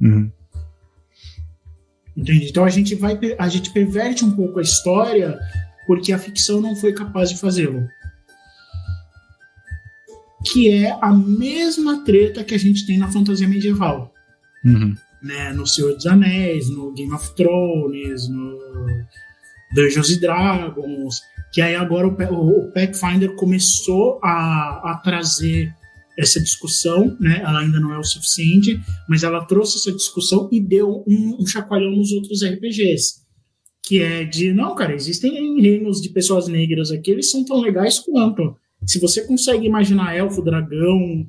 Uhum. 0.00 0.30
Entende? 2.16 2.48
Então 2.48 2.64
a 2.64 2.70
gente 2.70 2.94
vai 2.94 3.18
a 3.38 3.48
gente 3.48 3.70
perverte 3.72 4.24
um 4.24 4.30
pouco 4.30 4.58
a 4.58 4.62
história 4.62 5.38
porque 5.86 6.12
a 6.12 6.18
ficção 6.18 6.60
não 6.60 6.74
foi 6.74 6.92
capaz 6.92 7.30
de 7.30 7.38
fazê-lo. 7.38 7.86
Que 10.44 10.70
é 10.70 10.98
a 11.00 11.12
mesma 11.12 12.04
treta 12.04 12.44
que 12.44 12.54
a 12.54 12.58
gente 12.58 12.86
tem 12.86 12.98
na 12.98 13.10
fantasia 13.10 13.48
medieval. 13.48 14.12
Uhum 14.64 14.96
né, 15.22 15.52
no 15.52 15.66
Senhor 15.66 15.94
dos 15.94 16.06
Anéis, 16.06 16.68
no 16.70 16.92
Game 16.92 17.12
of 17.12 17.34
Thrones, 17.34 18.28
no 18.28 18.58
Dungeons 19.74 20.10
and 20.10 20.20
Dragons, 20.20 21.20
Que 21.52 21.60
aí 21.60 21.74
agora 21.74 22.06
o, 22.06 22.72
Pathfinder 22.72 23.34
começou 23.34 24.18
a, 24.22 24.92
a 24.92 25.00
trazer 25.02 25.74
essa 26.18 26.40
discussão, 26.40 27.16
né? 27.20 27.42
Ela 27.42 27.60
ainda 27.60 27.78
não 27.78 27.92
é 27.92 27.98
o 27.98 28.04
suficiente, 28.04 28.80
mas 29.08 29.22
ela 29.22 29.44
trouxe 29.44 29.78
essa 29.78 29.92
discussão 29.92 30.48
e 30.50 30.60
deu 30.60 31.04
um, 31.06 31.36
um 31.40 31.46
chacoalhão 31.46 31.90
nos 31.90 32.10
outros 32.12 32.42
RPGs. 32.42 33.26
Que 33.82 34.00
é 34.00 34.24
de, 34.24 34.52
não, 34.52 34.74
cara, 34.74 34.94
existem 34.94 35.60
reinos 35.60 36.00
de 36.00 36.08
pessoas 36.08 36.48
negras 36.48 36.90
aqui, 36.90 37.10
eles 37.10 37.30
são 37.30 37.44
tão 37.44 37.60
legais 37.60 37.98
quanto. 37.98 38.56
Se 38.84 38.98
você 38.98 39.26
consegue 39.26 39.66
imaginar 39.66 40.16
elfo, 40.16 40.42
dragão 40.42 41.26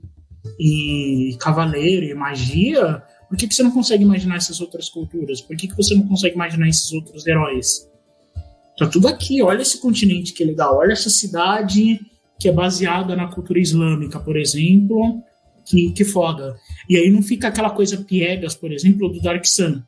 e 0.60 1.36
cavaleiro 1.40 2.06
e 2.06 2.14
magia, 2.14 3.04
por 3.28 3.38
que, 3.38 3.48
que 3.48 3.54
você 3.54 3.64
não 3.64 3.72
consegue 3.72 4.04
imaginar 4.04 4.38
essas 4.38 4.62
outras 4.62 4.90
culturas? 4.90 5.42
Por 5.42 5.56
que, 5.56 5.68
que 5.68 5.76
você 5.76 5.94
não 5.96 6.08
consegue 6.08 6.36
imaginar 6.36 6.68
esses 6.68 6.92
outros 6.92 7.26
heróis? 7.28 7.90
Tá 8.78 8.88
tudo 8.88 9.08
aqui, 9.08 9.42
olha 9.42 9.62
esse 9.62 9.80
continente 9.80 10.34
que 10.34 10.46
legal, 10.46 10.78
olha 10.78 10.94
essa 10.94 11.10
cidade 11.10 12.00
que 12.40 12.48
é 12.48 12.52
baseada 12.52 13.16
na 13.16 13.28
cultura 13.28 13.60
islâmica, 13.60 14.20
por 14.20 14.38
exemplo, 14.38 15.22
que, 15.66 15.92
que 15.92 16.06
foda. 16.06 16.56
E 16.88 16.96
aí 16.96 17.10
não 17.10 17.22
fica 17.22 17.48
aquela 17.48 17.72
coisa 17.72 17.98
piegas, 17.98 18.56
por 18.56 18.72
exemplo, 18.72 19.10
do 19.10 19.20
Dark 19.20 19.46
Sun. 19.46 19.82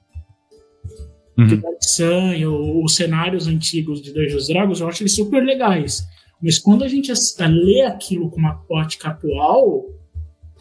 Uhum. 1.38 1.54
O 1.54 1.62
Dark 1.62 1.84
Sun 1.84 2.34
e 2.34 2.46
os 2.46 2.96
cenários 2.96 3.48
antigos 3.48 4.02
de 4.02 4.12
Dungeons 4.12 4.48
Dragons, 4.48 4.80
eu 4.82 4.88
acho 4.88 5.04
eles 5.04 5.16
super 5.16 5.44
legais. 5.44 6.04
Mas 6.42 6.58
quando 6.58 6.84
a 6.84 6.88
gente 6.88 7.12
lê 7.48 7.82
aquilo 7.82 8.30
com 8.30 8.38
uma 8.38 8.64
ótica 8.70 9.10
atual, 9.10 9.86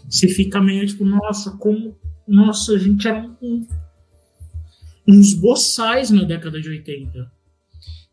você 0.08 0.28
fica 0.28 0.60
meio 0.60 0.86
tipo, 0.86 1.04
nossa, 1.04 1.56
como. 1.56 1.96
Nossa, 2.28 2.72
a 2.72 2.78
gente 2.78 3.08
era 3.08 3.28
um, 3.40 3.66
uns 5.08 5.32
boçais 5.32 6.10
na 6.10 6.24
década 6.24 6.60
de 6.60 6.68
80. 6.68 7.32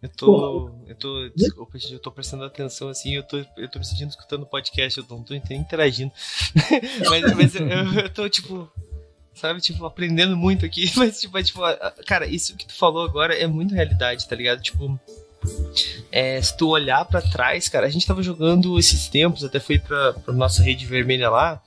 Eu 0.02 0.10
tô. 0.10 0.72
Eu 0.88 0.96
tô. 0.96 1.30
Desculpa, 1.36 1.78
eu 1.92 2.00
tô 2.00 2.12
prestando 2.12 2.44
atenção 2.44 2.88
assim, 2.90 3.16
eu 3.16 3.24
tô, 3.24 3.38
eu 3.58 3.70
tô 3.70 3.80
me 3.80 3.86
sentindo 3.86 4.10
escutando 4.10 4.44
o 4.44 4.46
podcast, 4.46 4.98
eu 4.98 5.06
não 5.10 5.24
tô 5.24 5.34
interagindo. 5.34 6.12
mas 7.10 7.36
mas 7.36 7.56
eu, 7.56 7.68
eu 7.68 8.10
tô, 8.10 8.30
tipo. 8.30 8.72
Sabe, 9.34 9.60
tipo, 9.60 9.86
aprendendo 9.86 10.38
muito 10.38 10.66
aqui. 10.66 10.90
Mas, 10.96 11.20
tipo, 11.20 11.38
é, 11.38 11.44
tipo, 11.44 11.60
cara, 12.06 12.26
isso 12.26 12.56
que 12.56 12.66
tu 12.66 12.74
falou 12.74 13.04
agora 13.04 13.36
é 13.36 13.46
muito 13.46 13.76
realidade, 13.76 14.26
tá 14.26 14.34
ligado? 14.34 14.62
Tipo. 14.62 14.98
É, 16.10 16.42
se 16.42 16.56
tu 16.56 16.70
olhar 16.70 17.04
para 17.04 17.22
trás, 17.22 17.68
cara, 17.68 17.86
a 17.86 17.90
gente 17.90 18.08
tava 18.08 18.24
jogando 18.24 18.80
esses 18.80 19.10
tempos, 19.10 19.44
até 19.44 19.60
fui 19.60 19.78
pra, 19.78 20.14
pra 20.14 20.34
nossa 20.34 20.64
rede 20.64 20.86
vermelha 20.86 21.30
lá, 21.30 21.62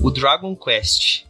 o 0.00 0.08
Dragon 0.08 0.54
Quest. 0.54 1.24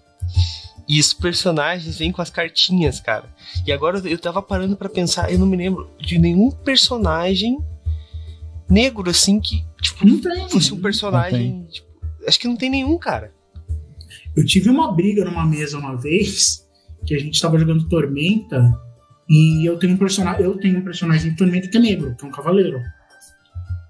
E 0.88 0.98
os 0.98 1.12
personagens 1.12 1.98
vêm 1.98 2.10
com 2.10 2.20
as 2.20 2.30
cartinhas, 2.30 3.00
cara. 3.00 3.28
E 3.66 3.70
agora 3.70 3.98
eu 4.08 4.18
tava 4.18 4.42
parando 4.42 4.76
para 4.76 4.88
pensar, 4.88 5.32
eu 5.32 5.38
não 5.38 5.46
me 5.46 5.56
lembro 5.56 5.88
de 6.00 6.18
nenhum 6.18 6.50
personagem 6.50 7.58
negro, 8.68 9.08
assim, 9.08 9.40
que, 9.40 9.64
tipo, 9.80 10.04
fosse 10.48 10.72
um 10.72 10.80
personagem. 10.80 11.66
Tipo, 11.70 11.88
acho 12.26 12.38
que 12.38 12.48
não 12.48 12.56
tem 12.56 12.70
nenhum, 12.70 12.98
cara. 12.98 13.32
Eu 14.36 14.44
tive 14.44 14.68
uma 14.68 14.92
briga 14.92 15.24
numa 15.24 15.46
mesa 15.46 15.78
uma 15.78 15.96
vez, 15.96 16.66
que 17.06 17.14
a 17.14 17.18
gente 17.18 17.40
tava 17.40 17.58
jogando 17.58 17.88
Tormenta, 17.88 18.60
e 19.28 19.64
eu 19.64 19.78
tenho 19.78 19.94
um 19.94 19.96
personagem, 19.96 20.44
eu 20.44 20.58
tenho 20.58 20.78
um 20.78 20.82
personagem 20.82 21.30
de 21.30 21.36
Tormenta 21.36 21.68
que 21.68 21.76
é 21.76 21.80
negro, 21.80 22.16
que 22.16 22.24
é 22.24 22.28
um 22.28 22.32
cavaleiro. 22.32 22.80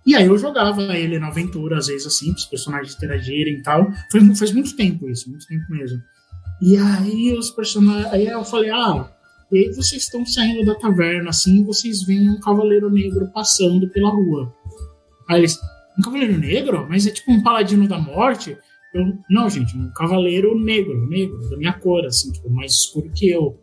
E 0.06 0.14
aí 0.14 0.26
eu 0.26 0.36
jogava 0.36 0.82
ele 0.96 1.18
na 1.18 1.28
aventura, 1.28 1.78
às 1.78 1.86
vezes, 1.86 2.06
assim, 2.06 2.32
os 2.32 2.46
personagens 2.46 2.94
interagirem 2.94 3.54
e 3.54 3.62
tal. 3.62 3.90
Foi, 4.10 4.34
faz 4.34 4.52
muito 4.52 4.74
tempo 4.76 5.08
isso, 5.08 5.30
muito 5.30 5.46
tempo 5.46 5.64
mesmo. 5.70 6.00
E 6.60 6.76
aí 6.76 7.32
os 7.36 7.50
personagens. 7.50 8.12
Aí 8.12 8.26
eu 8.26 8.44
falei, 8.44 8.70
ah, 8.70 9.10
e 9.50 9.58
aí 9.58 9.74
vocês 9.74 10.02
estão 10.02 10.24
saindo 10.26 10.64
da 10.64 10.74
taverna 10.74 11.30
assim, 11.30 11.60
e 11.60 11.64
vocês 11.64 12.02
veem 12.02 12.28
um 12.28 12.40
cavaleiro 12.40 12.90
negro 12.90 13.30
passando 13.32 13.88
pela 13.88 14.10
rua. 14.10 14.54
Aí 15.28 15.40
eles, 15.40 15.58
um 15.98 16.02
cavaleiro 16.02 16.38
negro? 16.38 16.86
Mas 16.88 17.06
é 17.06 17.10
tipo 17.10 17.30
um 17.32 17.42
paladino 17.42 17.88
da 17.88 17.98
morte? 17.98 18.56
Eu, 18.92 19.04
não, 19.30 19.48
gente, 19.48 19.76
um 19.76 19.90
cavaleiro 19.92 20.58
negro, 20.58 21.06
negro, 21.08 21.38
da 21.48 21.56
minha 21.56 21.72
cor, 21.72 22.04
assim, 22.04 22.32
tipo, 22.32 22.50
mais 22.50 22.72
escuro 22.72 23.10
que 23.14 23.30
eu. 23.30 23.60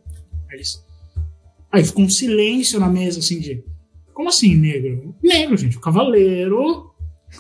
Aí, 0.50 0.56
eles, 0.56 0.84
aí 1.72 1.84
ficou 1.84 2.06
um 2.06 2.10
silêncio 2.10 2.80
na 2.80 2.88
mesa, 2.88 3.20
assim, 3.20 3.40
de. 3.40 3.64
Como 4.14 4.30
assim, 4.30 4.56
negro? 4.56 5.16
Negro, 5.22 5.58
gente, 5.58 5.78
o 5.78 5.82
cavaleiro 5.82 6.88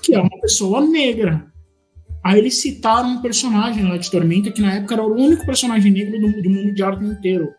que 0.01 0.14
é 0.14 0.20
uma 0.20 0.39
pessoa 0.41 0.82
negra. 0.82 1.51
Aí 2.28 2.40
eles 2.40 2.62
citaram 2.62 3.08
um 3.08 3.22
personagem 3.22 3.88
lá 3.88 3.96
de 3.96 4.12
Tormenta, 4.12 4.52
que 4.52 4.62
na 4.62 4.74
época 4.74 4.96
era 4.96 5.02
o 5.02 5.16
único 5.16 5.46
personagem 5.46 5.90
negro 5.94 6.20
do, 6.20 6.42
do 6.42 6.50
mundo 6.50 6.74
de 6.74 6.84
arte 6.84 7.06
inteiro, 7.06 7.54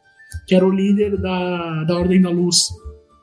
que 0.47 0.55
era 0.55 0.67
o 0.67 0.71
líder 0.71 1.17
da, 1.17 1.85
da 1.85 1.97
Ordem 1.97 2.21
da 2.21 2.29
Luz. 2.29 2.69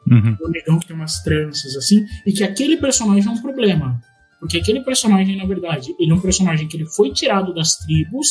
Uhum. 0.10 0.36
O 0.41 0.50
negão 0.50 0.80
que 0.80 0.88
tem 0.88 0.96
umas 0.96 1.22
tranças, 1.22 1.76
assim, 1.76 2.04
e 2.26 2.34
que 2.34 2.43
aquele 2.43 2.78
personagem 2.78 3.30
é 3.30 3.32
um 3.32 3.39
problema. 3.39 4.02
Porque 4.39 4.58
aquele 4.58 4.82
personagem, 4.82 5.38
na 5.38 5.46
verdade, 5.46 5.93
ele 6.00 6.12
é 6.12 6.16
um 6.16 6.20
personagem 6.20 6.68
que 6.68 6.78
ele 6.78 6.88
foi 6.88 7.14
tirado 7.14 7.54
das 7.54 7.76
tribos 7.76 8.28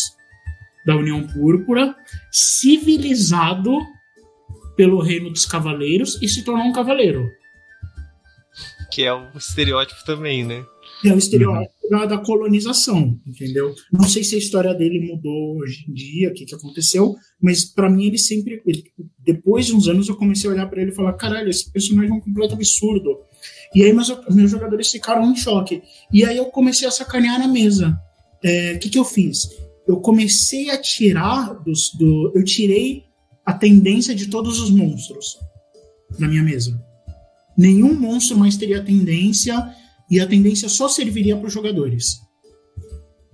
da 0.85 0.97
União 0.97 1.25
Púrpura, 1.25 1.95
civilizado 2.33 3.79
pelo 4.77 5.01
reino 5.01 5.31
dos 5.31 5.47
cavaleiros 5.47 6.21
e 6.21 6.29
se 6.29 6.43
tornou 6.43 6.67
um 6.67 6.73
cavaleiro. 6.73 7.25
Que 8.91 9.05
é 9.05 9.15
um 9.15 9.39
estereótipo 9.39 10.05
também, 10.05 10.45
né? 10.45 10.65
É 11.05 11.12
o 11.12 11.18
estereótipo 11.18 11.74
uhum. 11.90 12.07
da 12.07 12.18
colonização, 12.18 13.20
entendeu? 13.26 13.74
Não 13.92 14.05
sei 14.05 14.24
se 14.24 14.34
a 14.34 14.38
história 14.38 14.72
dele 14.72 15.12
mudou 15.12 15.59
hoje 15.59 15.84
em 15.88 15.92
dia, 15.92 16.30
o 16.30 16.32
que, 16.32 16.46
que 16.46 16.55
aconteceu, 16.55 17.14
mas 17.40 17.64
para 17.64 17.90
mim 17.90 18.07
ele 18.07 18.18
sempre. 18.18 18.62
Ele, 18.66 18.84
depois 19.18 19.66
de 19.66 19.74
uns 19.74 19.86
anos 19.86 20.09
eu 20.09 20.16
comecei 20.16 20.48
a 20.48 20.52
olhar 20.55 20.66
para 20.66 20.80
ele 20.80 20.92
e 20.92 20.94
falar: 20.94 21.12
caralho, 21.12 21.50
esse 21.50 21.70
personagem 21.70 22.11
é 22.11 22.14
um 22.14 22.20
completo 22.20 22.55
absurdo. 22.55 23.18
E 23.74 23.84
aí 23.84 23.92
meus, 23.92 24.09
meus 24.30 24.50
jogadores 24.50 24.90
ficaram 24.90 25.30
em 25.30 25.36
choque. 25.36 25.82
E 26.12 26.24
aí 26.24 26.36
eu 26.36 26.46
comecei 26.46 26.88
a 26.88 26.90
sacanear 26.90 27.38
na 27.38 27.48
mesa. 27.48 27.90
O 28.42 28.46
é, 28.46 28.78
que, 28.78 28.88
que 28.88 28.98
eu 28.98 29.05
fiz? 29.05 29.48
Eu 29.86 29.98
comecei 29.98 30.70
a 30.70 30.78
tirar 30.78 31.52
dos. 31.62 31.90
Do, 31.98 32.32
eu 32.34 32.42
tirei 32.44 33.05
a 33.44 33.52
tendência 33.52 34.14
de 34.14 34.28
todos 34.28 34.59
os 34.59 34.70
monstros 34.70 35.36
da 36.18 36.26
minha 36.26 36.42
mesa. 36.42 36.80
Nenhum 37.57 37.94
monstro 37.94 38.36
mais 38.36 38.57
teria 38.57 38.82
tendência 38.82 39.55
e 40.11 40.20
a 40.20 40.26
tendência 40.26 40.68
só 40.68 40.88
serviria 40.88 41.36
para 41.36 41.46
os 41.46 41.52
jogadores. 41.52 42.20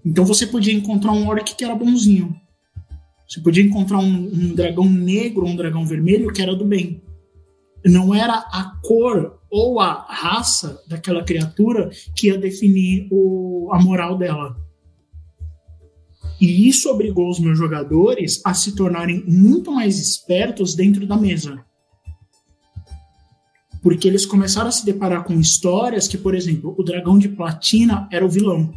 Então 0.04 0.24
você 0.24 0.46
podia 0.46 0.72
encontrar 0.72 1.12
um 1.12 1.28
orc 1.28 1.54
que 1.54 1.64
era 1.64 1.74
bonzinho. 1.74 2.34
Você 3.28 3.40
podia 3.40 3.62
encontrar 3.62 3.98
um, 3.98 4.04
um 4.04 4.54
dragão 4.54 4.88
negro 4.88 5.44
ou 5.44 5.50
um 5.50 5.56
dragão 5.56 5.86
vermelho 5.86 6.32
que 6.32 6.42
era 6.42 6.54
do 6.54 6.64
bem. 6.64 7.02
Não 7.84 8.14
era 8.14 8.34
a 8.34 8.78
cor 8.82 9.40
ou 9.50 9.80
a 9.80 10.06
raça 10.08 10.82
daquela 10.88 11.22
criatura 11.22 11.90
que 12.16 12.28
ia 12.28 12.38
definir 12.38 13.08
o, 13.10 13.68
a 13.72 13.80
moral 13.80 14.16
dela. 14.18 14.56
E 16.40 16.68
isso 16.68 16.88
obrigou 16.88 17.28
os 17.28 17.38
meus 17.38 17.58
jogadores 17.58 18.40
a 18.44 18.54
se 18.54 18.74
tornarem 18.74 19.22
muito 19.26 19.70
mais 19.70 19.98
espertos 19.98 20.74
dentro 20.74 21.06
da 21.06 21.16
mesa 21.16 21.64
porque 23.82 24.06
eles 24.06 24.26
começaram 24.26 24.68
a 24.68 24.72
se 24.72 24.84
deparar 24.84 25.24
com 25.24 25.38
histórias 25.40 26.06
que, 26.06 26.18
por 26.18 26.34
exemplo, 26.34 26.74
o 26.78 26.82
dragão 26.82 27.18
de 27.18 27.28
platina 27.28 28.08
era 28.10 28.24
o 28.24 28.28
vilão. 28.28 28.72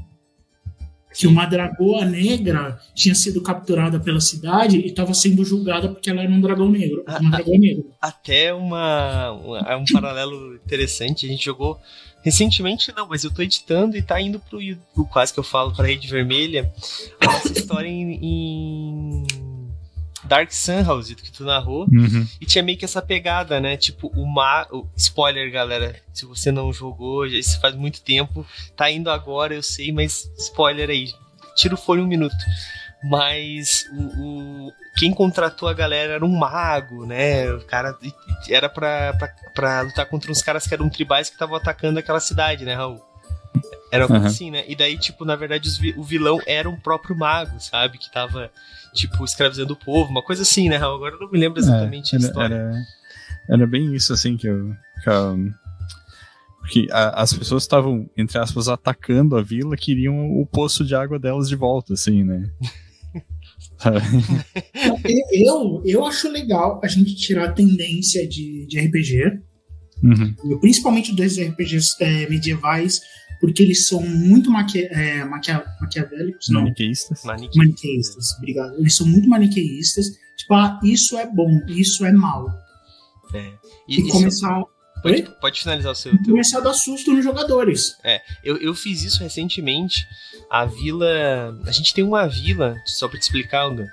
Que 1.16 1.28
uma 1.28 1.46
dragoa 1.46 2.04
negra 2.06 2.80
tinha 2.96 3.14
sido 3.14 3.40
capturada 3.42 4.00
pela 4.00 4.20
cidade 4.20 4.80
e 4.80 4.88
estava 4.88 5.14
sendo 5.14 5.46
julgada 5.46 5.90
porque 5.90 6.10
ela 6.10 6.24
era 6.24 6.32
um 6.32 6.42
dragão 6.42 6.70
negro. 6.70 7.04
Uma 7.08 7.18
a, 7.18 7.32
dragão 7.32 7.60
negro. 7.60 7.86
Até 8.02 8.52
uma, 8.52 9.32
uma, 9.32 9.60
é 9.60 9.76
um 9.76 9.86
paralelo 9.86 10.56
interessante. 10.56 11.28
A 11.28 11.30
gente 11.30 11.46
jogou 11.46 11.80
recentemente, 12.24 12.92
não, 12.96 13.08
mas 13.08 13.24
eu 13.24 13.32
tô 13.32 13.44
editando 13.44 13.96
e 13.96 14.02
tá 14.02 14.20
indo 14.20 14.40
pro, 14.40 14.58
pro 14.96 15.06
quase 15.06 15.32
que 15.32 15.40
eu 15.40 15.44
falo 15.44 15.76
para 15.76 15.86
Rede 15.86 16.08
Vermelha 16.08 16.74
a 17.20 17.26
nossa 17.26 17.52
história 17.52 17.88
em, 17.88 18.18
em 18.24 19.24
Dark 20.24 20.52
Sun, 20.52 20.82
Raulzito, 20.82 21.24
que 21.24 21.32
tu 21.32 21.44
narrou. 21.44 21.86
Uhum. 21.92 22.28
E 22.40 22.46
tinha 22.46 22.64
meio 22.64 22.78
que 22.78 22.86
essa 22.86 23.02
pegada, 23.02 23.60
né? 23.60 23.78
Tipo, 23.78 24.08
o 24.16 24.26
mar. 24.26 24.68
Spoiler, 24.96 25.52
galera. 25.52 25.96
Se 26.14 26.26
você 26.26 26.52
não 26.52 26.72
jogou, 26.72 27.28
já 27.28 27.38
isso 27.38 27.60
faz 27.60 27.76
muito 27.76 28.02
tempo. 28.02 28.46
Tá 28.76 28.90
indo 28.90 29.10
agora, 29.10 29.54
eu 29.54 29.64
sei, 29.64 29.92
mas 29.92 30.30
spoiler 30.38 30.90
aí. 30.90 31.12
Tira 31.56 31.76
o 31.76 31.78
fone 31.78 32.02
um 32.02 32.08
minuto. 32.08 32.36
Mas 33.04 33.86
o, 33.92 34.68
o, 34.68 34.74
quem 34.98 35.14
contratou 35.14 35.68
a 35.68 35.74
galera 35.74 36.14
era 36.14 36.26
um 36.26 36.38
mago, 36.38 37.06
né? 37.06 37.52
O 37.52 37.66
cara 37.66 37.98
era 38.50 38.70
pra, 38.70 39.14
pra, 39.14 39.28
pra 39.54 39.82
lutar 39.82 40.06
contra 40.06 40.32
uns 40.32 40.42
caras 40.42 40.66
que 40.66 40.74
eram 40.74 40.90
tribais 40.90 41.28
que 41.28 41.36
estavam 41.36 41.56
atacando 41.56 42.00
aquela 42.00 42.22
cidade, 42.22 42.64
né, 42.64 42.74
Raul? 42.74 43.13
Era 43.94 44.12
uhum. 44.12 44.26
assim, 44.26 44.50
né? 44.50 44.64
E 44.68 44.76
daí, 44.76 44.98
tipo, 44.98 45.24
na 45.24 45.36
verdade, 45.36 45.70
o 45.96 46.04
vilão 46.04 46.40
era 46.48 46.68
um 46.68 46.80
próprio 46.80 47.16
mago, 47.16 47.60
sabe? 47.60 48.00
Que 48.00 48.12
tava 48.12 48.50
tipo, 48.92 49.24
escravizando 49.24 49.74
o 49.74 49.76
povo, 49.78 50.10
uma 50.10 50.24
coisa 50.24 50.42
assim, 50.42 50.68
né? 50.68 50.78
Agora 50.78 51.14
eu 51.14 51.20
não 51.20 51.30
me 51.30 51.38
lembro 51.38 51.60
exatamente 51.60 52.16
é, 52.16 52.18
a 52.18 52.22
história. 52.22 52.56
Era, 52.56 52.74
era 53.50 53.68
bem 53.68 53.94
isso, 53.94 54.12
assim, 54.12 54.36
que 54.36 54.48
eu. 54.48 54.74
Que 55.04 55.10
eu 55.10 55.52
porque 56.60 56.88
a, 56.92 57.22
as 57.22 57.34
pessoas 57.34 57.64
estavam, 57.64 58.10
entre 58.18 58.40
aspas, 58.40 58.68
atacando 58.68 59.36
a 59.36 59.44
vila, 59.44 59.76
queriam 59.76 60.32
o 60.40 60.46
poço 60.46 60.84
de 60.84 60.96
água 60.96 61.20
delas 61.20 61.48
de 61.48 61.56
volta, 61.56 61.94
assim, 61.94 62.24
né? 62.24 62.50
eu, 65.34 65.84
eu 65.86 66.06
acho 66.06 66.32
legal 66.32 66.82
a 66.84 66.88
gente 66.88 67.16
tirar 67.16 67.50
a 67.50 67.52
tendência 67.52 68.28
de, 68.28 68.66
de 68.66 68.80
RPG, 68.80 69.44
Uhum. 70.04 70.60
Principalmente 70.60 71.16
dos 71.16 71.40
RPGs 71.40 71.96
é, 72.02 72.28
medievais, 72.30 73.02
porque 73.44 73.62
eles 73.62 73.90
são 73.90 74.02
muito 74.02 74.50
maquia, 74.50 74.88
é, 74.90 75.26
maquia, 75.26 75.66
maquiavélicos. 75.82 76.48
Maniqueístas. 76.48 77.26
Maniqueístas. 77.26 77.58
maniqueístas, 77.58 78.38
obrigado. 78.38 78.80
Eles 78.80 78.96
são 78.96 79.06
muito 79.06 79.28
maniqueístas. 79.28 80.06
Tipo, 80.38 80.54
ah, 80.54 80.80
isso 80.82 81.18
é 81.18 81.30
bom, 81.30 81.60
isso 81.68 82.06
é 82.06 82.14
mal. 82.14 82.48
É. 83.34 83.52
E, 83.86 84.00
e 84.00 84.08
começar. 84.08 84.64
Pode, 85.02 85.24
pode, 85.42 85.60
finalizar 85.60 85.92
o 85.92 85.96
seu. 85.96 86.18
Começar 86.24 86.60
a 86.60 86.62
dar 86.62 86.74
susto 86.74 87.12
nos 87.12 87.22
jogadores. 87.22 87.98
É, 88.02 88.22
eu, 88.46 88.56
eu 88.60 88.74
fiz 88.74 89.04
isso 89.04 89.22
recentemente. 89.22 90.08
A 90.50 90.64
vila. 90.64 91.60
A 91.66 91.72
gente 91.74 91.94
tem 91.94 92.02
uma 92.02 92.26
vila, 92.26 92.78
só 92.86 93.10
pra 93.10 93.20
te 93.20 93.24
explicar, 93.24 93.64
Algan, 93.64 93.88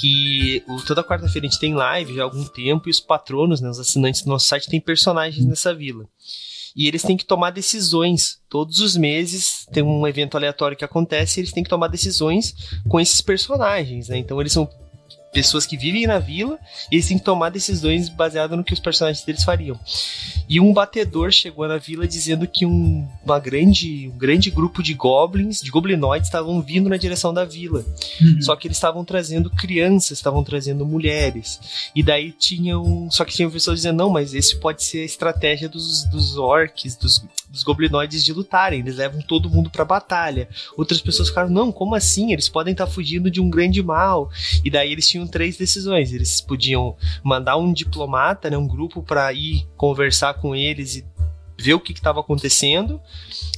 que 0.00 0.64
o, 0.66 0.80
toda 0.80 1.04
quarta-feira 1.04 1.46
a 1.46 1.50
gente 1.50 1.60
tem 1.60 1.74
live 1.74 2.14
já 2.14 2.22
há 2.22 2.24
algum 2.24 2.46
tempo 2.46 2.88
e 2.88 2.90
os 2.90 3.00
patronos, 3.00 3.60
né, 3.60 3.68
os 3.68 3.78
assinantes 3.78 4.22
do 4.22 4.30
nosso 4.30 4.46
site, 4.46 4.70
têm 4.70 4.80
personagens 4.80 5.44
nessa 5.44 5.74
vila. 5.74 6.08
E 6.78 6.86
eles 6.86 7.02
têm 7.02 7.16
que 7.16 7.24
tomar 7.24 7.50
decisões. 7.50 8.38
Todos 8.48 8.78
os 8.78 8.96
meses 8.96 9.66
tem 9.72 9.82
um 9.82 10.06
evento 10.06 10.36
aleatório 10.36 10.76
que 10.76 10.84
acontece 10.84 11.38
e 11.38 11.40
eles 11.40 11.52
têm 11.52 11.64
que 11.64 11.68
tomar 11.68 11.88
decisões 11.88 12.54
com 12.88 13.00
esses 13.00 13.20
personagens, 13.20 14.08
né? 14.08 14.18
Então 14.18 14.40
eles 14.40 14.52
são 14.52 14.70
pessoas 15.32 15.66
que 15.66 15.76
vivem 15.76 16.06
na 16.06 16.18
vila 16.18 16.58
e 16.90 16.96
eles 16.96 17.06
têm 17.06 17.18
que 17.18 17.24
tomar 17.24 17.50
decisões 17.50 18.08
baseadas 18.08 18.56
no 18.56 18.64
que 18.64 18.72
os 18.72 18.80
personagens 18.80 19.24
deles 19.24 19.44
fariam. 19.44 19.78
E 20.48 20.60
um 20.60 20.72
batedor 20.72 21.30
chegou 21.30 21.68
na 21.68 21.76
vila 21.76 22.08
dizendo 22.08 22.46
que 22.46 22.64
um, 22.64 23.06
uma 23.22 23.38
grande, 23.38 24.10
um 24.12 24.16
grande 24.16 24.50
grupo 24.50 24.82
de 24.82 24.94
goblins, 24.94 25.60
de 25.60 25.70
goblinoides, 25.70 26.28
estavam 26.28 26.62
vindo 26.62 26.88
na 26.88 26.96
direção 26.96 27.34
da 27.34 27.44
vila. 27.44 27.84
Uhum. 28.20 28.40
Só 28.40 28.56
que 28.56 28.66
eles 28.66 28.78
estavam 28.78 29.04
trazendo 29.04 29.50
crianças, 29.50 30.18
estavam 30.18 30.42
trazendo 30.42 30.86
mulheres. 30.86 31.90
E 31.94 32.02
daí 32.02 32.32
tinham. 32.32 33.10
Só 33.10 33.24
que 33.24 33.34
tinham 33.34 33.50
pessoas 33.50 33.80
dizendo: 33.80 33.98
não, 33.98 34.10
mas 34.10 34.32
esse 34.32 34.56
pode 34.56 34.82
ser 34.82 35.00
a 35.00 35.04
estratégia 35.04 35.68
dos, 35.68 36.04
dos 36.04 36.38
orcs, 36.38 36.96
dos, 36.96 37.22
dos 37.50 37.62
goblinoides 37.62 38.24
de 38.24 38.32
lutarem. 38.32 38.80
Eles 38.80 38.96
levam 38.96 39.20
todo 39.20 39.50
mundo 39.50 39.68
pra 39.68 39.84
batalha. 39.84 40.48
Outras 40.78 41.00
pessoas 41.00 41.28
ficaram: 41.28 41.50
não, 41.50 41.70
como 41.70 41.94
assim? 41.94 42.32
Eles 42.32 42.48
podem 42.48 42.72
estar 42.72 42.86
fugindo 42.86 43.30
de 43.30 43.40
um 43.40 43.50
grande 43.50 43.82
mal. 43.82 44.30
E 44.64 44.70
daí 44.70 44.90
eles 44.90 45.06
tinham 45.06 45.17
três 45.26 45.56
decisões. 45.56 46.12
Eles 46.12 46.40
podiam 46.40 46.96
mandar 47.22 47.56
um 47.56 47.72
diplomata, 47.72 48.48
né, 48.50 48.56
um 48.56 48.66
grupo 48.66 49.02
para 49.02 49.32
ir 49.32 49.66
conversar 49.76 50.34
com 50.34 50.54
eles 50.54 50.96
e 50.96 51.04
ver 51.58 51.74
o 51.74 51.80
que 51.80 51.92
estava 51.92 52.20
acontecendo, 52.20 53.00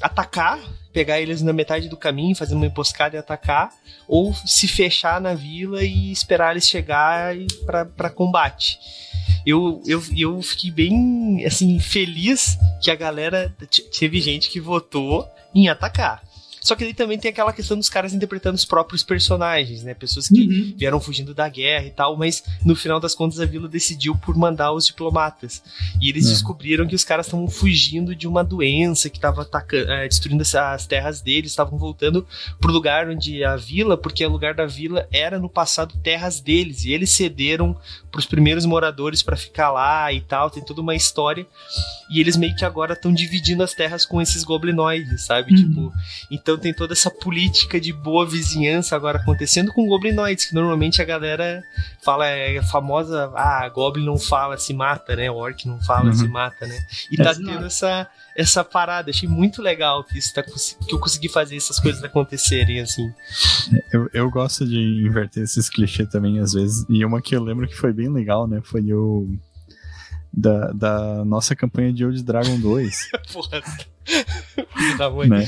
atacar, 0.00 0.58
pegar 0.92 1.20
eles 1.20 1.42
na 1.42 1.52
metade 1.52 1.88
do 1.88 1.96
caminho, 1.96 2.34
fazer 2.34 2.54
uma 2.54 2.66
emboscada 2.66 3.16
e 3.16 3.18
atacar, 3.18 3.70
ou 4.08 4.34
se 4.34 4.66
fechar 4.66 5.20
na 5.20 5.34
vila 5.34 5.84
e 5.84 6.10
esperar 6.10 6.52
eles 6.52 6.66
chegar 6.66 7.34
para 7.66 8.10
combate. 8.10 8.78
Eu, 9.46 9.82
eu, 9.86 10.02
eu 10.16 10.42
fiquei 10.42 10.70
bem 10.70 11.44
assim 11.46 11.78
feliz 11.78 12.58
que 12.82 12.90
a 12.90 12.96
galera 12.96 13.54
teve 13.98 14.20
gente 14.20 14.50
que 14.50 14.60
votou 14.60 15.26
em 15.54 15.68
atacar. 15.68 16.22
Só 16.60 16.74
que 16.74 16.84
ele 16.84 16.94
também 16.94 17.18
tem 17.18 17.30
aquela 17.30 17.52
questão 17.52 17.76
dos 17.76 17.88
caras 17.88 18.12
interpretando 18.12 18.54
os 18.54 18.64
próprios 18.64 19.02
personagens, 19.02 19.82
né? 19.82 19.94
Pessoas 19.94 20.28
que 20.28 20.40
uhum. 20.40 20.74
vieram 20.76 21.00
fugindo 21.00 21.34
da 21.34 21.48
guerra 21.48 21.86
e 21.86 21.90
tal, 21.90 22.16
mas 22.16 22.42
no 22.64 22.76
final 22.76 23.00
das 23.00 23.14
contas 23.14 23.40
a 23.40 23.46
vila 23.46 23.68
decidiu 23.68 24.14
por 24.16 24.36
mandar 24.36 24.72
os 24.72 24.86
diplomatas. 24.86 25.62
E 26.00 26.08
eles 26.08 26.26
uhum. 26.26 26.32
descobriram 26.32 26.86
que 26.86 26.94
os 26.94 27.04
caras 27.04 27.26
estavam 27.26 27.48
fugindo 27.48 28.14
de 28.14 28.28
uma 28.28 28.44
doença 28.44 29.08
que 29.08 29.16
estava 29.16 29.48
é, 29.72 30.08
destruindo 30.08 30.42
as 30.42 30.86
terras 30.86 31.20
deles, 31.20 31.52
estavam 31.52 31.78
voltando 31.78 32.26
pro 32.60 32.72
lugar 32.72 33.08
onde 33.08 33.42
a 33.42 33.56
vila, 33.56 33.96
porque 33.96 34.24
o 34.24 34.30
lugar 34.30 34.54
da 34.54 34.66
vila 34.66 35.06
era 35.12 35.38
no 35.38 35.48
passado 35.48 35.94
terras 36.02 36.40
deles, 36.40 36.84
e 36.84 36.92
eles 36.92 37.10
cederam 37.10 37.76
pros 38.10 38.26
primeiros 38.26 38.66
moradores 38.66 39.22
para 39.22 39.36
ficar 39.36 39.70
lá 39.70 40.12
e 40.12 40.20
tal, 40.20 40.50
tem 40.50 40.64
toda 40.64 40.80
uma 40.80 40.94
história. 40.94 41.46
E 42.10 42.20
eles 42.20 42.36
meio 42.36 42.54
que 42.56 42.64
agora 42.64 42.94
estão 42.94 43.12
dividindo 43.12 43.62
as 43.62 43.72
terras 43.72 44.04
com 44.04 44.20
esses 44.20 44.42
goblinoides, 44.42 45.26
sabe? 45.26 45.52
Uhum. 45.52 45.56
Tipo, 45.56 45.92
então 46.30 46.49
tem 46.58 46.72
toda 46.72 46.92
essa 46.92 47.10
política 47.10 47.80
de 47.80 47.92
boa 47.92 48.26
vizinhança 48.26 48.96
agora 48.96 49.18
acontecendo 49.18 49.72
com 49.72 49.86
goblinoides, 49.86 50.46
que 50.46 50.54
normalmente 50.54 51.00
a 51.00 51.04
galera 51.04 51.62
fala, 52.02 52.26
é 52.26 52.62
famosa, 52.62 53.32
ah, 53.34 53.68
goblin 53.68 54.04
não 54.04 54.18
fala, 54.18 54.56
se 54.56 54.72
mata, 54.72 55.16
né? 55.16 55.30
Orc 55.30 55.66
não 55.66 55.80
fala, 55.82 56.06
uhum. 56.06 56.12
se 56.12 56.28
mata, 56.28 56.66
né? 56.66 56.78
E 57.10 57.16
tá 57.16 57.34
tendo 57.34 57.64
essa, 57.64 58.08
essa 58.36 58.64
parada. 58.64 59.10
Achei 59.10 59.28
muito 59.28 59.60
legal 59.60 60.04
que, 60.04 60.18
isso 60.18 60.32
tá, 60.32 60.42
que 60.42 60.94
eu 60.94 60.98
consegui 60.98 61.28
fazer 61.28 61.56
essas 61.56 61.78
coisas 61.78 62.02
acontecerem, 62.02 62.80
assim. 62.80 63.12
Eu, 63.92 64.08
eu 64.12 64.30
gosto 64.30 64.66
de 64.66 64.78
inverter 65.06 65.42
esses 65.42 65.68
clichês 65.68 66.08
também, 66.08 66.38
às 66.38 66.52
vezes. 66.52 66.84
E 66.88 67.04
uma 67.04 67.20
que 67.20 67.34
eu 67.34 67.42
lembro 67.42 67.68
que 67.68 67.74
foi 67.74 67.92
bem 67.92 68.08
legal, 68.08 68.46
né? 68.46 68.60
Foi 68.62 68.80
o 68.92 69.28
da, 70.32 70.70
da 70.72 71.24
nossa 71.24 71.56
campanha 71.56 71.92
de 71.92 72.04
Old 72.04 72.22
Dragon 72.22 72.58
2. 72.58 73.10
Porra. 73.32 73.62
Né? 75.28 75.46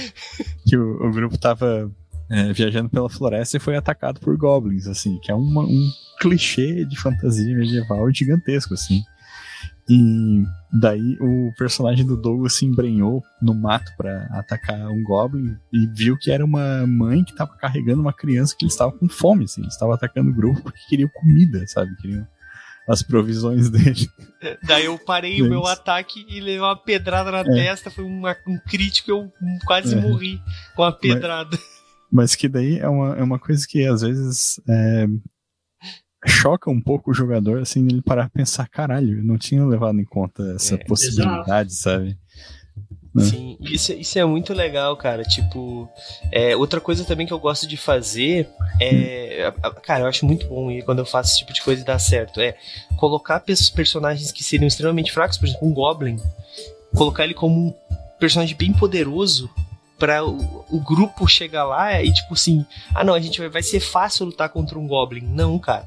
Que 0.67 0.77
o, 0.77 1.07
o 1.07 1.11
grupo 1.11 1.39
tava 1.39 1.91
é, 2.31 2.53
viajando 2.53 2.89
pela 2.89 3.11
floresta 3.11 3.57
e 3.57 3.61
foi 3.61 3.77
atacado 3.77 4.21
por 4.21 4.37
goblins, 4.37 4.87
assim, 4.87 5.19
que 5.21 5.31
é 5.31 5.35
uma, 5.35 5.63
um 5.63 5.91
clichê 6.21 6.85
de 6.85 6.99
fantasia 6.99 7.55
medieval 7.55 8.11
gigantesco, 8.13 8.75
assim. 8.75 9.03
E 9.89 10.45
daí 10.73 11.19
o 11.21 11.53
personagem 11.59 12.07
do 12.07 12.17
Douglas 12.17 12.55
se 12.55 12.65
embrenhou 12.65 13.23
no 13.43 13.53
mato 13.53 13.93
para 13.97 14.27
atacar 14.31 14.89
um 14.89 15.03
goblin 15.03 15.57
e 15.73 15.87
viu 15.89 16.17
que 16.17 16.31
era 16.31 16.45
uma 16.45 16.87
mãe 16.87 17.25
que 17.25 17.33
estava 17.33 17.55
carregando 17.57 18.01
uma 18.01 18.13
criança 18.13 18.55
que 18.57 18.65
ele 18.65 18.73
estava 18.73 18.93
com 18.93 19.09
fome, 19.09 19.45
assim, 19.45 19.63
estava 19.67 19.95
atacando 19.95 20.31
o 20.31 20.35
grupo 20.35 20.63
porque 20.63 20.81
queriam 20.89 21.11
comida, 21.13 21.67
sabe? 21.67 21.95
Queriam 21.97 22.27
as 22.89 23.03
provisões 23.03 23.71
dele. 23.71 24.09
Daí 24.67 24.87
eu 24.87 24.99
parei 24.99 25.41
o 25.41 25.49
meu 25.49 25.67
ataque 25.67 26.25
e 26.29 26.41
levei 26.41 26.61
uma 26.61 26.77
pedrada 26.77 27.31
na 27.31 27.41
é. 27.41 27.45
testa, 27.45 27.91
foi 27.91 28.05
uma, 28.05 28.37
um 28.47 28.59
crítico, 28.59 29.11
eu 29.11 29.33
quase 29.65 29.95
é. 29.95 30.01
morri 30.01 30.41
com 30.75 30.83
a 30.83 30.93
pedrada. 30.93 31.57
Mas, 31.57 31.63
mas, 32.11 32.35
que 32.35 32.49
daí 32.49 32.79
é 32.79 32.89
uma, 32.89 33.17
é 33.17 33.23
uma 33.23 33.39
coisa 33.39 33.65
que 33.69 33.87
às 33.87 34.03
vezes 34.03 34.61
é, 34.69 35.07
choca 36.27 36.71
um 36.71 36.81
pouco 36.81 37.11
o 37.11 37.15
jogador, 37.15 37.61
assim, 37.61 37.87
ele 37.87 38.03
parar 38.03 38.31
pensar, 38.31 38.69
caralho, 38.69 39.19
eu 39.19 39.25
não 39.25 39.39
tinha 39.39 39.65
levado 39.65 39.99
em 40.01 40.05
conta 40.05 40.43
essa 40.55 40.75
é, 40.75 40.85
possibilidade, 40.85 41.71
exato. 41.71 41.99
sabe? 41.99 42.19
Né? 43.15 43.25
Sim, 43.25 43.57
isso, 43.61 43.93
isso 43.93 44.19
é 44.19 44.25
muito 44.25 44.55
legal, 44.55 44.97
cara. 44.97 45.23
Tipo, 45.23 45.89
é, 46.31 46.57
outra 46.57 46.81
coisa 46.81 47.05
também 47.05 47.27
que 47.27 47.33
eu 47.33 47.39
gosto 47.39 47.67
de 47.67 47.77
fazer 47.77 48.49
é. 48.81 49.53
Cara, 49.83 50.05
eu 50.05 50.07
acho 50.07 50.25
muito 50.25 50.47
bom 50.47 50.71
e 50.71 50.83
quando 50.83 51.01
eu 51.01 51.07
faço 51.07 51.31
esse 51.31 51.39
tipo 51.39 51.53
de 51.53 51.63
coisa 51.63 51.83
e 51.83 51.85
dá 51.85 51.99
certo. 51.99 52.41
É 52.41 52.57
colocar 52.97 53.41
personagens 53.75 54.33
que 54.33 54.43
seriam 54.43 54.67
extremamente 54.67 55.13
fracos, 55.13 55.37
por 55.37 55.47
exemplo, 55.47 55.69
um 55.69 55.75
Goblin, 55.75 56.19
colocar 56.95 57.25
ele 57.25 57.35
como 57.35 57.69
um 57.69 57.75
personagem 58.19 58.57
bem 58.57 58.73
poderoso 58.73 59.51
para 59.99 60.25
o, 60.25 60.65
o, 60.69 60.81
grupo 60.81 61.29
chegar 61.29 61.65
lá 61.65 62.03
e 62.03 62.13
tipo 62.13 62.35
assim, 62.35 62.67
ah 62.93 63.05
não, 63.05 63.15
a 63.15 63.21
gente 63.21 63.39
vai, 63.39 63.49
vai 63.49 63.63
ser 63.63 63.79
fácil 63.79 64.27
lutar 64.27 64.49
contra 64.49 64.79
um 64.79 64.87
Goblin. 64.87 65.23
Não, 65.23 65.59
cara. 65.59 65.87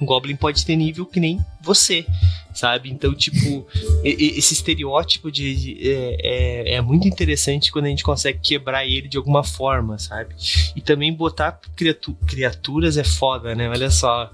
Um 0.00 0.06
Goblin 0.06 0.36
pode 0.36 0.64
ter 0.64 0.76
nível 0.76 1.04
que 1.04 1.20
nem 1.20 1.38
você, 1.60 2.06
sabe? 2.54 2.90
Então, 2.90 3.14
tipo, 3.14 3.66
esse 4.02 4.54
estereótipo 4.54 5.30
de, 5.30 5.78
é, 5.82 6.16
é, 6.22 6.74
é, 6.74 6.80
muito 6.80 7.06
interessante 7.06 7.70
quando 7.70 7.86
a 7.86 7.88
gente 7.88 8.02
consegue 8.02 8.38
quebrar 8.40 8.86
ele 8.86 9.08
de 9.08 9.16
alguma 9.16 9.44
forma, 9.44 9.98
sabe? 9.98 10.34
E 10.74 10.80
também 10.80 11.12
botar 11.12 11.60
criatu 11.76 12.16
criaturas 12.26 12.96
é 12.96 13.04
foda, 13.04 13.54
né? 13.54 13.68
Olha 13.68 13.90
só, 13.90 14.30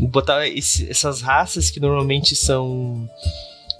botar 0.00 0.46
esse, 0.48 0.90
essas 0.90 1.20
raças 1.20 1.70
que 1.70 1.80
normalmente 1.80 2.34
são 2.34 3.08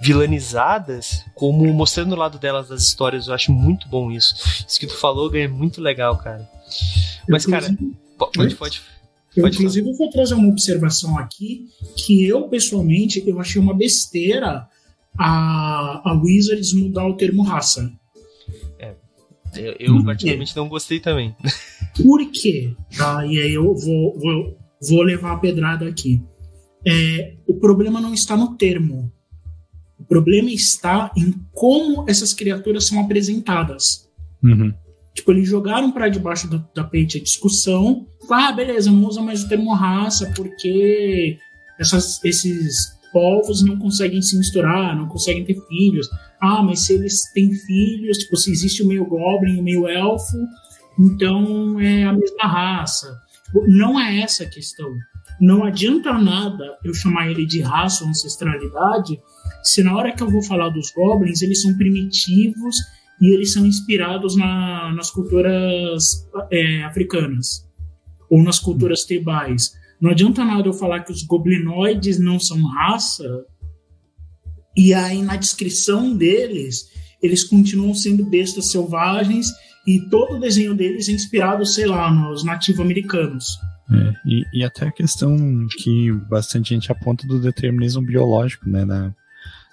vilanizadas, 0.00 1.24
como 1.34 1.70
mostrando 1.72 2.14
o 2.14 2.18
lado 2.18 2.38
delas 2.38 2.68
das 2.68 2.82
histórias, 2.82 3.28
eu 3.28 3.34
acho 3.34 3.52
muito 3.52 3.86
bom 3.88 4.10
isso. 4.10 4.34
Isso 4.66 4.80
que 4.80 4.86
tu 4.86 4.96
falou, 4.96 5.34
é 5.36 5.46
muito 5.46 5.80
legal, 5.80 6.16
cara. 6.16 6.48
Mas, 7.28 7.44
cara, 7.44 7.68
pode, 8.16 8.54
pode. 8.54 8.82
Eu, 9.36 9.46
inclusive, 9.46 9.92
vou 9.92 10.10
trazer 10.10 10.34
uma 10.34 10.48
observação 10.48 11.16
aqui 11.16 11.68
que 11.96 12.24
eu, 12.24 12.48
pessoalmente, 12.48 13.22
eu 13.26 13.40
achei 13.40 13.60
uma 13.60 13.74
besteira 13.74 14.66
a, 15.18 16.02
a 16.04 16.20
Wizards 16.22 16.72
mudar 16.72 17.06
o 17.06 17.16
termo 17.16 17.42
raça. 17.42 17.92
É, 18.78 18.94
eu, 19.56 19.76
eu 19.78 20.04
particularmente 20.04 20.56
não 20.56 20.68
gostei 20.68 21.00
também. 21.00 21.34
Por 22.02 22.30
quê? 22.30 22.74
Tá, 22.96 23.26
e 23.26 23.40
aí 23.40 23.52
eu 23.52 23.74
vou, 23.74 24.18
vou, 24.18 24.58
vou 24.80 25.02
levar 25.02 25.32
a 25.32 25.38
pedrada 25.38 25.88
aqui. 25.88 26.22
É, 26.86 27.34
o 27.46 27.54
problema 27.54 28.00
não 28.00 28.14
está 28.14 28.36
no 28.36 28.56
termo. 28.56 29.12
O 29.98 30.04
problema 30.04 30.50
está 30.50 31.12
em 31.16 31.34
como 31.52 32.08
essas 32.08 32.32
criaturas 32.32 32.86
são 32.86 33.00
apresentadas. 33.00 34.08
Uhum. 34.42 34.72
Tipo, 35.20 35.32
eles 35.32 35.46
jogaram 35.46 35.92
para 35.92 36.08
debaixo 36.08 36.48
do 36.48 36.60
tapete 36.74 37.18
a 37.18 37.22
discussão. 37.22 38.06
Ah, 38.30 38.50
beleza, 38.52 38.90
não 38.90 39.06
usa 39.06 39.20
mais 39.20 39.44
o 39.44 39.48
termo 39.50 39.70
raça 39.74 40.32
porque 40.34 41.36
essas, 41.78 42.24
esses 42.24 42.98
povos 43.12 43.62
não 43.62 43.78
conseguem 43.78 44.22
se 44.22 44.38
misturar, 44.38 44.96
não 44.96 45.06
conseguem 45.08 45.44
ter 45.44 45.60
filhos. 45.68 46.08
Ah, 46.40 46.62
mas 46.62 46.80
se 46.80 46.94
eles 46.94 47.30
têm 47.34 47.52
filhos, 47.52 48.16
tipo, 48.16 48.34
se 48.34 48.50
existe 48.50 48.82
o 48.82 48.86
meio 48.86 49.04
goblin 49.04 49.60
o 49.60 49.62
meio 49.62 49.86
elfo, 49.86 50.38
então 50.98 51.78
é 51.78 52.04
a 52.04 52.14
mesma 52.14 52.44
raça. 52.44 53.14
Tipo, 53.44 53.68
não 53.68 54.00
é 54.00 54.20
essa 54.20 54.44
a 54.44 54.48
questão. 54.48 54.90
não 55.38 55.64
adianta 55.64 56.14
nada 56.14 56.78
eu 56.82 56.94
chamar 56.94 57.30
ele 57.30 57.44
de 57.44 57.60
raça 57.60 58.04
ou 58.04 58.10
ancestralidade 58.10 59.20
se 59.62 59.82
na 59.82 59.94
hora 59.94 60.12
que 60.12 60.22
eu 60.22 60.30
vou 60.30 60.42
falar 60.42 60.70
dos 60.70 60.90
goblins 60.92 61.42
eles 61.42 61.60
são 61.60 61.76
primitivos 61.76 62.76
e 63.20 63.34
eles 63.34 63.52
são 63.52 63.66
inspirados 63.66 64.36
na, 64.36 64.92
nas 64.94 65.10
culturas 65.10 66.26
é, 66.50 66.82
africanas 66.84 67.68
ou 68.30 68.42
nas 68.42 68.58
culturas 68.58 69.04
tribais. 69.04 69.72
Não 70.00 70.10
adianta 70.10 70.44
nada 70.44 70.66
eu 70.66 70.72
falar 70.72 71.00
que 71.00 71.12
os 71.12 71.22
goblinoides 71.22 72.18
não 72.18 72.40
são 72.40 72.62
raça 72.64 73.44
e 74.76 74.94
aí 74.94 75.22
na 75.22 75.36
descrição 75.36 76.16
deles 76.16 76.88
eles 77.22 77.44
continuam 77.44 77.94
sendo 77.94 78.24
bestas 78.24 78.70
selvagens 78.70 79.48
e 79.86 80.00
todo 80.08 80.36
o 80.36 80.40
desenho 80.40 80.74
deles 80.74 81.08
é 81.08 81.12
inspirado, 81.12 81.66
sei 81.66 81.86
lá, 81.86 82.10
nos 82.10 82.44
nativo-americanos. 82.44 83.58
É, 83.92 84.12
e, 84.24 84.60
e, 84.60 84.64
até 84.64 84.86
a 84.86 84.92
questão 84.92 85.36
que 85.78 86.12
bastante 86.30 86.72
gente 86.74 86.92
aponta 86.92 87.26
do 87.26 87.40
determinismo 87.40 88.00
biológico, 88.00 88.68
né, 88.68 88.84
na, 88.84 89.12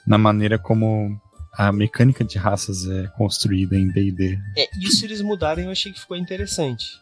na 0.07 0.17
maneira 0.17 0.57
como 0.57 1.19
a 1.57 1.71
mecânica 1.71 2.23
de 2.23 2.37
raças 2.37 2.87
é 2.87 3.07
construída 3.17 3.75
em 3.75 3.87
D&D. 3.87 4.39
É, 4.55 4.69
isso 4.79 5.03
eles 5.05 5.21
mudaram 5.21 5.63
e 5.63 5.65
eu 5.65 5.71
achei 5.71 5.91
que 5.91 5.99
ficou 5.99 6.15
interessante. 6.15 7.01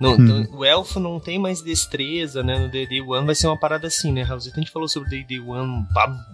Não, 0.00 0.12
hum. 0.12 0.16
então, 0.20 0.58
o 0.58 0.64
elfo 0.64 1.00
não 1.00 1.18
tem 1.18 1.38
mais 1.38 1.60
destreza, 1.60 2.42
né? 2.42 2.56
No 2.56 2.70
D&D 2.70 3.00
One 3.00 3.26
vai 3.26 3.34
ser 3.34 3.48
uma 3.48 3.58
parada 3.58 3.88
assim, 3.88 4.12
né, 4.12 4.22
Raul? 4.22 4.38
A 4.40 4.60
gente 4.60 4.70
falou 4.70 4.88
sobre 4.88 5.10
D&D 5.10 5.40
One, 5.40 5.84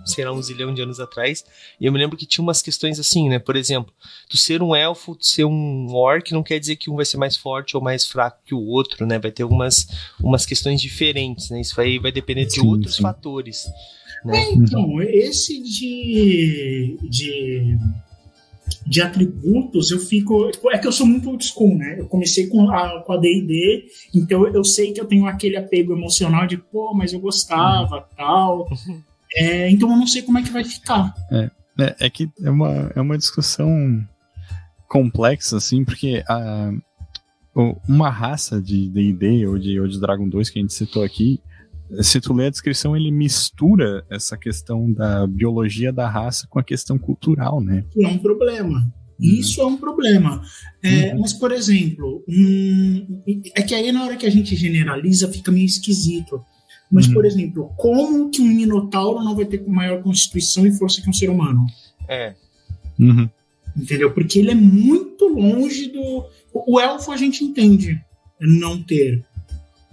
sei 0.05 0.25
lá, 0.25 0.33
um 0.33 0.43
zilhão 0.43 0.75
de 0.75 0.83
anos 0.83 1.01
atrás, 1.01 1.45
e 1.81 1.87
eu 1.87 1.93
me 1.93 1.99
lembro 1.99 2.17
que 2.17 2.27
tinha 2.27 2.43
umas 2.43 2.61
questões 2.61 2.99
assim, 2.99 3.29
né? 3.29 3.39
Por 3.39 3.57
exemplo, 3.57 3.93
tu 4.29 4.37
ser 4.37 4.63
um 4.63 4.77
elfo, 4.77 5.15
tu 5.15 5.25
ser 5.27 5.45
um 5.45 5.95
orc, 5.95 6.31
não 6.33 6.43
quer 6.43 6.59
dizer 6.59 6.77
que 6.77 6.91
um 6.91 6.97
vai 6.97 7.07
ser 7.07 7.17
mais 7.17 7.37
forte 7.37 7.75
ou 7.75 7.83
mais 7.83 8.05
fraco 8.05 8.39
que 8.45 8.55
o 8.55 8.61
outro, 8.61 9.07
né? 9.07 9.19
Vai 9.19 9.31
ter 9.31 9.43
algumas 9.43 9.87
umas 10.21 10.45
questões 10.45 10.81
diferentes, 10.81 11.49
né? 11.49 11.61
Isso 11.61 11.81
aí 11.81 11.99
vai 11.99 12.13
depender 12.13 12.45
de 12.45 12.55
sim, 12.55 12.67
outros 12.67 12.97
sim. 12.97 13.03
fatores. 13.03 13.65
Né? 14.25 14.39
É, 14.39 14.53
então, 14.55 15.03
esse 15.03 15.63
de, 15.63 16.97
de 17.03 17.79
de 18.87 19.01
atributos, 19.01 19.91
eu 19.91 19.99
fico. 19.99 20.51
É 20.71 20.79
que 20.79 20.87
eu 20.87 20.93
sou 20.93 21.07
muito 21.07 21.29
old 21.29 21.45
school, 21.45 21.77
né? 21.77 21.97
Eu 21.99 22.07
comecei 22.07 22.47
com 22.49 22.71
a, 22.71 23.03
com 23.03 23.13
a 23.13 23.17
DD, 23.17 23.87
então 24.15 24.47
eu 24.47 24.65
sei 24.65 24.93
que 24.93 25.01
eu 25.01 25.07
tenho 25.07 25.27
aquele 25.27 25.57
apego 25.57 25.93
emocional 25.93 26.47
de, 26.47 26.57
pô, 26.57 26.93
mas 26.95 27.13
eu 27.13 27.21
gostava, 27.21 27.97
uhum. 27.97 28.03
tal. 28.17 28.69
É, 29.37 29.69
então 29.69 29.91
eu 29.91 29.97
não 29.97 30.07
sei 30.07 30.23
como 30.23 30.39
é 30.39 30.43
que 30.45 30.53
vai 30.53 30.63
ficar. 30.63 31.13
É, 31.29 31.51
é, 31.81 31.97
é, 32.03 32.09
que 32.09 32.31
é 32.41 32.49
uma, 32.49 32.93
é 32.95 33.01
uma 33.01 33.19
discussão 33.19 34.01
complexa, 34.87 35.57
assim, 35.57 35.85
porque 35.85 36.23
a, 36.29 36.71
uma 37.89 38.11
raça 38.11 38.63
de 38.63 38.89
DD 38.89 39.45
ou 39.49 39.59
de, 39.59 39.81
ou 39.81 39.89
de 39.89 39.99
Dragon 39.99 40.29
2 40.29 40.51
que 40.51 40.61
a 40.61 40.63
gente 40.63 40.73
citou 40.73 41.03
aqui 41.03 41.41
se 42.01 42.21
tu 42.21 42.33
ler 42.33 42.47
a 42.47 42.51
descrição, 42.51 42.97
ele 42.97 43.11
mistura 43.11 44.05
essa 44.11 44.37
questão 44.37 44.93
da 44.93 45.27
biologia 45.27 45.93
da 45.93 46.09
raça 46.09 46.47
com 46.49 46.59
a 46.59 46.65
questão 46.65 46.99
cultural, 46.99 47.61
né? 47.61 47.85
É 47.99 48.07
um 48.09 48.19
problema. 48.19 48.93
Isso 49.21 49.61
é 49.61 49.67
um 49.67 49.77
problema. 49.77 50.43
É, 50.83 51.13
uhum. 51.13 51.21
Mas, 51.21 51.33
por 51.33 51.53
exemplo, 51.53 52.25
um, 52.29 53.23
é 53.55 53.63
que 53.63 53.75
aí 53.75 53.93
na 53.93 54.05
hora 54.05 54.17
que 54.17 54.27
a 54.27 54.31
gente 54.31 54.57
generaliza 54.57 55.31
fica 55.31 55.53
meio 55.53 55.67
esquisito. 55.67 56.41
Mas, 56.91 57.07
uhum. 57.07 57.15
por 57.15 57.25
exemplo, 57.25 57.71
como 57.77 58.31
que 58.31 58.43
um 58.43 58.47
minotauro 58.47 59.23
não 59.23 59.35
vai 59.35 59.45
ter 59.45 59.67
maior 59.67 60.03
constituição 60.03 60.67
e 60.67 60.73
força 60.73 61.01
que 61.01 61.09
um 61.09 61.13
ser 61.13 61.31
humano? 61.31 61.65
É. 62.09 62.35
Uhum. 62.99 63.29
Entendeu? 63.77 64.13
Porque 64.13 64.39
ele 64.39 64.51
é 64.51 64.55
muito 64.55 65.27
longe 65.27 65.89
do. 65.89 66.27
O 66.53 66.79
elfo 66.79 67.11
a 67.11 67.17
gente 67.17 67.45
entende 67.45 68.01
não 68.41 68.83
ter. 68.83 69.25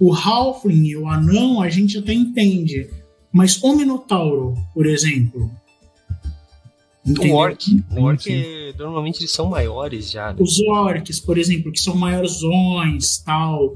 O 0.02 0.16
Halfling 0.16 0.88
e 0.88 0.98
o 0.98 1.08
anão 1.08 1.62
a 1.62 1.70
gente 1.70 2.00
até 2.00 2.12
entende, 2.12 2.90
mas 3.32 3.62
o 3.62 3.76
Minotauro, 3.76 4.56
por 4.74 4.88
exemplo. 4.88 5.52
Entendeu? 7.06 7.36
O 7.36 7.38
orc, 7.38 7.84
o 7.92 8.02
orc 8.02 8.74
normalmente 8.80 9.20
eles 9.20 9.32
são 9.32 9.48
maiores 9.48 10.10
já. 10.10 10.34
Né? 10.34 10.38
Os 10.40 10.60
orcs, 10.62 11.20
por 11.20 11.38
exemplo, 11.38 11.72
que 11.72 11.80
são 11.80 11.96
maiorzões, 11.96 13.20
tal. 13.20 13.76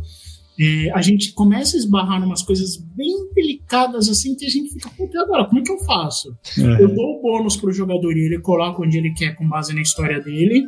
É, 0.59 0.89
a 0.93 1.01
gente 1.03 1.31
começa 1.31 1.77
a 1.77 1.79
esbarrar 1.79 2.19
em 2.19 2.25
umas 2.25 2.41
coisas 2.41 2.75
bem 2.75 3.29
delicadas 3.35 4.09
assim 4.09 4.33
que 4.33 4.47
a 4.47 4.49
gente 4.49 4.73
fica, 4.73 4.89
puta, 4.97 5.21
agora, 5.21 5.45
como 5.45 5.59
é 5.59 5.63
que 5.63 5.71
eu 5.71 5.77
faço? 5.85 6.35
É. 6.57 6.83
Eu 6.83 6.87
dou 6.87 7.19
o 7.19 7.21
bônus 7.21 7.55
pro 7.55 7.71
jogador 7.71 8.17
e 8.17 8.25
ele 8.25 8.39
coloca 8.39 8.81
onde 8.81 8.97
ele 8.97 9.13
quer 9.13 9.35
com 9.35 9.47
base 9.47 9.75
na 9.75 9.81
história 9.81 10.19
dele. 10.19 10.65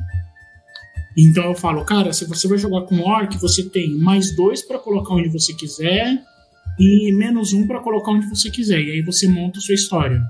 Então 1.18 1.46
eu 1.46 1.56
falo, 1.56 1.84
cara, 1.84 2.14
se 2.14 2.26
você 2.26 2.48
vai 2.48 2.60
jogar 2.60 2.82
com 2.84 3.00
orc, 3.00 3.36
você 3.38 3.64
tem 3.64 3.98
mais 3.98 4.36
dois 4.36 4.62
para 4.62 4.78
colocar 4.78 5.16
onde 5.16 5.30
você 5.30 5.52
quiser 5.54 6.22
e 6.80 7.12
menos 7.14 7.54
um 7.54 7.66
para 7.66 7.80
colocar 7.80 8.12
onde 8.12 8.30
você 8.30 8.52
quiser. 8.52 8.80
E 8.80 8.92
aí 8.92 9.02
você 9.02 9.28
monta 9.28 9.58
a 9.58 9.62
sua 9.62 9.74
história. 9.74 10.22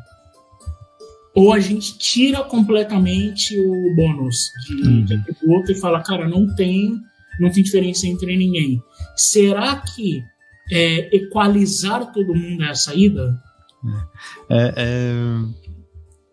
Ou 1.35 1.51
a 1.51 1.59
gente 1.59 1.97
tira 1.97 2.41
completamente 2.43 3.59
o 3.59 3.95
bônus 3.95 4.49
de, 4.65 4.73
uhum. 4.73 5.05
de 5.05 5.13
atributo 5.13 5.71
e 5.71 5.75
fala, 5.75 6.01
cara, 6.01 6.27
não 6.27 6.55
tem, 6.55 6.95
não 7.39 7.51
tem 7.51 7.63
diferença 7.63 8.07
entre 8.07 8.35
ninguém. 8.38 8.81
Será 9.15 9.75
que 9.75 10.23
é, 10.71 11.15
equalizar 11.15 12.11
todo 12.11 12.33
mundo 12.33 12.63
é 12.63 12.69
a 12.69 12.75
saída? 12.75 13.38
É, 14.49 14.73
é, 14.77 15.13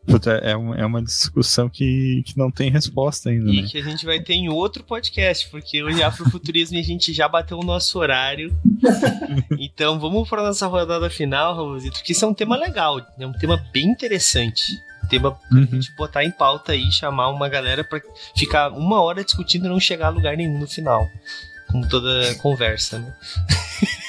Puta, 0.07 0.39
é, 0.43 0.51
é 0.53 0.87
uma 0.87 1.03
discussão 1.03 1.69
que, 1.69 2.23
que 2.27 2.37
não 2.37 2.51
tem 2.51 2.71
resposta 2.71 3.31
ainda. 3.31 3.51
E 3.51 3.63
né? 3.63 3.69
que 3.69 3.79
a 3.79 3.83
gente 3.83 4.05
vai 4.05 4.21
ter 4.21 4.35
em 4.35 4.49
outro 4.49 4.85
podcast, 4.85 5.49
porque 5.49 5.83
hoje 5.83 6.03
Afrofuturismo 6.03 6.79
a 6.79 6.83
gente 6.83 7.13
já 7.13 7.27
bateu 7.27 7.59
o 7.59 7.65
nosso 7.65 7.99
horário. 7.99 8.55
então 9.59 9.99
vamos 9.99 10.29
para 10.29 10.43
nossa 10.43 10.67
rodada 10.67 11.09
final, 11.09 11.55
Raulzito, 11.55 11.97
porque 11.99 12.13
isso 12.13 12.25
é 12.25 12.29
um 12.29 12.35
tema 12.35 12.57
legal, 12.57 13.01
é 13.19 13.27
um 13.27 13.33
tema 13.33 13.57
bem 13.73 13.87
interessante. 13.87 14.79
Tema 15.09 15.33
pra 15.33 15.59
uhum. 15.59 15.67
gente 15.67 15.95
botar 15.97 16.25
em 16.25 16.31
pauta 16.31 16.73
aí, 16.73 16.91
chamar 16.91 17.29
uma 17.29 17.49
galera 17.49 17.83
para 17.83 18.01
ficar 18.37 18.71
uma 18.71 19.03
hora 19.03 19.25
discutindo 19.25 19.67
e 19.67 19.69
não 19.69 19.81
chegar 19.81 20.07
a 20.07 20.11
lugar 20.11 20.37
nenhum 20.37 20.59
no 20.59 20.67
final. 20.67 21.07
Como 21.69 21.89
toda 21.89 22.35
conversa, 22.37 22.99
né? 22.99 23.15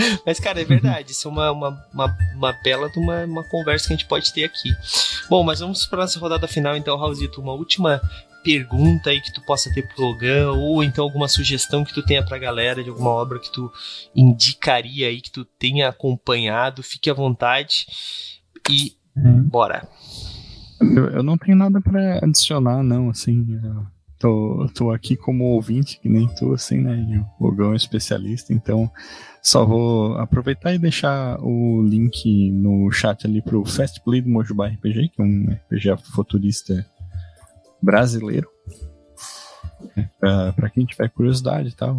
Mas, 0.24 0.40
cara, 0.40 0.60
é 0.60 0.64
verdade. 0.64 1.12
Isso 1.12 1.28
é 1.28 1.30
uma, 1.30 1.50
uma, 1.50 1.86
uma, 1.92 2.18
uma 2.34 2.52
bela 2.64 2.90
de 2.90 2.98
uma, 2.98 3.24
uma 3.24 3.44
conversa 3.44 3.88
que 3.88 3.94
a 3.94 3.96
gente 3.96 4.08
pode 4.08 4.32
ter 4.32 4.44
aqui. 4.44 4.70
Bom, 5.28 5.42
mas 5.42 5.60
vamos 5.60 5.86
para 5.86 6.00
nossa 6.00 6.18
rodada 6.18 6.48
final, 6.48 6.76
então, 6.76 6.96
Raulzito. 6.96 7.40
Uma 7.40 7.52
última 7.52 8.00
pergunta 8.42 9.10
aí 9.10 9.20
que 9.20 9.32
tu 9.32 9.40
possa 9.42 9.72
ter 9.72 9.86
pro 9.88 10.04
Logan, 10.04 10.52
ou 10.52 10.82
então 10.82 11.04
alguma 11.04 11.28
sugestão 11.28 11.84
que 11.84 11.92
tu 11.92 12.02
tenha 12.02 12.24
pra 12.24 12.38
galera 12.38 12.82
de 12.82 12.88
alguma 12.88 13.10
obra 13.10 13.38
que 13.38 13.52
tu 13.52 13.70
indicaria 14.14 15.08
aí, 15.08 15.20
que 15.20 15.30
tu 15.30 15.44
tenha 15.44 15.88
acompanhado, 15.88 16.82
fique 16.82 17.10
à 17.10 17.14
vontade 17.14 17.86
e 18.68 18.96
uhum. 19.16 19.42
bora. 19.42 19.86
Eu, 20.80 21.08
eu, 21.10 21.22
não 21.22 21.36
tenho 21.36 21.56
nada 21.56 21.80
para 21.80 22.24
adicionar, 22.24 22.82
não, 22.82 23.10
assim. 23.10 23.46
Tô, 24.20 24.68
tô 24.74 24.90
aqui 24.90 25.16
como 25.16 25.44
ouvinte, 25.44 25.98
que 25.98 26.06
nem 26.06 26.28
tu, 26.28 26.52
assim, 26.52 26.78
né? 26.78 26.94
E 27.08 27.18
o 27.18 27.26
Logão 27.40 27.72
é 27.72 27.76
especialista, 27.76 28.52
então 28.52 28.90
só 29.42 29.64
vou 29.64 30.12
aproveitar 30.18 30.74
e 30.74 30.78
deixar 30.78 31.40
o 31.40 31.82
link 31.82 32.50
no 32.50 32.92
chat 32.92 33.26
ali 33.26 33.40
pro 33.40 33.64
Fast 33.64 33.98
Play 34.02 34.20
do 34.20 34.28
Mojubá 34.28 34.68
RPG, 34.68 35.08
que 35.08 35.22
é 35.22 35.24
um 35.24 35.46
RPG 35.50 35.96
futurista 36.14 36.86
brasileiro. 37.80 38.46
É, 39.96 40.68
quem 40.68 40.84
tiver 40.84 41.08
curiosidade 41.08 41.70
e 41.70 41.72
tal. 41.72 41.96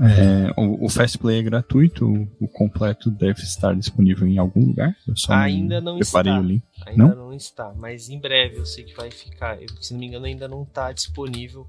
É, 0.00 0.60
o, 0.60 0.86
o 0.86 0.88
Fast 0.88 1.18
Play 1.18 1.38
é 1.38 1.42
gratuito, 1.42 2.28
o, 2.40 2.48
completo 2.48 3.10
deve 3.10 3.42
estar 3.42 3.74
disponível 3.76 4.26
em 4.26 4.38
algum 4.38 4.66
lugar. 4.66 4.96
Eu 5.06 5.16
só 5.16 5.32
ainda 5.32 5.80
não 5.80 5.98
preparei 5.98 6.32
está. 6.32 6.40
o 6.40 6.44
link. 6.44 6.64
Ainda 6.84 7.06
não? 7.06 7.14
não 7.14 7.32
está, 7.32 7.72
mas 7.76 8.08
em 8.08 8.18
breve 8.18 8.56
eu 8.56 8.66
sei 8.66 8.82
que 8.82 8.94
vai 8.94 9.10
ficar. 9.10 9.60
Eu, 9.62 9.68
se 9.80 9.92
não 9.92 10.00
me 10.00 10.06
engano, 10.06 10.26
ainda 10.26 10.48
não 10.48 10.64
está 10.64 10.90
disponível, 10.90 11.68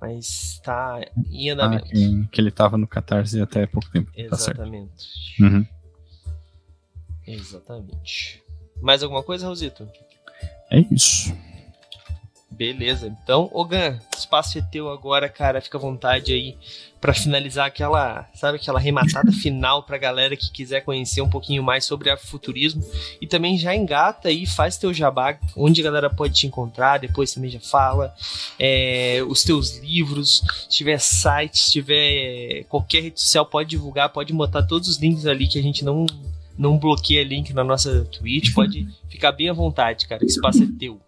mas 0.00 0.54
está 0.54 1.00
em 1.30 1.50
ah, 1.50 1.54
andamento. 1.54 1.84
Ah, 1.84 1.88
que, 1.90 2.28
que, 2.32 2.40
ele 2.40 2.48
estava 2.48 2.76
no 2.76 2.86
Catarse 2.86 3.40
até 3.40 3.64
pouco 3.64 3.88
tempo. 3.90 4.10
Tá 4.10 4.20
Exatamente. 4.20 5.36
Tá 5.38 5.44
uhum. 5.44 5.66
Exatamente. 7.24 8.42
Mais 8.80 9.04
alguma 9.04 9.22
coisa, 9.22 9.44
Raulzito? 9.44 9.88
É 10.68 10.80
isso. 10.90 11.32
Beleza, 12.52 13.06
então, 13.06 13.48
Ogan, 13.50 13.98
espaço 14.16 14.58
é 14.58 14.62
teu 14.62 14.90
agora, 14.90 15.26
cara. 15.26 15.60
Fica 15.60 15.78
à 15.78 15.80
vontade 15.80 16.34
aí 16.34 16.54
para 17.00 17.14
finalizar 17.14 17.66
aquela, 17.66 18.28
sabe, 18.34 18.58
aquela 18.58 18.78
rematada 18.78 19.32
final 19.32 19.82
pra 19.82 19.96
galera 19.96 20.36
que 20.36 20.52
quiser 20.52 20.82
conhecer 20.82 21.22
um 21.22 21.30
pouquinho 21.30 21.62
mais 21.62 21.86
sobre 21.86 22.10
afrofuturismo. 22.10 22.84
E 23.20 23.26
também 23.26 23.56
já 23.56 23.74
engata 23.74 24.28
aí, 24.28 24.46
faz 24.46 24.76
teu 24.76 24.92
jabá, 24.92 25.38
onde 25.56 25.80
a 25.80 25.84
galera 25.84 26.10
pode 26.10 26.34
te 26.34 26.46
encontrar, 26.46 26.98
depois 26.98 27.32
também 27.32 27.50
já 27.50 27.58
fala. 27.58 28.14
É, 28.58 29.24
os 29.26 29.42
teus 29.42 29.78
livros, 29.78 30.44
se 30.68 30.76
tiver 30.76 31.00
site, 31.00 31.58
se 31.58 31.72
tiver 31.72 32.64
qualquer 32.68 33.04
rede 33.04 33.20
social, 33.20 33.46
pode 33.46 33.70
divulgar, 33.70 34.10
pode 34.10 34.32
botar 34.32 34.62
todos 34.62 34.88
os 34.88 34.98
links 34.98 35.26
ali 35.26 35.48
que 35.48 35.58
a 35.58 35.62
gente 35.62 35.84
não, 35.84 36.04
não 36.56 36.78
bloqueia 36.78 37.24
link 37.24 37.54
na 37.54 37.64
nossa 37.64 38.04
Twitch. 38.04 38.52
Pode 38.52 38.86
ficar 39.08 39.32
bem 39.32 39.48
à 39.48 39.54
vontade, 39.54 40.06
cara, 40.06 40.20
que 40.20 40.26
espaço 40.26 40.62
é 40.62 40.66
teu. 40.78 41.00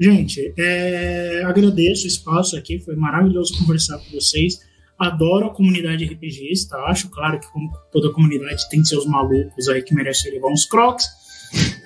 Gente, 0.00 0.52
é, 0.58 1.42
agradeço 1.44 2.04
o 2.04 2.08
espaço 2.08 2.56
aqui, 2.56 2.78
foi 2.80 2.96
maravilhoso 2.96 3.56
conversar 3.58 3.98
com 3.98 4.10
vocês. 4.10 4.60
adoro 4.98 5.46
a 5.46 5.54
comunidade 5.54 6.04
RPGista, 6.04 6.76
acho 6.86 7.08
claro 7.08 7.40
que 7.40 7.50
como 7.52 7.70
toda 7.90 8.12
comunidade 8.12 8.68
tem 8.70 8.84
seus 8.84 9.04
malucos 9.06 9.68
aí 9.68 9.82
que 9.82 9.94
merecem 9.94 10.32
levar 10.32 10.48
uns 10.48 10.64
crocs. 10.64 11.04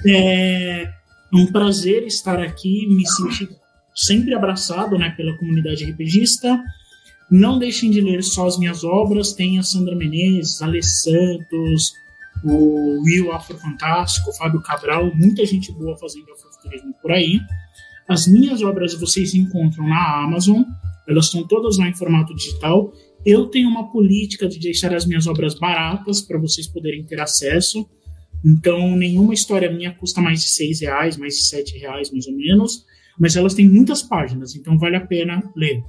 É 0.06 0.88
um 1.32 1.46
prazer 1.46 2.04
estar 2.04 2.40
aqui, 2.40 2.86
me 2.86 3.06
sentir 3.06 3.48
sempre 3.94 4.34
abraçado 4.34 4.98
né, 4.98 5.10
pela 5.10 5.36
comunidade 5.38 5.84
RPGista. 5.84 6.62
Não 7.30 7.58
deixem 7.58 7.90
de 7.90 8.00
ler 8.00 8.22
só 8.22 8.46
as 8.46 8.58
minhas 8.58 8.84
obras, 8.84 9.32
tem 9.32 9.58
a 9.58 9.62
Sandra 9.62 9.96
Menezes, 9.96 10.62
Ale 10.62 10.82
Santos, 10.82 11.92
o 12.44 13.02
Will 13.02 13.32
Afro 13.32 13.58
Fantástico, 13.58 14.32
Fábio 14.32 14.62
Cabral, 14.62 15.12
muita 15.14 15.44
gente 15.44 15.72
boa 15.72 15.96
fazendo 15.96 16.30
afrofuturismo 16.32 16.94
por 17.02 17.10
aí. 17.10 17.40
As 18.08 18.26
minhas 18.26 18.62
obras 18.62 18.94
vocês 18.94 19.34
encontram 19.34 19.88
na 19.88 20.24
Amazon, 20.24 20.62
elas 21.08 21.26
estão 21.26 21.46
todas 21.46 21.78
lá 21.78 21.88
em 21.88 21.94
formato 21.94 22.34
digital. 22.34 22.92
Eu 23.24 23.46
tenho 23.46 23.68
uma 23.68 23.90
política 23.90 24.48
de 24.48 24.58
deixar 24.58 24.94
as 24.94 25.06
minhas 25.06 25.26
obras 25.26 25.54
baratas 25.54 26.20
para 26.20 26.38
vocês 26.38 26.66
poderem 26.66 27.04
ter 27.04 27.20
acesso. 27.20 27.88
Então, 28.44 28.96
nenhuma 28.96 29.34
história 29.34 29.70
minha 29.70 29.92
custa 29.92 30.20
mais 30.20 30.42
de 30.42 30.48
seis 30.48 30.80
reais, 30.80 31.16
mais 31.16 31.34
de 31.34 31.46
sete 31.46 31.76
reais, 31.78 32.10
mais 32.10 32.26
ou 32.26 32.34
menos. 32.34 32.84
Mas 33.18 33.34
elas 33.34 33.54
têm 33.54 33.68
muitas 33.68 34.02
páginas, 34.02 34.54
então 34.54 34.78
vale 34.78 34.96
a 34.96 35.06
pena 35.06 35.42
ler. 35.56 35.82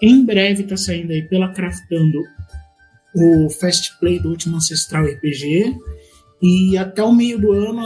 Em 0.00 0.24
breve 0.24 0.62
está 0.62 0.76
saindo 0.76 1.12
aí 1.12 1.22
pela 1.22 1.52
Craftando 1.52 2.22
o 3.14 3.50
Fast 3.50 3.98
Play 3.98 4.18
do 4.18 4.30
Último 4.30 4.56
Ancestral 4.56 5.04
RPG. 5.04 5.76
E 6.42 6.76
até 6.76 7.02
o 7.02 7.12
meio 7.12 7.40
do 7.40 7.52
ano 7.52 7.80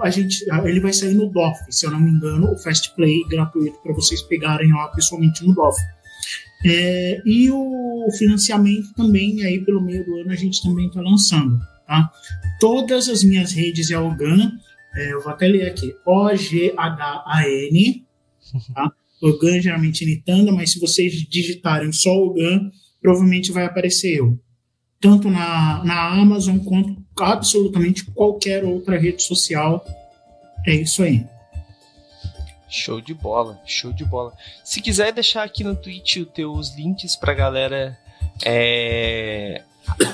a 0.00 0.10
gente, 0.10 0.44
ele 0.64 0.80
vai 0.80 0.92
sair 0.92 1.14
no 1.14 1.28
DOF, 1.28 1.58
se 1.70 1.86
eu 1.86 1.90
não 1.90 2.00
me 2.00 2.10
engano, 2.10 2.52
o 2.52 2.56
Fast 2.56 2.94
Play 2.94 3.24
gratuito 3.28 3.78
para 3.82 3.92
vocês 3.92 4.22
pegarem 4.22 4.72
lá 4.72 4.88
pessoalmente 4.88 5.44
no 5.44 5.54
DOF. 5.54 5.76
É, 6.64 7.22
e 7.24 7.50
o 7.50 8.06
financiamento 8.18 8.92
também 8.94 9.42
aí 9.44 9.64
pelo 9.64 9.80
meio 9.80 10.04
do 10.04 10.18
ano 10.18 10.30
a 10.30 10.36
gente 10.36 10.62
também 10.62 10.86
está 10.86 11.00
lançando. 11.00 11.58
Tá? 11.86 12.10
Todas 12.58 13.08
as 13.08 13.24
minhas 13.24 13.52
redes 13.52 13.90
é 13.90 13.98
Ogan, 13.98 14.52
é, 14.94 15.12
eu 15.12 15.20
vou 15.20 15.32
até 15.32 15.48
ler 15.48 15.66
aqui, 15.66 15.94
O-G-H-A-N, 16.06 18.06
tá? 18.74 18.92
Ogan 19.22 19.60
geralmente 19.60 20.02
imitando, 20.02 20.52
mas 20.52 20.72
se 20.72 20.80
vocês 20.80 21.12
digitarem 21.12 21.92
só 21.92 22.10
Ogan, 22.10 22.70
provavelmente 23.00 23.52
vai 23.52 23.64
aparecer 23.64 24.18
eu 24.18 24.38
tanto 25.00 25.30
na, 25.30 25.82
na 25.82 26.20
Amazon 26.20 26.58
quanto 26.58 27.02
absolutamente 27.20 28.04
qualquer 28.04 28.64
outra 28.64 28.98
rede 28.98 29.22
social. 29.22 29.84
É 30.66 30.74
isso 30.74 31.02
aí. 31.02 31.26
Show 32.68 33.00
de 33.00 33.12
bola, 33.12 33.60
show 33.66 33.92
de 33.92 34.04
bola. 34.04 34.32
Se 34.62 34.80
quiser 34.80 35.12
deixar 35.12 35.42
aqui 35.42 35.64
no 35.64 35.74
Twitch 35.74 36.18
os 36.18 36.28
teus 36.28 36.74
links 36.76 37.16
pra 37.16 37.34
galera. 37.34 37.98
É... 38.44 39.62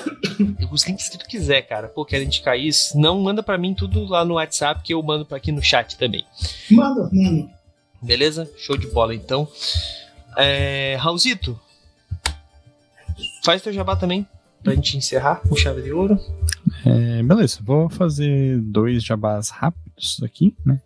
os 0.71 0.83
links 0.87 1.07
que 1.09 1.19
tu 1.19 1.27
quiser, 1.27 1.61
cara. 1.61 1.87
Pô, 1.87 2.03
quer 2.03 2.21
indicar 2.21 2.57
isso? 2.57 2.97
Não 2.97 3.19
manda 3.21 3.43
para 3.43 3.57
mim 3.57 3.75
tudo 3.75 4.05
lá 4.05 4.25
no 4.25 4.35
WhatsApp 4.35 4.81
que 4.81 4.93
eu 4.93 5.03
mando 5.03 5.25
para 5.25 5.37
aqui 5.37 5.51
no 5.51 5.61
chat 5.61 5.97
também. 5.97 6.25
Manda, 6.71 7.09
manda. 7.13 7.49
Beleza? 8.01 8.49
Show 8.57 8.75
de 8.75 8.87
bola 8.87 9.13
então. 9.13 9.47
É... 10.35 10.95
Raulzito, 10.99 11.59
faz 13.43 13.61
teu 13.61 13.71
jabá 13.71 13.95
também 13.95 14.27
pra 14.63 14.73
gente 14.73 14.97
encerrar 14.97 15.41
com 15.47 15.55
chave 15.55 15.81
de 15.81 15.91
ouro. 15.91 16.19
É, 16.87 17.21
beleza, 17.21 17.59
vou 17.61 17.89
fazer 17.89 18.61
dois 18.61 19.03
jabás 19.03 19.49
rápidos 19.49 20.21
aqui, 20.23 20.55
né? 20.65 20.81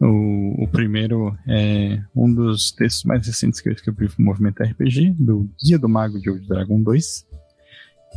O, 0.00 0.64
o, 0.64 0.68
primeiro 0.68 1.36
é 1.48 2.00
um 2.14 2.32
dos 2.32 2.70
textos 2.70 3.02
mais 3.02 3.26
recentes 3.26 3.60
que 3.60 3.68
eu 3.68 3.72
escrevi 3.72 4.08
pro 4.08 4.24
Movimento 4.24 4.62
RPG, 4.62 5.16
do 5.18 5.50
Guia 5.60 5.78
do 5.78 5.88
Mago 5.88 6.20
de 6.20 6.30
Old 6.30 6.46
Dragon 6.46 6.80
2, 6.80 7.26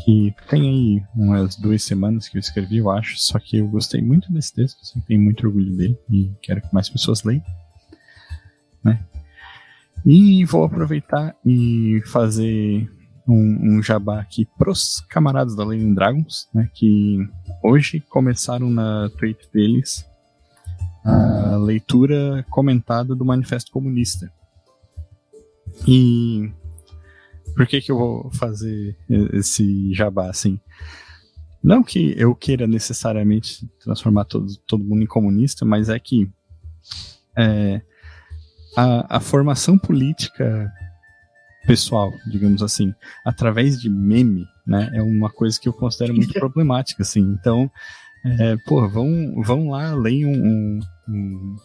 que 0.05 0.35
tem 0.49 0.61
aí 0.69 1.03
umas 1.15 1.55
duas 1.55 1.81
semanas 1.81 2.27
que 2.27 2.37
eu 2.37 2.39
escrevi, 2.39 2.77
eu 2.77 2.91
acho, 2.91 3.17
só 3.17 3.39
que 3.39 3.57
eu 3.57 3.67
gostei 3.67 4.01
muito 4.01 4.31
desse 4.31 4.53
texto, 4.53 4.77
assim, 4.83 4.99
tenho 5.07 5.21
muito 5.21 5.47
orgulho 5.47 5.75
dele 5.75 5.97
e 6.11 6.31
quero 6.43 6.61
que 6.61 6.71
mais 6.71 6.89
pessoas 6.89 7.23
leiam, 7.23 7.43
né? 8.83 9.03
E 10.05 10.45
vou 10.45 10.63
aproveitar 10.63 11.35
e 11.43 12.03
fazer 12.05 12.87
um, 13.29 13.77
um 13.77 13.83
jabá 13.83 14.19
aqui 14.19 14.45
pros 14.57 15.01
camaradas 15.07 15.55
da 15.55 15.63
Lenin 15.63 15.93
Dragons, 15.93 16.49
né, 16.53 16.69
que 16.73 17.19
hoje 17.63 17.99
começaram 18.09 18.69
na 18.69 19.09
Twitter 19.17 19.47
deles 19.53 20.05
a 21.03 21.55
leitura 21.57 22.45
comentada 22.49 23.15
do 23.15 23.23
Manifesto 23.23 23.71
Comunista. 23.71 24.31
E 25.87 26.51
por 27.55 27.65
que 27.67 27.81
que 27.81 27.91
eu 27.91 27.97
vou 27.97 28.31
fazer 28.31 28.97
esse 29.33 29.93
jabá 29.93 30.29
assim? 30.29 30.59
Não 31.63 31.83
que 31.83 32.13
eu 32.17 32.33
queira 32.33 32.65
necessariamente 32.65 33.69
transformar 33.83 34.25
todo, 34.25 34.55
todo 34.65 34.83
mundo 34.83 35.03
em 35.03 35.07
comunista, 35.07 35.65
mas 35.65 35.89
é 35.89 35.99
que 35.99 36.29
é, 37.37 37.81
a, 38.75 39.17
a 39.17 39.19
formação 39.19 39.77
política 39.77 40.71
pessoal, 41.65 42.13
digamos 42.25 42.63
assim, 42.63 42.93
através 43.23 43.79
de 43.79 43.89
meme, 43.89 44.47
né, 44.65 44.89
é 44.93 45.01
uma 45.01 45.29
coisa 45.29 45.59
que 45.59 45.67
eu 45.67 45.73
considero 45.73 46.13
muito 46.13 46.33
problemática, 46.39 47.03
assim. 47.03 47.21
Então, 47.21 47.69
é, 48.25 48.57
pô, 48.65 48.87
vão, 48.87 49.41
vão 49.41 49.69
lá, 49.69 49.93
leiam 49.93 50.31
um, 50.31 50.79
um, 51.07 51.55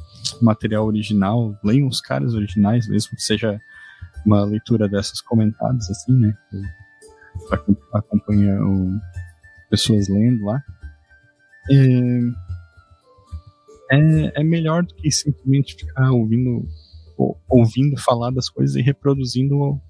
material 0.42 0.86
original, 0.86 1.59
leiam 1.64 1.88
os 1.88 2.01
caras 2.01 2.34
originais, 2.34 2.88
mesmo 2.88 3.16
que 3.16 3.22
seja 3.22 3.61
uma 4.24 4.45
leitura 4.45 4.88
dessas 4.88 5.20
comentadas, 5.20 5.90
assim, 5.90 6.18
né, 6.18 6.36
acompanha 7.92 8.62
o, 8.62 8.99
pessoas 9.68 10.09
lendo 10.09 10.45
lá. 10.45 10.62
É, 11.70 12.45
é, 13.90 14.40
é 14.40 14.45
melhor 14.45 14.84
do 14.84 14.95
que 14.95 15.11
simplesmente 15.11 15.76
ficar 15.76 16.11
ouvindo 16.12 16.66
ouvindo 17.48 18.00
falar 18.00 18.30
das 18.30 18.48
coisas 18.48 18.76
e 18.76 18.82
reproduzindo 18.82 19.80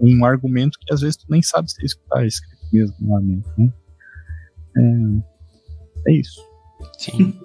um 0.00 0.24
argumento 0.24 0.78
que 0.78 0.92
às 0.92 1.00
vezes 1.00 1.16
tu 1.16 1.26
nem 1.28 1.42
sabe 1.42 1.70
se 1.70 1.80
é 1.82 2.26
escrito 2.26 2.66
mesmo 2.72 2.96
lá 3.12 3.20
dentro. 3.20 3.52
Né? 3.56 3.72
É, 6.06 6.10
é 6.10 6.14
isso. 6.14 6.40
Sim. 6.98 7.38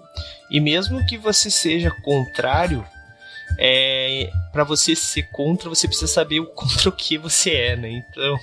E 0.49 0.59
mesmo 0.59 1.05
que 1.05 1.17
você 1.17 1.49
seja 1.49 1.91
contrário, 2.03 2.83
é, 3.57 4.29
para 4.51 4.63
você 4.63 4.95
ser 4.95 5.23
contra, 5.31 5.69
você 5.69 5.87
precisa 5.87 6.11
saber 6.11 6.39
o 6.39 6.45
contra 6.53 6.89
o 6.89 6.91
que 6.91 7.17
você 7.17 7.51
é, 7.51 7.75
né? 7.75 7.89
Então, 7.91 8.37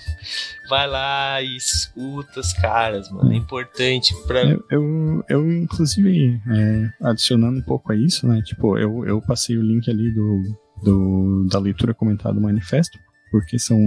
vai 0.69 0.87
lá 0.87 1.41
e 1.43 1.57
escuta 1.57 2.41
os 2.41 2.53
caras, 2.53 3.11
mano. 3.11 3.33
É 3.33 3.37
importante 3.37 4.15
pra. 4.27 4.45
Eu, 4.45 4.65
eu, 4.71 5.25
eu 5.29 5.53
inclusive, 5.53 6.41
é, 6.49 6.91
adicionando 7.03 7.59
um 7.59 7.63
pouco 7.63 7.93
a 7.93 7.97
isso, 7.97 8.27
né? 8.27 8.43
Tipo, 8.43 8.79
eu, 8.79 9.05
eu 9.07 9.21
passei 9.23 9.57
o 9.57 9.63
link 9.63 9.89
ali 9.91 10.11
do, 10.11 10.43
do, 10.83 11.47
da 11.51 11.59
leitura 11.59 11.95
comentada 11.95 12.35
do 12.35 12.41
manifesto, 12.41 12.99
porque 13.31 13.59
são 13.59 13.79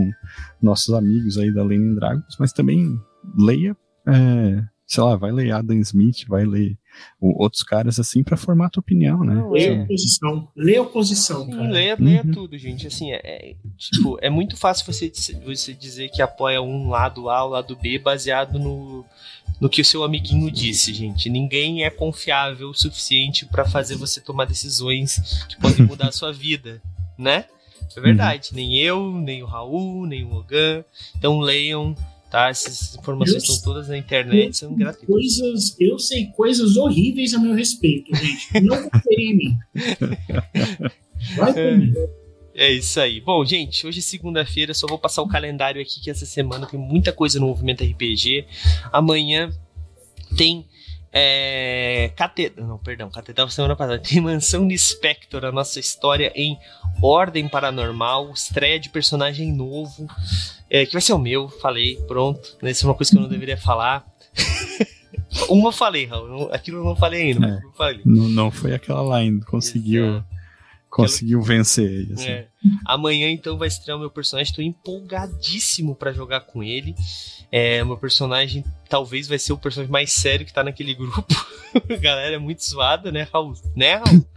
nossos 0.61 0.93
amigos 0.93 1.38
aí 1.38 1.53
da 1.53 1.63
Lenin 1.63 1.95
Dragons, 1.95 2.36
mas 2.39 2.53
também 2.53 2.99
leia. 3.38 3.76
É, 4.07 4.63
sei 4.88 5.03
lá, 5.03 5.15
vai 5.15 5.32
ler 5.32 5.51
Adam 5.51 5.78
Smith, 5.80 6.26
vai 6.28 6.45
ler 6.45 6.76
outros 7.22 7.64
caras 7.64 8.00
assim 8.00 8.24
para 8.24 8.38
formar 8.38 8.68
a 8.68 8.70
tua 8.70 8.82
opinião, 8.82 9.24
né? 9.24 9.42
Lê 9.52 9.70
a 9.70 9.84
oposição, 9.84 10.48
lê 10.56 10.78
a 10.78 10.82
oposição, 10.82 11.46
Sim, 11.46 11.52
cara. 11.52 11.70
Leia, 11.70 11.98
leia 12.00 12.24
uhum. 12.24 12.32
tudo, 12.32 12.58
gente. 12.58 12.88
Assim, 12.88 13.12
é, 13.12 13.22
é, 13.24 13.56
tipo, 13.78 14.18
é 14.22 14.30
muito 14.30 14.58
fácil 14.58 14.86
você, 14.86 15.12
você 15.46 15.74
dizer 15.74 16.10
que 16.10 16.22
apoia 16.22 16.62
um 16.62 16.90
lado 16.90 17.30
A 17.30 17.44
ou 17.44 17.52
lado 17.52 17.76
B 17.76 18.00
baseado 18.00 18.58
no, 18.58 19.06
no 19.60 19.70
que 19.70 19.82
o 19.82 19.86
seu 19.86 20.04
amiguinho 20.04 20.50
disse, 20.52 20.94
gente. 20.94 21.30
Ninguém 21.30 21.84
é 21.84 21.90
confiável 21.90 22.70
o 22.70 22.76
suficiente 22.76 23.46
para 23.46 23.66
fazer 23.66 23.96
você 23.96 24.22
tomar 24.22 24.46
decisões 24.46 25.44
que 25.48 25.58
podem 25.58 25.86
mudar 25.88 26.10
a 26.10 26.14
sua 26.14 26.32
vida, 26.32 26.82
né? 27.18 27.46
É 27.96 28.02
verdade. 28.02 28.50
Uhum. 28.52 28.56
Nem 28.56 28.78
eu, 28.78 29.12
nem 29.14 29.44
o 29.44 29.46
Raul, 29.46 30.06
nem 30.06 30.24
o 30.24 30.30
Logan. 30.30 30.84
Então 31.18 31.40
leiam, 31.40 31.96
tá? 32.30 32.49
Essas 32.49 32.95
informações 32.95 33.43
eu, 33.43 33.53
estão 33.53 33.73
todas 33.73 33.88
na 33.89 33.97
internet, 33.97 34.57
são 34.57 34.75
gratuitas. 34.75 35.07
Coisas, 35.07 35.75
eu 35.80 35.99
sei 35.99 36.27
coisas 36.27 36.77
horríveis 36.77 37.34
a 37.34 37.39
meu 37.39 37.53
respeito, 37.53 38.15
gente. 38.15 38.61
Não 38.61 38.89
confere 38.89 39.23
em 39.23 39.38
mim. 39.38 39.57
Vai 41.36 41.53
é, 41.55 42.67
é 42.67 42.71
isso 42.71 42.99
aí. 42.99 43.19
Bom, 43.21 43.43
gente, 43.43 43.86
hoje 43.86 43.99
é 43.99 44.01
segunda-feira, 44.01 44.73
só 44.73 44.88
vou 44.88 44.99
passar 44.99 45.21
o 45.21 45.27
calendário 45.27 45.82
aqui 45.82 46.01
que 46.01 46.09
essa 46.09 46.25
semana 46.25 46.67
tem 46.67 46.80
muita 46.80 47.11
coisa 47.11 47.39
no 47.39 47.47
movimento 47.47 47.84
RPG. 47.84 48.45
Amanhã 48.91 49.49
tem 50.38 50.65
é, 51.12 52.12
Catedral, 52.16 52.68
não, 52.68 52.78
perdão, 52.78 53.10
Catedral 53.10 53.49
semana 53.49 53.76
passada. 53.76 53.99
Tem 54.03 54.22
Mansão 54.22 54.68
de 54.68 54.78
Spector, 54.78 55.45
a 55.45 55.51
nossa 55.51 55.80
história 55.80 56.32
em 56.36 56.57
Ordem 57.01 57.47
Paranormal, 57.47 58.32
estreia 58.32 58.80
de 58.80 58.89
personagem 58.89 59.51
novo, 59.51 60.07
é, 60.70 60.86
que 60.86 60.93
vai 60.93 61.01
ser 61.01 61.14
o 61.14 61.20
meu, 61.20 61.49
falei, 61.49 61.95
pronto. 62.07 62.57
Isso 62.64 62.86
é 62.86 62.89
uma 62.89 62.95
coisa 62.95 63.12
que 63.12 63.18
eu 63.18 63.22
não 63.22 63.30
deveria 63.30 63.57
falar. 63.57 64.05
uma 65.49 65.70
eu 65.70 65.74
falei, 65.74 66.05
Raul, 66.05 66.49
aquilo 66.51 66.78
eu 66.78 66.84
não 66.84 66.95
falei 66.95 67.32
ainda, 67.32 67.47
é, 67.47 67.49
não, 67.49 67.74
falei. 67.74 68.01
Não, 68.05 68.30
não 68.30 68.51
foi 68.51 68.74
aquela 68.74 69.01
lá 69.01 69.18
ainda, 69.18 69.45
conseguiu. 69.45 70.24
Conseguiu 70.90 71.42
vencer. 71.42 72.08
Assim. 72.12 72.30
É. 72.30 72.48
Amanhã, 72.86 73.30
então, 73.30 73.58
vai 73.58 73.68
estrear 73.68 73.98
o 73.98 74.00
meu 74.00 74.10
personagem. 74.10 74.50
Estou 74.50 74.64
empolgadíssimo 74.64 75.96
para 75.96 76.12
jogar 76.12 76.42
com 76.42 76.64
ele. 76.64 76.96
É, 77.52 77.84
meu 77.84 77.98
personagem 77.98 78.64
talvez 78.88 79.28
vai 79.28 79.40
ser 79.40 79.54
o 79.54 79.58
personagem 79.58 79.92
mais 79.92 80.12
sério 80.12 80.46
que 80.46 80.54
tá 80.54 80.64
naquele 80.64 80.94
grupo. 80.96 81.34
A 81.90 81.96
galera 81.98 82.36
é 82.36 82.40
muito 82.40 82.64
zoada, 82.64 83.12
né, 83.12 83.28
Raul? 83.32 83.54
Né, 83.76 83.96
Raul? 83.96 84.26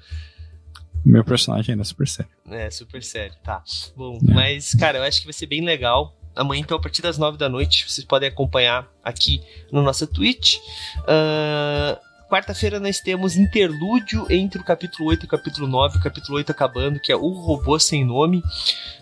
Meu 1.04 1.24
personagem 1.24 1.72
ainda 1.72 1.82
é 1.82 1.84
super 1.84 2.06
sério. 2.06 2.30
É, 2.48 2.70
super 2.70 3.02
sério, 3.02 3.34
tá. 3.42 3.60
Bom, 3.96 4.20
é. 4.28 4.32
mas, 4.32 4.72
cara, 4.72 4.98
eu 4.98 5.02
acho 5.02 5.18
que 5.18 5.26
vai 5.26 5.32
ser 5.32 5.46
bem 5.46 5.64
legal. 5.64 6.16
Amanhã, 6.34 6.60
então, 6.60 6.76
a 6.76 6.80
partir 6.80 7.02
das 7.02 7.18
nove 7.18 7.36
da 7.36 7.48
noite, 7.48 7.90
vocês 7.90 8.06
podem 8.06 8.28
acompanhar 8.28 8.88
aqui 9.02 9.42
no 9.72 9.82
nosso 9.82 10.06
Twitch. 10.06 10.58
Uh, 10.98 11.98
Quarta-feira 12.32 12.80
nós 12.80 12.98
temos 12.98 13.36
interlúdio 13.36 14.26
entre 14.30 14.58
o 14.58 14.64
capítulo 14.64 15.10
8 15.10 15.24
e 15.24 15.26
o 15.26 15.28
capítulo 15.28 15.68
9, 15.68 15.98
o 15.98 16.00
capítulo 16.00 16.38
8 16.38 16.50
acabando, 16.50 16.98
que 16.98 17.12
é 17.12 17.14
O 17.14 17.28
Robô 17.28 17.78
Sem 17.78 18.06
Nome. 18.06 18.42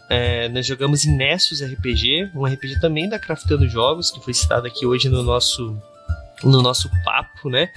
É, 0.08 0.48
nós 0.48 0.66
jogamos 0.66 1.04
em 1.04 1.16
Nessus 1.16 1.62
RPG, 1.62 2.32
um 2.34 2.44
RPG 2.44 2.80
também 2.80 3.08
da 3.08 3.20
Craftando 3.20 3.68
Jogos, 3.68 4.10
que 4.10 4.20
foi 4.20 4.34
citado 4.34 4.66
aqui 4.66 4.84
hoje 4.84 5.08
no 5.08 5.22
nosso, 5.22 5.80
no 6.42 6.60
nosso 6.60 6.90
papo, 7.04 7.48
né? 7.48 7.70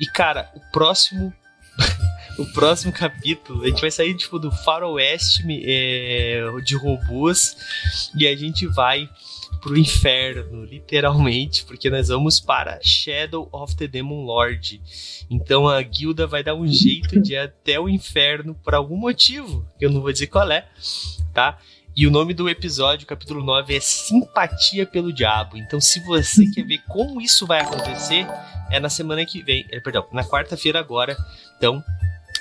E 0.00 0.06
cara, 0.06 0.50
o 0.56 0.60
próximo. 0.72 1.32
o 2.36 2.44
próximo 2.46 2.92
capítulo, 2.92 3.62
a 3.62 3.68
gente 3.68 3.80
vai 3.80 3.92
sair 3.92 4.12
tipo 4.16 4.40
do 4.40 4.50
faroeste 4.50 5.44
é, 5.64 6.50
de 6.64 6.74
robôs 6.74 7.56
e 8.12 8.26
a 8.26 8.34
gente 8.34 8.66
vai 8.66 9.08
pro 9.60 9.76
inferno, 9.76 10.64
literalmente, 10.64 11.64
porque 11.64 11.90
nós 11.90 12.08
vamos 12.08 12.40
para 12.40 12.78
Shadow 12.82 13.48
of 13.52 13.76
the 13.76 13.86
Demon 13.86 14.24
Lord. 14.24 14.80
Então 15.30 15.68
a 15.68 15.80
guilda 15.82 16.26
vai 16.26 16.42
dar 16.42 16.54
um 16.54 16.66
jeito 16.66 17.20
de 17.20 17.32
ir 17.34 17.38
até 17.38 17.78
o 17.78 17.88
inferno 17.88 18.54
por 18.54 18.74
algum 18.74 18.96
motivo, 18.96 19.66
que 19.78 19.84
eu 19.84 19.90
não 19.90 20.00
vou 20.00 20.12
dizer 20.12 20.28
qual 20.28 20.50
é, 20.50 20.66
tá? 21.32 21.58
E 21.96 22.06
o 22.06 22.10
nome 22.10 22.34
do 22.34 22.46
episódio, 22.46 23.06
capítulo 23.06 23.42
9, 23.42 23.74
é 23.74 23.80
Simpatia 23.80 24.84
pelo 24.84 25.10
Diabo. 25.10 25.56
Então, 25.56 25.80
se 25.80 25.98
você 26.00 26.44
quer 26.50 26.62
ver 26.62 26.82
como 26.86 27.22
isso 27.22 27.46
vai 27.46 27.62
acontecer, 27.62 28.26
é 28.70 28.78
na 28.78 28.90
semana 28.90 29.24
que 29.24 29.42
vem, 29.42 29.64
é, 29.70 29.80
perdão, 29.80 30.06
na 30.12 30.22
quarta-feira 30.22 30.78
agora. 30.78 31.16
Então, 31.56 31.82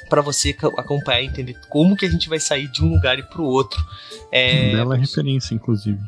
para 0.09 0.21
você 0.21 0.53
acompanhar 0.77 1.21
e 1.21 1.27
entender 1.27 1.57
como 1.69 1.95
que 1.95 2.05
a 2.05 2.09
gente 2.09 2.27
vai 2.27 2.39
sair 2.39 2.67
de 2.67 2.83
um 2.83 2.89
lugar 2.89 3.17
e 3.17 3.23
pro 3.23 3.45
outro. 3.45 3.81
É... 4.29 4.73
Bela 4.73 4.97
referência, 4.97 5.55
inclusive. 5.55 5.99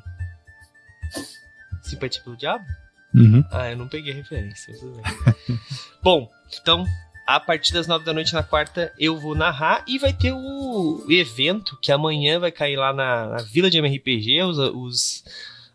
Simpatia 1.87 2.21
pelo 2.21 2.37
Diabo? 2.37 2.65
Uhum. 3.13 3.43
Ah, 3.51 3.71
eu 3.71 3.77
não 3.77 3.87
peguei 3.87 4.13
a 4.13 4.15
referência. 4.15 4.73
Bom, 6.03 6.29
então, 6.61 6.85
a 7.25 7.39
partir 7.39 7.73
das 7.73 7.87
nove 7.87 8.05
da 8.05 8.13
noite 8.13 8.33
na 8.33 8.43
quarta 8.43 8.93
eu 8.97 9.19
vou 9.19 9.35
narrar 9.35 9.83
e 9.87 9.97
vai 9.97 10.13
ter 10.13 10.33
o 10.33 11.05
evento 11.09 11.77
que 11.81 11.91
amanhã 11.91 12.39
vai 12.39 12.51
cair 12.51 12.77
lá 12.77 12.93
na, 12.93 13.27
na 13.27 13.37
Vila 13.37 13.69
de 13.69 13.77
MRPG. 13.77 14.43
Os, 14.43 14.57
os, 14.57 15.23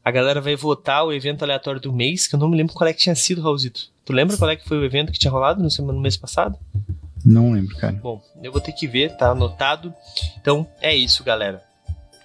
a 0.04 0.10
galera 0.10 0.40
vai 0.40 0.56
votar 0.56 1.04
o 1.04 1.12
evento 1.12 1.42
aleatório 1.42 1.80
do 1.80 1.92
mês, 1.92 2.26
que 2.26 2.34
eu 2.34 2.38
não 2.38 2.48
me 2.48 2.56
lembro 2.56 2.74
qual 2.74 2.88
é 2.88 2.92
que 2.92 3.00
tinha 3.00 3.14
sido, 3.14 3.42
Raulzito. 3.42 3.90
Tu 4.04 4.12
lembra 4.12 4.36
qual 4.36 4.50
é 4.50 4.56
que 4.56 4.68
foi 4.68 4.78
o 4.78 4.84
evento 4.84 5.12
que 5.12 5.18
tinha 5.18 5.30
rolado 5.30 5.62
no, 5.62 5.70
semana, 5.70 5.94
no 5.94 6.00
mês 6.00 6.16
passado? 6.16 6.58
Não 7.24 7.52
lembro, 7.52 7.76
cara. 7.76 7.92
Bom, 7.92 8.20
eu 8.42 8.50
vou 8.50 8.60
ter 8.60 8.72
que 8.72 8.86
ver, 8.88 9.16
tá 9.16 9.30
anotado. 9.30 9.94
Então 10.40 10.66
é 10.80 10.94
isso, 10.94 11.22
galera. 11.22 11.62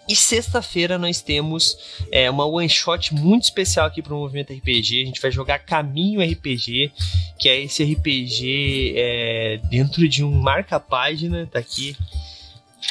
E 0.08 0.16
sexta-feira 0.16 0.98
nós 0.98 1.22
temos 1.22 1.78
é, 2.12 2.30
uma 2.32 2.46
one 2.46 2.70
shot 2.70 3.14
muito 3.14 3.44
especial 3.44 3.88
aqui 3.88 4.02
para 4.02 4.14
o 4.14 4.18
Movimento 4.18 4.54
RPG. 4.54 5.02
A 5.02 5.06
gente 5.06 5.22
vai 5.22 5.32
jogar 5.32 5.60
Caminho 5.60 6.22
RPG, 6.22 6.94
que 7.38 7.50
é 7.50 7.62
esse 7.62 7.84
RPG 7.84 8.94
é, 8.96 9.60
dentro 9.70 10.08
de 10.08 10.24
um 10.24 10.32
marca-página. 10.32 11.46
Tá 11.48 11.60
aqui, 11.60 11.98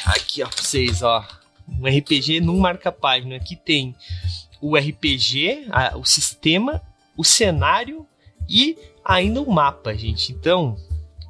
aqui 0.05 0.43
ó, 0.43 0.47
pra 0.47 0.61
vocês, 0.61 1.01
ó. 1.01 1.25
Um 1.67 1.87
RPG 1.87 2.39
num 2.39 2.59
marca-página 2.59 3.39
que 3.39 3.55
tem 3.55 3.95
o 4.61 4.77
RPG, 4.77 5.67
a, 5.71 5.97
o 5.97 6.05
sistema, 6.05 6.81
o 7.17 7.23
cenário 7.23 8.05
e 8.47 8.77
ainda 9.03 9.41
o 9.41 9.51
mapa, 9.51 9.95
gente. 9.95 10.31
Então, 10.31 10.77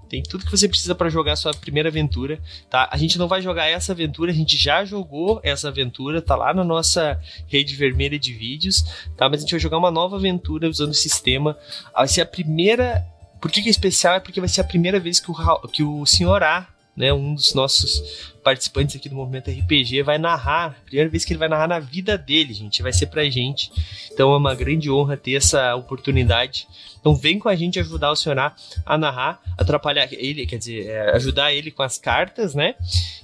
tem 0.07 0.23
tudo 0.23 0.45
que 0.45 0.51
você 0.51 0.67
precisa 0.67 0.95
para 0.95 1.09
jogar 1.09 1.33
a 1.33 1.35
sua 1.35 1.53
primeira 1.53 1.89
aventura, 1.89 2.39
tá? 2.69 2.89
A 2.91 2.97
gente 2.97 3.17
não 3.17 3.27
vai 3.27 3.41
jogar 3.41 3.67
essa 3.67 3.91
aventura, 3.91 4.31
a 4.31 4.35
gente 4.35 4.57
já 4.57 4.83
jogou 4.85 5.39
essa 5.43 5.67
aventura, 5.67 6.21
tá 6.21 6.35
lá 6.35 6.53
na 6.53 6.63
nossa 6.63 7.19
rede 7.47 7.75
vermelha 7.75 8.17
de 8.17 8.33
vídeos, 8.33 8.83
tá? 9.15 9.29
Mas 9.29 9.39
a 9.39 9.41
gente 9.41 9.51
vai 9.51 9.59
jogar 9.59 9.77
uma 9.77 9.91
nova 9.91 10.15
aventura 10.15 10.69
usando 10.69 10.91
o 10.91 10.95
sistema. 10.95 11.57
Vai 11.93 12.07
ser 12.07 12.21
a 12.21 12.25
primeira. 12.25 13.05
Por 13.41 13.51
que, 13.51 13.61
que 13.61 13.67
é 13.67 13.71
especial? 13.71 14.15
É 14.15 14.19
porque 14.19 14.39
vai 14.39 14.49
ser 14.49 14.61
a 14.61 14.63
primeira 14.63 14.99
vez 14.99 15.19
que 15.19 15.29
o, 15.29 15.67
que 15.67 15.83
o 15.83 16.05
senhor 16.05 16.41
A 16.43 16.67
né, 16.97 17.13
um 17.13 17.35
dos 17.35 17.53
nossos 17.53 18.33
participantes 18.43 18.95
aqui 18.95 19.07
do 19.07 19.15
Movimento 19.15 19.51
RPG, 19.51 20.01
vai 20.01 20.17
narrar, 20.17 20.81
primeira 20.83 21.09
vez 21.09 21.23
que 21.23 21.31
ele 21.31 21.39
vai 21.39 21.47
narrar 21.47 21.67
na 21.67 21.79
vida 21.79 22.17
dele, 22.17 22.53
gente, 22.53 22.81
vai 22.81 22.91
ser 22.91 23.05
pra 23.05 23.29
gente. 23.29 23.71
Então 24.11 24.33
é 24.33 24.37
uma 24.37 24.55
grande 24.55 24.89
honra 24.89 25.15
ter 25.15 25.35
essa 25.35 25.75
oportunidade. 25.75 26.67
Então 26.99 27.15
vem 27.15 27.37
com 27.37 27.47
a 27.47 27.55
gente 27.55 27.79
ajudar 27.79 28.11
o 28.11 28.15
senhor 28.15 28.37
a 28.39 28.97
narrar, 28.97 29.41
atrapalhar 29.57 30.11
ele, 30.11 30.47
quer 30.47 30.57
dizer, 30.57 30.87
é, 30.87 31.15
ajudar 31.15 31.53
ele 31.53 31.69
com 31.69 31.83
as 31.83 31.99
cartas, 31.99 32.55
né? 32.55 32.73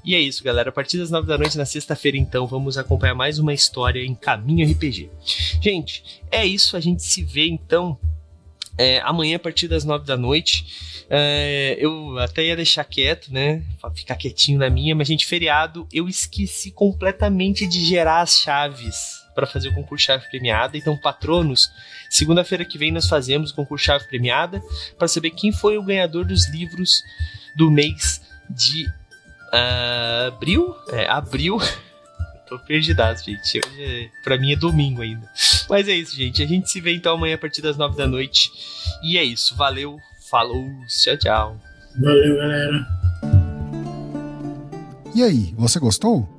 E 0.05 0.13
é 0.13 0.19
isso, 0.19 0.43
galera. 0.43 0.69
A 0.69 0.71
partir 0.71 0.99
das 0.99 1.09
nove 1.09 1.27
da 1.27 1.37
noite 1.37 1.57
na 1.57 1.65
sexta-feira, 1.65 2.17
então, 2.17 2.45
vamos 2.45 2.77
acompanhar 2.77 3.15
mais 3.15 3.39
uma 3.39 3.53
história 3.53 4.03
em 4.03 4.13
Caminho 4.13 4.69
RPG. 4.69 5.09
Gente, 5.61 6.21
é 6.29 6.45
isso. 6.45 6.77
A 6.77 6.79
gente 6.79 7.01
se 7.01 7.23
vê 7.23 7.47
então 7.47 7.97
é, 8.77 8.99
amanhã, 9.01 9.35
a 9.35 9.39
partir 9.39 9.67
das 9.67 9.83
nove 9.83 10.05
da 10.05 10.17
noite, 10.17 11.05
é, 11.09 11.77
eu 11.79 12.17
até 12.17 12.43
ia 12.43 12.55
deixar 12.55 12.83
quieto, 12.83 13.31
né? 13.31 13.61
Ficar 13.93 14.15
quietinho 14.15 14.59
na 14.59 14.69
minha, 14.69 14.95
mas, 14.95 15.07
gente, 15.07 15.25
feriado, 15.25 15.87
eu 15.93 16.07
esqueci 16.07 16.71
completamente 16.71 17.67
de 17.67 17.83
gerar 17.85 18.21
as 18.21 18.39
chaves 18.39 19.23
para 19.35 19.45
fazer 19.45 19.69
o 19.69 19.73
concurso 19.73 20.05
chave 20.05 20.27
premiada. 20.27 20.77
Então, 20.77 20.97
patronos, 20.97 21.71
segunda-feira 22.09 22.65
que 22.65 22.77
vem 22.77 22.91
nós 22.91 23.07
fazemos 23.07 23.51
o 23.51 23.55
concurso 23.55 23.85
chave 23.85 24.07
premiada 24.07 24.61
para 24.97 25.07
saber 25.07 25.31
quem 25.31 25.51
foi 25.51 25.77
o 25.77 25.83
ganhador 25.83 26.25
dos 26.25 26.49
livros 26.49 27.03
do 27.55 27.69
mês 27.69 28.21
de 28.49 28.87
uh, 28.87 30.27
abril. 30.27 30.75
É, 30.91 31.07
abril. 31.07 31.57
Tô 32.53 32.59
perdidaço, 32.59 33.25
gente. 33.25 33.61
Hoje, 33.65 34.11
pra 34.23 34.37
mim 34.37 34.51
é 34.51 34.55
domingo 34.55 35.01
ainda. 35.01 35.27
Mas 35.67 35.87
é 35.87 35.93
isso, 35.93 36.15
gente. 36.15 36.43
A 36.43 36.45
gente 36.45 36.69
se 36.69 36.79
vê 36.79 36.93
então 36.93 37.15
amanhã 37.15 37.33
a 37.33 37.37
partir 37.37 37.63
das 37.63 37.75
nove 37.75 37.97
da 37.97 38.05
noite. 38.05 38.51
E 39.01 39.17
é 39.17 39.23
isso. 39.23 39.55
Valeu, 39.55 39.97
falou, 40.29 40.63
tchau, 40.87 41.17
tchau. 41.17 41.59
Valeu, 41.99 42.37
galera. 42.37 42.87
E 45.15 45.23
aí, 45.23 45.51
você 45.57 45.79
gostou? 45.79 46.29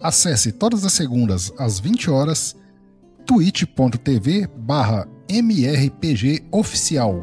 Acesse 0.00 0.52
todas 0.52 0.84
as 0.84 0.92
segundas 0.92 1.52
às 1.58 1.80
20 1.80 2.08
horas 2.08 2.56
twitch.tv 3.26 4.46
barra 4.56 5.08
mrpgoficial. 5.28 7.20